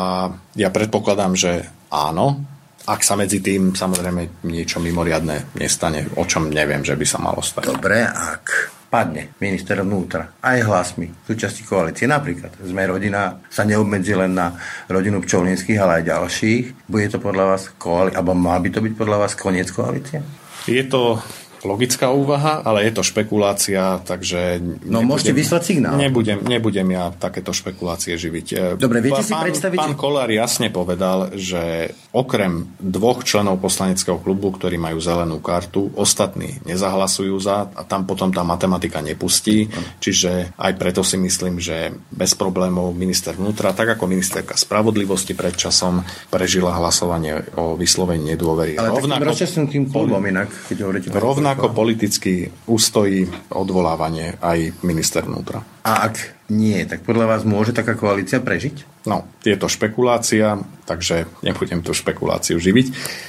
ja 0.53 0.69
predpokladám, 0.69 1.33
že 1.33 1.65
áno, 1.89 2.43
ak 2.89 3.05
sa 3.05 3.13
medzi 3.13 3.37
tým 3.37 3.77
samozrejme 3.77 4.49
niečo 4.49 4.81
mimoriadne 4.81 5.53
nestane, 5.61 6.09
o 6.17 6.25
čom 6.25 6.49
neviem, 6.49 6.81
že 6.81 6.97
by 6.97 7.05
sa 7.05 7.21
malo 7.21 7.45
stať. 7.45 7.69
Dobre, 7.69 8.01
ak 8.01 8.45
padne 8.89 9.37
minister 9.37 9.85
vnútra 9.85 10.41
aj 10.41 10.65
hlasmi 10.65 11.13
súčasti 11.21 11.61
koalície, 11.61 12.09
napríklad 12.09 12.57
sme 12.65 12.89
rodina 12.89 13.37
sa 13.45 13.61
neobmedzi 13.61 14.17
len 14.17 14.33
na 14.33 14.57
rodinu 14.89 15.21
Pčolinských, 15.21 15.77
ale 15.77 16.01
aj 16.01 16.09
ďalších, 16.09 16.89
bude 16.89 17.05
to 17.13 17.21
podľa 17.21 17.45
vás 17.53 17.69
koalícia, 17.77 18.17
alebo 18.17 18.33
má 18.33 18.57
by 18.57 18.69
to 18.73 18.81
byť 18.81 18.93
podľa 18.97 19.17
vás 19.21 19.37
koniec 19.37 19.69
koalície? 19.69 20.25
Je 20.65 20.81
to 20.89 21.21
logická 21.65 22.11
úvaha, 22.11 22.63
ale 22.63 22.87
je 22.87 22.91
to 22.95 23.03
špekulácia, 23.03 23.99
takže... 24.03 24.63
No 24.87 25.03
nebudem, 25.03 25.09
môžete 25.11 25.33
vyslať 25.35 25.61
signál. 25.63 25.95
Nebudem, 25.99 26.39
nebudem 26.47 26.87
ja 26.87 27.11
takéto 27.11 27.51
špekulácie 27.51 28.15
živiť. 28.15 28.47
E, 28.55 28.57
Dobre, 28.79 29.03
viete 29.03 29.23
pán, 29.23 29.27
si 29.27 29.33
predstaviť... 29.35 29.79
Pán 29.79 29.95
Kolár 29.99 30.29
jasne 30.31 30.71
povedal, 30.71 31.35
že 31.35 31.91
okrem 32.09 32.65
dvoch 32.81 33.21
členov 33.21 33.61
poslaneckého 33.61 34.17
klubu, 34.17 34.49
ktorí 34.49 34.81
majú 34.81 34.97
zelenú 34.97 35.37
kartu, 35.37 35.93
ostatní 35.93 36.57
nezahlasujú 36.65 37.37
za 37.37 37.69
a 37.69 37.81
tam 37.85 38.09
potom 38.09 38.33
tá 38.33 38.41
matematika 38.41 38.97
nepustí. 39.05 39.69
Čiže 40.01 40.57
aj 40.57 40.73
preto 40.81 41.05
si 41.05 41.21
myslím, 41.21 41.61
že 41.61 41.93
bez 42.09 42.33
problémov 42.33 42.97
minister 42.97 43.37
vnútra, 43.37 43.77
tak 43.77 43.93
ako 43.93 44.09
ministerka 44.09 44.57
spravodlivosti 44.57 45.37
pred 45.37 45.53
časom 45.53 46.01
prežila 46.33 46.73
hlasovanie 46.81 47.45
o 47.53 47.77
vyslovení 47.77 48.33
nedôvery. 48.33 48.81
Ale 48.81 48.89
rovnako, 48.89 49.29
takým 49.37 49.85
klubom 49.85 50.23
inak, 50.25 50.49
keď 50.65 50.77
hovoríte... 50.81 51.07
Rovnako 51.13 51.77
politicky 51.77 52.49
ustojí 52.65 53.29
odvolávanie 53.53 54.41
aj 54.41 54.81
minister 54.81 55.21
vnútra. 55.29 55.61
A 55.85 56.09
ak 56.09 56.38
nie, 56.49 56.81
tak 56.89 57.05
podľa 57.05 57.29
vás 57.29 57.41
môže 57.45 57.77
taká 57.77 57.93
koalícia 57.93 58.41
prežiť? 58.41 59.05
No, 59.05 59.29
je 59.45 59.53
to 59.53 59.69
špekulácia, 59.69 60.57
takže 60.89 61.29
nebudem 61.45 61.85
tú 61.85 61.93
špekuláciu 61.93 62.57
živiť. 62.57 62.87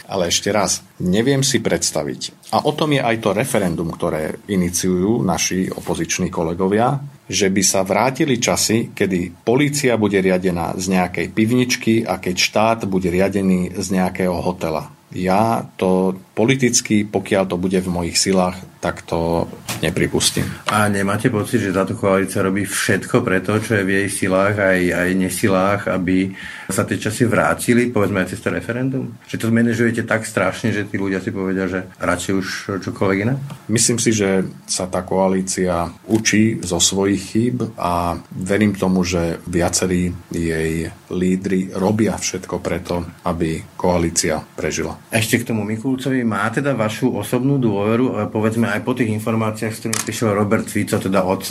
Ale 0.09 0.33
ešte 0.33 0.49
raz, 0.49 0.81
neviem 0.97 1.45
si 1.45 1.61
predstaviť. 1.61 2.51
A 2.57 2.65
o 2.65 2.73
tom 2.73 2.97
je 2.97 3.05
aj 3.05 3.21
to 3.21 3.37
referendum, 3.37 3.93
ktoré 3.93 4.41
iniciujú 4.49 5.21
naši 5.21 5.69
opoziční 5.69 6.33
kolegovia, 6.33 6.97
že 7.29 7.53
by 7.53 7.63
sa 7.63 7.85
vrátili 7.85 8.41
časy, 8.41 8.97
kedy 8.97 9.45
polícia 9.45 10.01
bude 10.01 10.17
riadená 10.17 10.73
z 10.81 10.97
nejakej 10.97 11.27
pivničky 11.37 11.95
a 12.09 12.17
keď 12.17 12.37
štát 12.41 12.79
bude 12.89 13.13
riadený 13.13 13.77
z 13.77 13.87
nejakého 14.01 14.35
hotela 14.41 14.89
ja 15.11 15.67
to 15.77 16.15
politicky, 16.41 17.05
pokiaľ 17.05 17.45
to 17.53 17.61
bude 17.61 17.77
v 17.77 17.93
mojich 17.93 18.17
silách, 18.17 18.57
tak 18.81 19.05
to 19.05 19.45
nepripustím. 19.85 20.49
A 20.73 20.89
nemáte 20.89 21.29
pocit, 21.29 21.61
že 21.61 21.77
táto 21.77 21.93
koalícia 21.93 22.41
robí 22.41 22.65
všetko 22.65 23.21
preto, 23.21 23.61
čo 23.61 23.77
je 23.77 23.85
v 23.85 23.93
jej 23.93 24.09
silách 24.09 24.57
aj, 24.57 24.81
aj 24.89 25.11
nesilách, 25.21 25.81
aby 25.93 26.33
sa 26.73 26.89
tie 26.89 26.97
časy 26.97 27.29
vrátili, 27.29 27.93
povedzme 27.93 28.25
aj 28.25 28.33
cez 28.33 28.41
to 28.41 28.49
referendum? 28.49 29.21
Že 29.29 29.37
to 29.37 29.47
zmanéžujete 29.53 30.03
tak 30.09 30.25
strašne, 30.25 30.73
že 30.73 30.89
tí 30.89 30.97
ľudia 30.97 31.21
si 31.21 31.29
povedia, 31.29 31.69
že 31.69 31.85
radšej 32.01 32.33
už 32.33 32.49
čokoľvek 32.89 33.19
iné? 33.21 33.37
Myslím 33.69 34.01
si, 34.01 34.17
že 34.17 34.49
sa 34.65 34.89
tá 34.89 35.05
koalícia 35.05 35.93
učí 36.09 36.65
zo 36.65 36.81
svojich 36.81 37.21
chýb 37.21 37.57
a 37.77 38.17
verím 38.33 38.73
tomu, 38.73 39.05
že 39.05 39.45
viacerí 39.45 40.09
jej 40.33 40.89
lídry 41.13 41.75
robia 41.77 42.17
všetko 42.17 42.63
preto, 42.65 43.05
aby 43.29 43.61
koalícia 43.77 44.41
prežila. 44.41 44.97
Ešte 45.11 45.43
k 45.43 45.53
tomu 45.53 45.67
Mikulcovi, 45.67 46.23
má 46.31 46.47
teda 46.55 46.79
vašu 46.79 47.11
osobnú 47.11 47.59
dôveru, 47.59 48.31
povedzme 48.31 48.71
aj 48.71 48.87
po 48.87 48.95
tých 48.95 49.11
informáciách, 49.11 49.75
s 49.75 49.79
ktorými 49.83 50.01
prišiel 50.07 50.31
Robert 50.39 50.71
Fico, 50.71 51.03
teda 51.03 51.27
od 51.27 51.43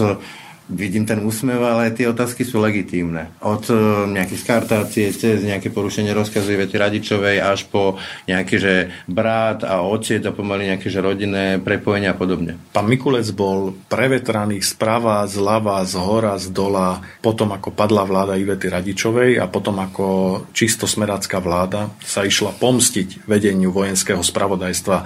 vidím 0.69 1.03
ten 1.03 1.19
úsmev, 1.25 1.59
ale 1.59 1.89
tie 1.91 2.05
otázky 2.05 2.45
sú 2.45 2.61
legitímne. 2.61 3.33
Od 3.41 3.65
uh, 3.73 4.05
nejakej 4.05 4.37
skartácie 4.37 5.05
cez 5.11 5.41
nejaké 5.41 5.73
porušenie 5.73 6.13
rozkazu 6.13 6.53
vety 6.53 6.75
radičovej 6.77 7.41
až 7.41 7.65
po 7.67 7.97
nejaké, 8.29 8.55
že 8.61 8.73
brat 9.09 9.65
a 9.65 9.81
otec 9.81 10.21
a 10.23 10.31
pomaly 10.31 10.69
nejaké, 10.71 10.87
že 10.93 11.01
rodinné 11.01 11.57
prepojenia 11.57 12.13
a 12.13 12.17
podobne. 12.17 12.61
Pán 12.71 12.85
Mikulec 12.85 13.25
bol 13.33 13.73
prevetraný 13.89 14.61
sprava, 14.61 15.25
zľava, 15.25 15.81
z 15.89 15.97
hora, 15.97 16.37
z 16.37 16.53
dola, 16.53 17.01
potom 17.19 17.49
ako 17.51 17.73
padla 17.73 18.05
vláda 18.05 18.37
Ivety 18.37 18.69
Radičovej 18.69 19.41
a 19.41 19.49
potom 19.49 19.81
ako 19.81 20.05
čisto 20.53 20.85
smerácká 20.85 21.41
vláda 21.41 21.89
sa 22.05 22.21
išla 22.21 22.53
pomstiť 22.55 23.25
vedeniu 23.25 23.73
vojenského 23.73 24.21
spravodajstva 24.21 24.97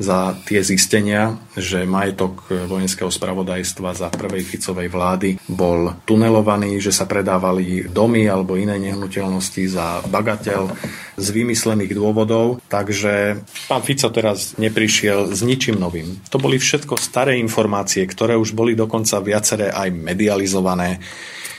za 0.00 0.32
tie 0.48 0.64
zistenia, 0.64 1.36
že 1.52 1.84
majetok 1.84 2.48
vojenského 2.48 3.12
spravodajstva 3.12 3.92
za 3.92 4.08
prvej 4.08 4.48
Ficovej 4.48 4.88
vlády 4.88 5.36
bol 5.44 5.92
tunelovaný, 6.08 6.80
že 6.80 6.88
sa 6.88 7.04
predávali 7.04 7.84
domy 7.84 8.24
alebo 8.24 8.56
iné 8.56 8.80
nehnuteľnosti 8.80 9.64
za 9.68 10.00
bagateľ 10.08 10.72
z 11.20 11.26
vymyslených 11.36 11.92
dôvodov. 11.92 12.64
Takže 12.72 13.44
pán 13.68 13.84
Fico 13.84 14.08
teraz 14.08 14.56
neprišiel 14.56 15.36
s 15.36 15.44
ničím 15.44 15.76
novým. 15.76 16.16
To 16.32 16.40
boli 16.40 16.56
všetko 16.56 16.96
staré 16.96 17.36
informácie, 17.36 18.08
ktoré 18.08 18.40
už 18.40 18.56
boli 18.56 18.72
dokonca 18.72 19.20
viaceré 19.20 19.68
aj 19.68 19.92
medializované 19.92 20.96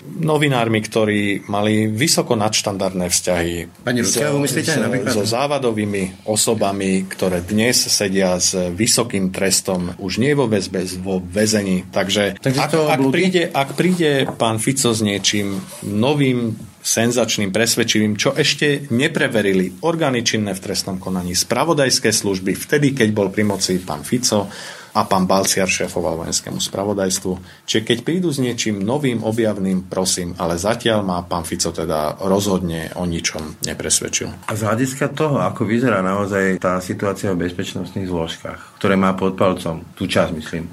novinármi, 0.01 0.81
ktorí 0.81 1.45
mali 1.47 1.85
vysoko 1.87 2.33
nadštandardné 2.33 3.05
vzťahy 3.09 3.85
Pani 3.85 4.01
s, 4.01 4.17
myslíte, 4.17 4.73
s, 4.73 4.81
napríklad? 4.81 5.13
so 5.13 5.23
závadovými 5.23 6.25
osobami, 6.25 7.05
ktoré 7.05 7.45
dnes 7.45 7.77
sedia 7.87 8.37
s 8.41 8.57
vysokým 8.73 9.29
trestom 9.29 9.93
už 10.01 10.17
nie 10.17 10.33
vo 10.33 10.49
väzbe, 10.49 10.83
vo 11.01 11.21
väzení. 11.21 11.85
Takže, 11.89 12.41
Takže 12.41 12.59
ak, 12.59 12.71
ak, 12.73 13.01
príde, 13.13 13.43
ak 13.49 13.69
príde 13.77 14.25
pán 14.37 14.57
Fico 14.57 14.89
s 14.91 15.01
niečím 15.05 15.61
novým, 15.85 16.57
senzačným, 16.81 17.53
presvedčivým, 17.53 18.17
čo 18.17 18.33
ešte 18.33 18.89
nepreverili 18.89 19.85
orgány 19.85 20.25
činné 20.25 20.57
v 20.57 20.63
trestnom 20.65 20.97
konaní, 20.97 21.37
spravodajské 21.37 22.09
služby, 22.09 22.57
vtedy, 22.57 22.97
keď 22.97 23.09
bol 23.13 23.29
pri 23.29 23.45
moci 23.45 23.77
pán 23.77 24.01
Fico, 24.01 24.49
a 24.91 25.07
pán 25.07 25.27
Balciar 25.27 25.67
šéfoval 25.67 26.21
vojenskému 26.23 26.59
spravodajstvu. 26.59 27.63
Čiže 27.63 27.81
keď 27.87 27.97
prídu 28.03 28.29
s 28.31 28.43
niečím 28.43 28.83
novým, 28.83 29.23
objavným, 29.23 29.87
prosím, 29.87 30.35
ale 30.35 30.59
zatiaľ 30.59 30.99
ma 31.01 31.23
pán 31.23 31.47
Fico 31.47 31.71
teda 31.71 32.19
rozhodne 32.27 32.91
o 32.99 33.07
ničom 33.07 33.63
nepresvedčil. 33.63 34.47
A 34.47 34.53
z 34.55 34.61
hľadiska 34.67 35.15
toho, 35.15 35.39
ako 35.39 35.63
vyzerá 35.63 36.03
naozaj 36.03 36.59
tá 36.59 36.77
situácia 36.83 37.31
v 37.31 37.47
bezpečnostných 37.47 38.11
zložkách, 38.11 38.81
ktoré 38.81 38.99
má 38.99 39.15
pod 39.15 39.39
palcom, 39.39 39.83
tú 39.95 40.09
časť 40.09 40.31
myslím, 40.35 40.67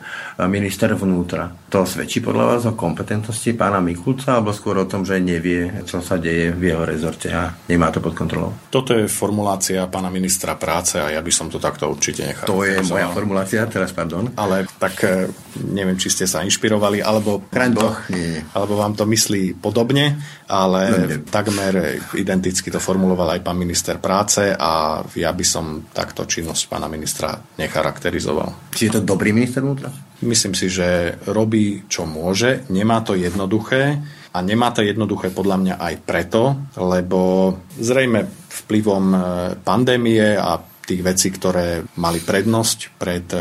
minister 0.50 0.90
vnútra, 0.94 1.50
to 1.68 1.84
svedčí 1.84 2.24
podľa 2.24 2.44
vás 2.44 2.62
o 2.64 2.72
kompetentnosti 2.72 3.52
pána 3.54 3.78
Mikulca, 3.82 4.38
alebo 4.38 4.54
skôr 4.56 4.80
o 4.80 4.88
tom, 4.88 5.04
že 5.04 5.20
nevie, 5.20 5.84
čo 5.84 6.00
sa 6.00 6.16
deje 6.16 6.54
v 6.54 6.72
jeho 6.72 6.82
rezorte 6.82 7.28
a 7.28 7.52
nemá 7.68 7.92
to 7.92 8.00
pod 8.00 8.16
kontrolou? 8.16 8.56
Toto 8.72 8.96
je 8.96 9.06
formulácia 9.06 9.84
pána 9.86 10.08
ministra 10.08 10.56
práce 10.56 10.96
a 10.96 11.12
ja 11.12 11.20
by 11.20 11.32
som 11.34 11.52
to 11.52 11.60
takto 11.60 11.86
určite 11.86 12.24
nechal. 12.24 12.48
To 12.48 12.64
je 12.64 12.80
moja 12.88 13.12
formulácia, 13.12 13.68
teraz 13.68 13.92
pardon. 14.08 14.32
Ale 14.40 14.64
tak 14.80 15.04
e, 15.04 15.28
neviem, 15.68 16.00
či 16.00 16.08
ste 16.08 16.24
sa 16.24 16.40
inšpirovali, 16.40 17.04
alebo, 17.04 17.44
Chraň 17.52 17.70
to, 17.76 17.88
nie, 18.16 18.40
alebo 18.56 18.80
vám 18.80 18.96
to 18.96 19.04
myslí 19.04 19.60
podobne, 19.60 20.16
ale 20.48 20.80
No, 20.88 20.96
nie. 21.04 21.20
takmer 21.28 22.00
identicky 22.16 22.72
to 22.72 22.80
formuloval 22.80 23.28
aj 23.36 23.44
pán 23.44 23.60
minister 23.60 24.00
práce 24.00 24.48
a 24.56 25.04
ja 25.12 25.30
by 25.36 25.44
som 25.44 25.84
takto 25.92 26.24
činnosť 26.24 26.72
pána 26.72 26.88
ministra 26.88 27.36
necharakterizoval. 27.60 28.72
Či 28.72 28.88
je 28.88 28.92
to 28.96 29.00
dobrý 29.04 29.36
minister 29.36 29.60
vnútra? 29.60 29.92
Myslím 30.24 30.56
si, 30.56 30.66
že 30.66 31.14
robí, 31.28 31.84
čo 31.86 32.02
môže. 32.02 32.66
Nemá 32.72 33.04
to 33.04 33.14
jednoduché 33.14 34.00
a 34.34 34.38
nemá 34.42 34.74
to 34.74 34.82
jednoduché 34.82 35.30
podľa 35.30 35.56
mňa 35.62 35.74
aj 35.78 35.94
preto, 36.02 36.58
lebo 36.74 37.52
zrejme 37.76 38.26
vplyvom 38.48 39.04
e, 39.14 39.18
pandémie 39.62 40.34
a 40.34 40.58
tých 40.88 41.04
vecí, 41.04 41.28
ktoré 41.28 41.84
mali 42.00 42.24
prednosť 42.24 42.78
pred 42.96 43.28
e, 43.36 43.40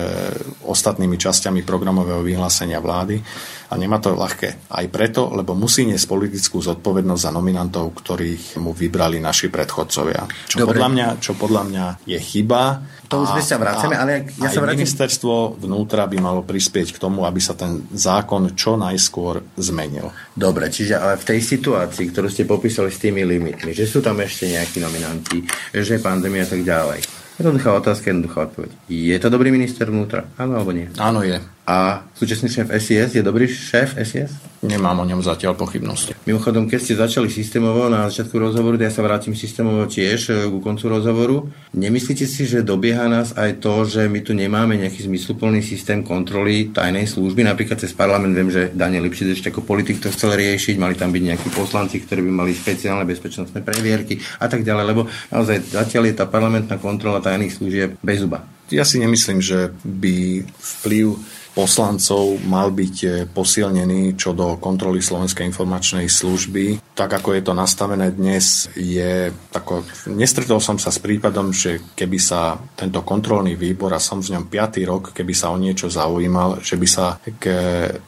ostatnými 0.67 1.15
časťami 1.15 1.63
programového 1.63 2.19
vyhlásenia 2.19 2.83
vlády. 2.83 3.23
A 3.67 3.75
nemá 3.75 3.99
to 3.99 4.15
ľahké 4.15 4.71
aj 4.71 4.85
preto, 4.87 5.27
lebo 5.35 5.51
musí 5.51 5.83
niesť 5.83 6.07
politickú 6.07 6.63
zodpovednosť 6.63 7.21
za 7.27 7.31
nominantov, 7.35 7.91
ktorých 7.99 8.63
mu 8.63 8.71
vybrali 8.71 9.19
naši 9.19 9.51
predchodcovia. 9.51 10.23
Čo, 10.47 10.63
Dobre. 10.63 10.79
podľa 10.79 10.89
mňa, 10.95 11.07
čo 11.19 11.31
podľa 11.35 11.63
mňa 11.67 11.85
je 12.07 12.19
chyba. 12.19 12.79
To 13.11 13.23
už 13.23 13.35
sme 13.35 13.43
sa 13.43 13.59
vraceme, 13.59 13.95
ale 13.99 14.31
ja 14.39 14.47
sa 14.47 14.63
vrátim- 14.63 14.83
ministerstvo 14.83 15.59
vnútra 15.59 16.07
by 16.07 16.17
malo 16.19 16.41
prispieť 16.47 16.95
k 16.95 17.01
tomu, 17.01 17.27
aby 17.27 17.39
sa 17.43 17.55
ten 17.59 17.83
zákon 17.91 18.55
čo 18.55 18.79
najskôr 18.79 19.43
zmenil. 19.59 20.11
Dobre, 20.31 20.71
čiže 20.71 20.95
ale 20.95 21.19
v 21.19 21.27
tej 21.35 21.39
situácii, 21.43 22.11
ktorú 22.11 22.27
ste 22.31 22.47
popísali 22.47 22.87
s 22.87 22.99
tými 23.03 23.27
limitmi, 23.27 23.75
že 23.75 23.83
sú 23.83 23.99
tam 23.99 24.19
ešte 24.23 24.47
nejakí 24.47 24.79
nominanti, 24.79 25.43
že 25.75 25.99
je 25.99 26.03
pandémia 26.03 26.47
a 26.47 26.51
tak 26.51 26.63
ďalej. 26.63 26.99
Jednoduchá 27.37 27.69
otázka, 27.77 28.09
jednoduchá 28.09 28.49
odpoveď. 28.49 28.71
Je 28.89 29.17
to 29.21 29.29
dobrý 29.29 29.53
minister 29.53 29.85
vnútra? 29.85 30.25
Áno 30.41 30.57
alebo 30.57 30.73
nie? 30.73 30.89
Áno 30.97 31.21
je. 31.21 31.37
A 31.67 32.07
súčasný 32.15 32.47
šéf 32.47 32.71
SIS 32.71 33.19
je 33.19 33.19
dobrý 33.19 33.43
šéf 33.43 33.99
SIS? 33.99 34.31
Nemám 34.63 35.03
o 35.03 35.05
ňom 35.05 35.19
zatiaľ 35.19 35.59
pochybnosti. 35.59 36.15
Mimochodom, 36.23 36.71
keď 36.71 36.79
ste 36.79 36.95
začali 36.95 37.27
systémovo 37.27 37.91
na 37.91 38.07
začiatku 38.07 38.39
rozhovoru, 38.39 38.79
ja 38.79 38.87
sa 38.87 39.03
vrátim 39.03 39.35
systémovo 39.35 39.83
tiež 39.83 40.31
e, 40.31 40.47
ku 40.47 40.63
koncu 40.63 40.87
rozhovoru, 40.87 41.51
nemyslíte 41.75 42.23
si, 42.23 42.47
že 42.47 42.63
dobieha 42.63 43.11
nás 43.11 43.35
aj 43.35 43.59
to, 43.59 43.83
že 43.83 44.07
my 44.07 44.23
tu 44.23 44.31
nemáme 44.31 44.79
nejaký 44.79 45.11
zmysluplný 45.11 45.59
systém 45.59 46.07
kontroly 46.07 46.71
tajnej 46.71 47.03
služby? 47.03 47.43
Napríklad 47.43 47.83
cez 47.83 47.91
parlament 47.91 48.31
viem, 48.31 48.47
že 48.47 48.71
Daniel 48.71 49.03
Lipšic 49.03 49.35
ešte 49.35 49.51
ako 49.51 49.67
politik 49.67 49.99
to 49.99 50.07
chcel 50.07 50.39
riešiť, 50.39 50.79
mali 50.79 50.95
tam 50.95 51.11
byť 51.11 51.23
nejakí 51.35 51.51
poslanci, 51.51 51.99
ktorí 51.99 52.23
by 52.23 52.31
mali 52.31 52.55
špeciálne 52.55 53.03
bezpečnostné 53.03 53.59
previerky 53.59 54.23
a 54.39 54.47
tak 54.47 54.63
ďalej, 54.63 54.85
lebo 54.87 55.11
naozaj 55.35 55.67
zatiaľ 55.75 56.07
je 56.07 56.15
tá 56.15 56.23
parlamentná 56.31 56.79
kontrola 56.79 57.19
tajných 57.19 57.51
služieb 57.51 57.99
bez 57.99 58.23
zuba. 58.23 58.56
Ja 58.67 58.83
si 58.83 58.99
nemyslím, 58.99 59.39
že 59.39 59.71
by 59.83 60.43
vplyv 60.59 61.15
poslancov 61.57 62.37
mal 62.45 62.69
byť 62.69 62.95
e, 63.01 63.09
posilnený 63.25 64.13
čo 64.13 64.37
do 64.37 64.61
kontroly 64.61 65.01
Slovenskej 65.01 65.49
informačnej 65.49 66.05
služby. 66.05 66.93
Tak 66.93 67.09
ako 67.17 67.33
je 67.33 67.41
to 67.41 67.57
nastavené 67.57 68.13
dnes, 68.13 68.69
je 68.77 69.33
tako, 69.49 69.81
nestretol 70.13 70.61
som 70.61 70.77
sa 70.77 70.93
s 70.93 71.01
prípadom, 71.01 71.49
že 71.49 71.81
keby 71.97 72.21
sa 72.21 72.61
tento 72.77 73.01
kontrolný 73.01 73.57
výbor, 73.57 73.89
a 73.89 74.01
som 74.01 74.21
v 74.21 74.37
ňom 74.37 74.45
5. 74.45 74.85
rok, 74.85 75.03
keby 75.17 75.33
sa 75.33 75.49
o 75.49 75.57
niečo 75.57 75.89
zaujímal, 75.89 76.61
že 76.61 76.77
by 76.77 76.87
sa 76.87 77.17
k 77.41 77.45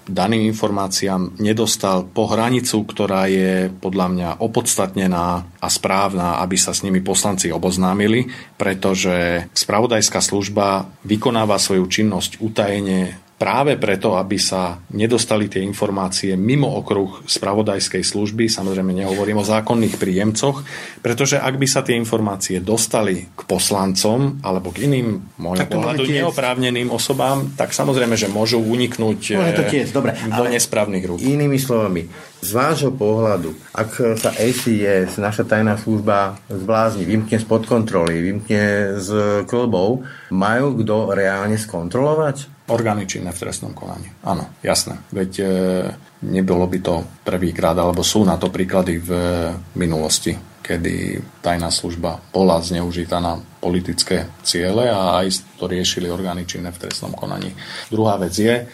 daným 0.05 0.45
informáciám 0.53 1.41
nedostal 1.41 2.05
po 2.05 2.30
hranicu, 2.30 2.86
ktorá 2.86 3.26
je 3.26 3.74
podľa 3.82 4.07
mňa 4.14 4.30
opodstatnená 4.45 5.26
a 5.57 5.68
správna, 5.68 6.38
aby 6.45 6.57
sa 6.57 6.78
s 6.78 6.86
nimi 6.86 7.01
poslanci 7.01 7.49
oboznámili, 7.49 8.30
pretože 8.62 9.49
spravodajská 9.57 10.22
služba 10.22 10.49
vykonáva 11.06 11.56
svoju 11.62 11.86
činnosť 11.86 12.41
utajene 12.41 13.28
práve 13.39 13.79
preto, 13.79 14.19
aby 14.19 14.35
sa 14.35 14.83
nedostali 14.91 15.47
tie 15.47 15.63
informácie 15.63 16.35
mimo 16.35 16.67
okruh 16.75 17.23
spravodajskej 17.23 18.03
služby, 18.03 18.51
samozrejme 18.51 18.91
nehovorím 18.91 19.39
o 19.39 19.47
zákonných 19.47 19.95
príjemcoch, 19.95 20.67
pretože 20.99 21.39
ak 21.39 21.55
by 21.55 21.63
sa 21.63 21.79
tie 21.79 21.95
informácie 21.95 22.59
dostali 22.59 23.31
k 23.31 23.41
poslancom 23.47 24.43
alebo 24.43 24.75
k 24.75 24.91
iným, 24.91 25.39
môjho 25.39 25.65
pohľadu, 25.71 26.03
neoprávneným 26.03 26.91
osobám, 26.91 27.55
tak 27.55 27.71
samozrejme, 27.71 28.19
že 28.19 28.27
môžu 28.27 28.59
uniknúť 28.59 29.39
Môže 29.39 29.55
to 29.55 29.65
eh, 29.65 29.71
tiecť, 29.71 29.91
dobre, 29.95 30.11
do 30.19 30.43
ale- 30.43 30.51
nesprávnych 30.59 31.03
rúk. 31.07 31.23
Inými 31.23 31.55
slovami, 31.55 32.11
z 32.43 32.49
vášho 32.51 32.91
pohľadu, 32.91 33.55
ak 33.71 34.19
sa 34.19 34.35
SIS, 34.35 35.15
naša 35.15 35.47
tajná 35.47 35.79
služba, 35.79 36.39
zblázni, 36.51 37.07
vymkne 37.07 37.39
spod 37.39 37.67
kontroly, 37.67 38.19
vymkne 38.19 38.95
z 38.99 39.09
klbov, 39.47 40.03
majú 40.31 40.75
kto 40.83 41.15
reálne 41.15 41.55
skontrolovať? 41.55 42.59
Orgány 42.70 43.09
činné 43.09 43.34
v 43.34 43.41
trestnom 43.41 43.74
konaní. 43.74 44.05
Áno, 44.22 44.45
jasné. 44.61 45.01
Veď 45.09 45.32
e, 45.41 45.45
nebolo 46.30 46.70
by 46.70 46.80
to 46.80 46.95
prvýkrát, 47.26 47.74
alebo 47.74 48.05
sú 48.05 48.22
na 48.22 48.38
to 48.38 48.53
príklady 48.53 49.01
v 49.01 49.09
minulosti, 49.74 50.38
kedy 50.61 51.17
tajná 51.41 51.74
služba 51.74 52.22
bola 52.30 52.61
zneužitá 52.61 53.17
na 53.17 53.41
politické 53.57 54.30
ciele 54.45 54.86
a 54.86 55.17
aj 55.17 55.57
to 55.57 55.65
riešili 55.65 56.13
orgány 56.13 56.45
činné 56.45 56.70
v 56.70 56.82
trestnom 56.86 57.09
konaní. 57.17 57.49
Druhá 57.89 58.22
vec 58.22 58.38
je, 58.38 58.70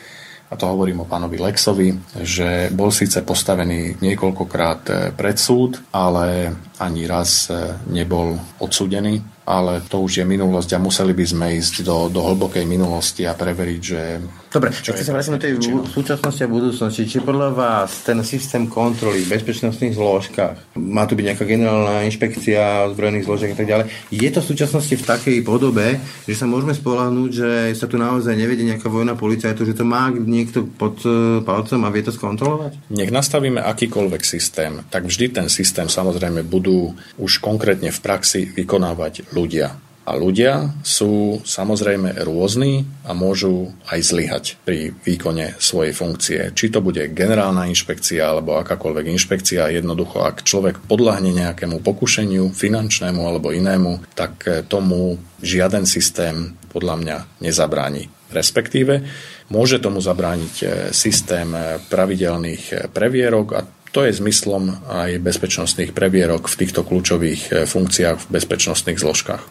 a 0.46 0.54
to 0.54 0.70
hovorím 0.70 1.02
o 1.02 1.10
pánovi 1.10 1.42
Lexovi, 1.42 1.96
že 2.22 2.70
bol 2.76 2.94
síce 2.94 3.24
postavený 3.24 3.98
niekoľkokrát 4.04 4.82
e, 4.92 4.94
pred 5.16 5.40
súd, 5.40 5.82
ale 5.96 6.52
ani 6.84 7.08
raz 7.08 7.48
e, 7.48 7.80
nebol 7.90 8.36
odsúdený, 8.60 9.35
ale 9.46 9.86
to 9.86 10.02
už 10.02 10.22
je 10.22 10.26
minulosť 10.26 10.74
a 10.74 10.82
museli 10.82 11.14
by 11.14 11.26
sme 11.26 11.46
ísť 11.62 11.86
do, 11.86 12.10
do 12.10 12.26
hlbokej 12.26 12.66
minulosti 12.66 13.30
a 13.30 13.38
preveriť, 13.38 13.82
že... 13.82 14.02
Dobre, 14.50 14.74
čo 14.74 14.96
keď 14.96 15.06
sa 15.06 15.14
vrátime 15.14 15.38
do 15.38 15.44
tej 15.46 15.54
v- 15.62 15.86
súčasnosti 15.86 16.42
a 16.42 16.50
budúcnosti, 16.50 17.06
či 17.06 17.22
podľa 17.22 17.54
vás 17.54 18.02
ten 18.02 18.18
systém 18.26 18.66
kontroly 18.66 19.22
v 19.22 19.38
bezpečnostných 19.38 19.94
zložkách, 19.94 20.74
má 20.82 21.06
tu 21.06 21.14
byť 21.14 21.26
nejaká 21.30 21.46
generálna 21.46 22.10
inšpekcia 22.10 22.90
ozbrojených 22.90 23.28
zložiek 23.30 23.54
a 23.54 23.58
tak 23.62 23.70
ďalej, 23.70 23.86
je 24.10 24.30
to 24.34 24.40
v 24.42 24.50
súčasnosti 24.50 24.96
v 24.98 25.04
takej 25.06 25.38
podobe, 25.46 26.02
že 26.26 26.34
sa 26.34 26.50
môžeme 26.50 26.74
spolahnúť, 26.74 27.30
že 27.30 27.50
sa 27.78 27.86
tu 27.86 28.02
naozaj 28.02 28.34
nevedie 28.34 28.66
nejaká 28.66 28.90
vojna 28.90 29.14
policajtov, 29.14 29.70
že 29.70 29.78
to 29.78 29.86
má 29.86 30.10
niekto 30.10 30.66
pod 30.66 30.98
e, 31.06 31.44
palcom 31.46 31.86
a 31.86 31.94
vie 31.94 32.02
to 32.02 32.10
skontrolovať? 32.10 32.90
Nech 32.90 33.14
nastavíme 33.14 33.62
akýkoľvek 33.62 34.22
systém, 34.26 34.82
tak 34.90 35.06
vždy 35.06 35.38
ten 35.38 35.48
systém 35.52 35.86
samozrejme 35.86 36.42
budú 36.48 36.98
už 37.22 37.44
konkrétne 37.44 37.94
v 37.94 38.00
praxi 38.02 38.50
vykonávať 38.50 39.35
ľudia. 39.36 39.76
A 40.06 40.14
ľudia 40.14 40.70
sú 40.86 41.42
samozrejme 41.42 42.22
rôzni 42.22 42.86
a 43.10 43.18
môžu 43.18 43.74
aj 43.90 44.00
zlyhať 44.06 44.46
pri 44.62 44.94
výkone 45.02 45.58
svojej 45.58 45.98
funkcie. 45.98 46.40
Či 46.54 46.70
to 46.70 46.86
bude 46.86 47.02
generálna 47.18 47.66
inšpekcia 47.66 48.22
alebo 48.22 48.62
akákoľvek 48.62 49.06
inšpekcia, 49.18 49.74
jednoducho 49.74 50.22
ak 50.22 50.46
človek 50.46 50.86
podľahne 50.86 51.34
nejakému 51.34 51.82
pokušeniu 51.82 52.54
finančnému 52.54 53.18
alebo 53.18 53.50
inému, 53.50 54.14
tak 54.14 54.46
eh, 54.46 54.62
tomu 54.62 55.18
žiaden 55.42 55.90
systém 55.90 56.54
podľa 56.70 56.96
mňa 57.02 57.18
nezabráni. 57.42 58.06
Respektíve 58.30 59.02
môže 59.50 59.82
tomu 59.82 60.06
zabrániť 60.06 60.56
eh, 60.62 60.70
systém 60.94 61.50
eh, 61.58 61.82
pravidelných 61.82 62.94
previerok 62.94 63.48
a 63.58 63.66
to 63.96 64.04
je 64.04 64.12
zmyslom 64.20 64.76
aj 64.92 65.24
bezpečnostných 65.24 65.96
previerok 65.96 66.52
v 66.52 66.60
týchto 66.60 66.84
kľúčových 66.84 67.42
eh, 67.48 67.64
funkciách 67.64 68.28
v 68.28 68.32
bezpečnostných 68.36 69.00
zložkách. 69.00 69.42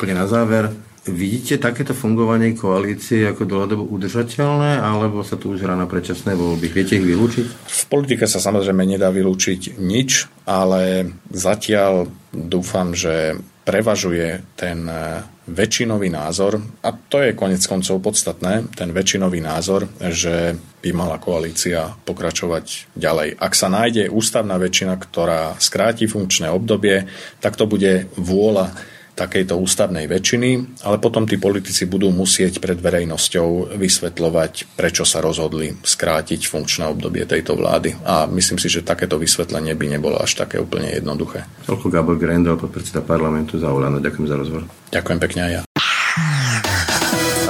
Úplne 0.00 0.14
na 0.16 0.24
záver, 0.24 0.72
Vidíte 1.00 1.56
takéto 1.56 1.96
fungovanie 1.96 2.52
koalície 2.52 3.24
ako 3.24 3.48
dlhodobo 3.48 3.88
udržateľné, 3.88 4.84
alebo 4.84 5.24
sa 5.24 5.40
tu 5.40 5.56
už 5.56 5.64
hrá 5.64 5.72
na 5.72 5.88
predčasné 5.88 6.36
voľby? 6.36 6.68
Viete 6.68 7.00
ich 7.00 7.08
vylúčiť? 7.08 7.46
V 7.64 7.84
politike 7.88 8.28
sa 8.28 8.36
samozrejme 8.36 8.84
nedá 8.84 9.08
vylúčiť 9.08 9.80
nič, 9.80 10.28
ale 10.44 11.08
zatiaľ 11.32 12.04
dúfam, 12.36 12.92
že 12.92 13.32
prevažuje 13.70 14.58
ten 14.58 14.82
e, 14.90 15.22
väčšinový 15.46 16.10
názor, 16.10 16.58
a 16.82 16.90
to 16.90 17.22
je 17.22 17.38
konec 17.38 17.62
koncov 17.62 18.02
podstatné, 18.02 18.74
ten 18.74 18.90
väčšinový 18.90 19.38
názor, 19.38 19.86
že 20.10 20.58
by 20.82 20.90
mala 20.90 21.22
koalícia 21.22 21.94
pokračovať 22.02 22.90
ďalej. 22.98 23.38
Ak 23.38 23.54
sa 23.54 23.70
nájde 23.70 24.10
ústavná 24.10 24.58
väčšina, 24.58 24.98
ktorá 24.98 25.54
skráti 25.62 26.10
funkčné 26.10 26.50
obdobie, 26.50 27.06
tak 27.38 27.54
to 27.54 27.70
bude 27.70 28.10
vôľa 28.18 28.74
takejto 29.20 29.60
ústavnej 29.60 30.08
väčšiny, 30.08 30.80
ale 30.88 30.96
potom 30.96 31.28
tí 31.28 31.36
politici 31.36 31.84
budú 31.84 32.08
musieť 32.08 32.56
pred 32.56 32.80
verejnosťou 32.80 33.76
vysvetľovať, 33.76 34.80
prečo 34.80 35.04
sa 35.04 35.20
rozhodli 35.20 35.76
skrátiť 35.76 36.48
funkčné 36.48 36.88
obdobie 36.88 37.28
tejto 37.28 37.52
vlády. 37.52 38.00
A 38.08 38.24
myslím 38.32 38.56
si, 38.56 38.72
že 38.72 38.80
takéto 38.80 39.20
vysvetlenie 39.20 39.76
by 39.76 39.86
nebolo 40.00 40.16
až 40.16 40.40
také 40.40 40.56
úplne 40.56 40.88
jednoduché. 40.88 41.44
Toľko 41.68 41.86
Gabor 41.92 42.16
Grendel, 42.16 42.56
podpredseda 42.56 43.04
parlamentu 43.04 43.60
za 43.60 43.68
Olano. 43.68 44.00
Ďakujem 44.00 44.26
za 44.26 44.36
rozhovor. 44.40 44.64
Ďakujem 44.88 45.18
pekne 45.20 45.40
aj 45.44 45.52
ja. 45.52 45.62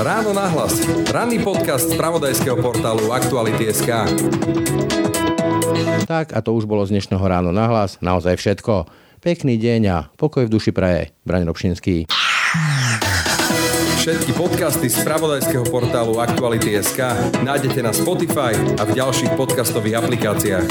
Ráno 0.00 0.32
nahlas. 0.32 0.80
Ranný 1.12 1.44
podcast 1.44 1.92
z 1.92 1.94
pravodajského 1.94 2.56
portálu 2.56 3.12
Aktuality.sk 3.12 4.08
Tak 6.08 6.32
a 6.32 6.40
to 6.40 6.56
už 6.56 6.64
bolo 6.64 6.82
z 6.88 6.96
dnešného 6.96 7.20
ráno 7.20 7.52
nahlas. 7.52 8.00
Naozaj 8.00 8.40
všetko. 8.40 8.99
Pekný 9.20 9.60
deň 9.60 9.82
a 9.92 10.08
pokoj 10.16 10.48
v 10.48 10.52
duši 10.56 10.72
praje. 10.72 11.12
Braň 11.28 11.44
Robšinský. 11.44 12.08
Všetky 14.00 14.32
podcasty 14.32 14.88
z 14.88 15.04
pravodajského 15.04 15.68
portálu 15.68 16.16
Aktuality.sk 16.16 17.04
nájdete 17.44 17.84
na 17.84 17.92
Spotify 17.92 18.56
a 18.80 18.88
v 18.88 18.96
ďalších 18.96 19.36
podcastových 19.36 20.00
aplikáciách. 20.00 20.64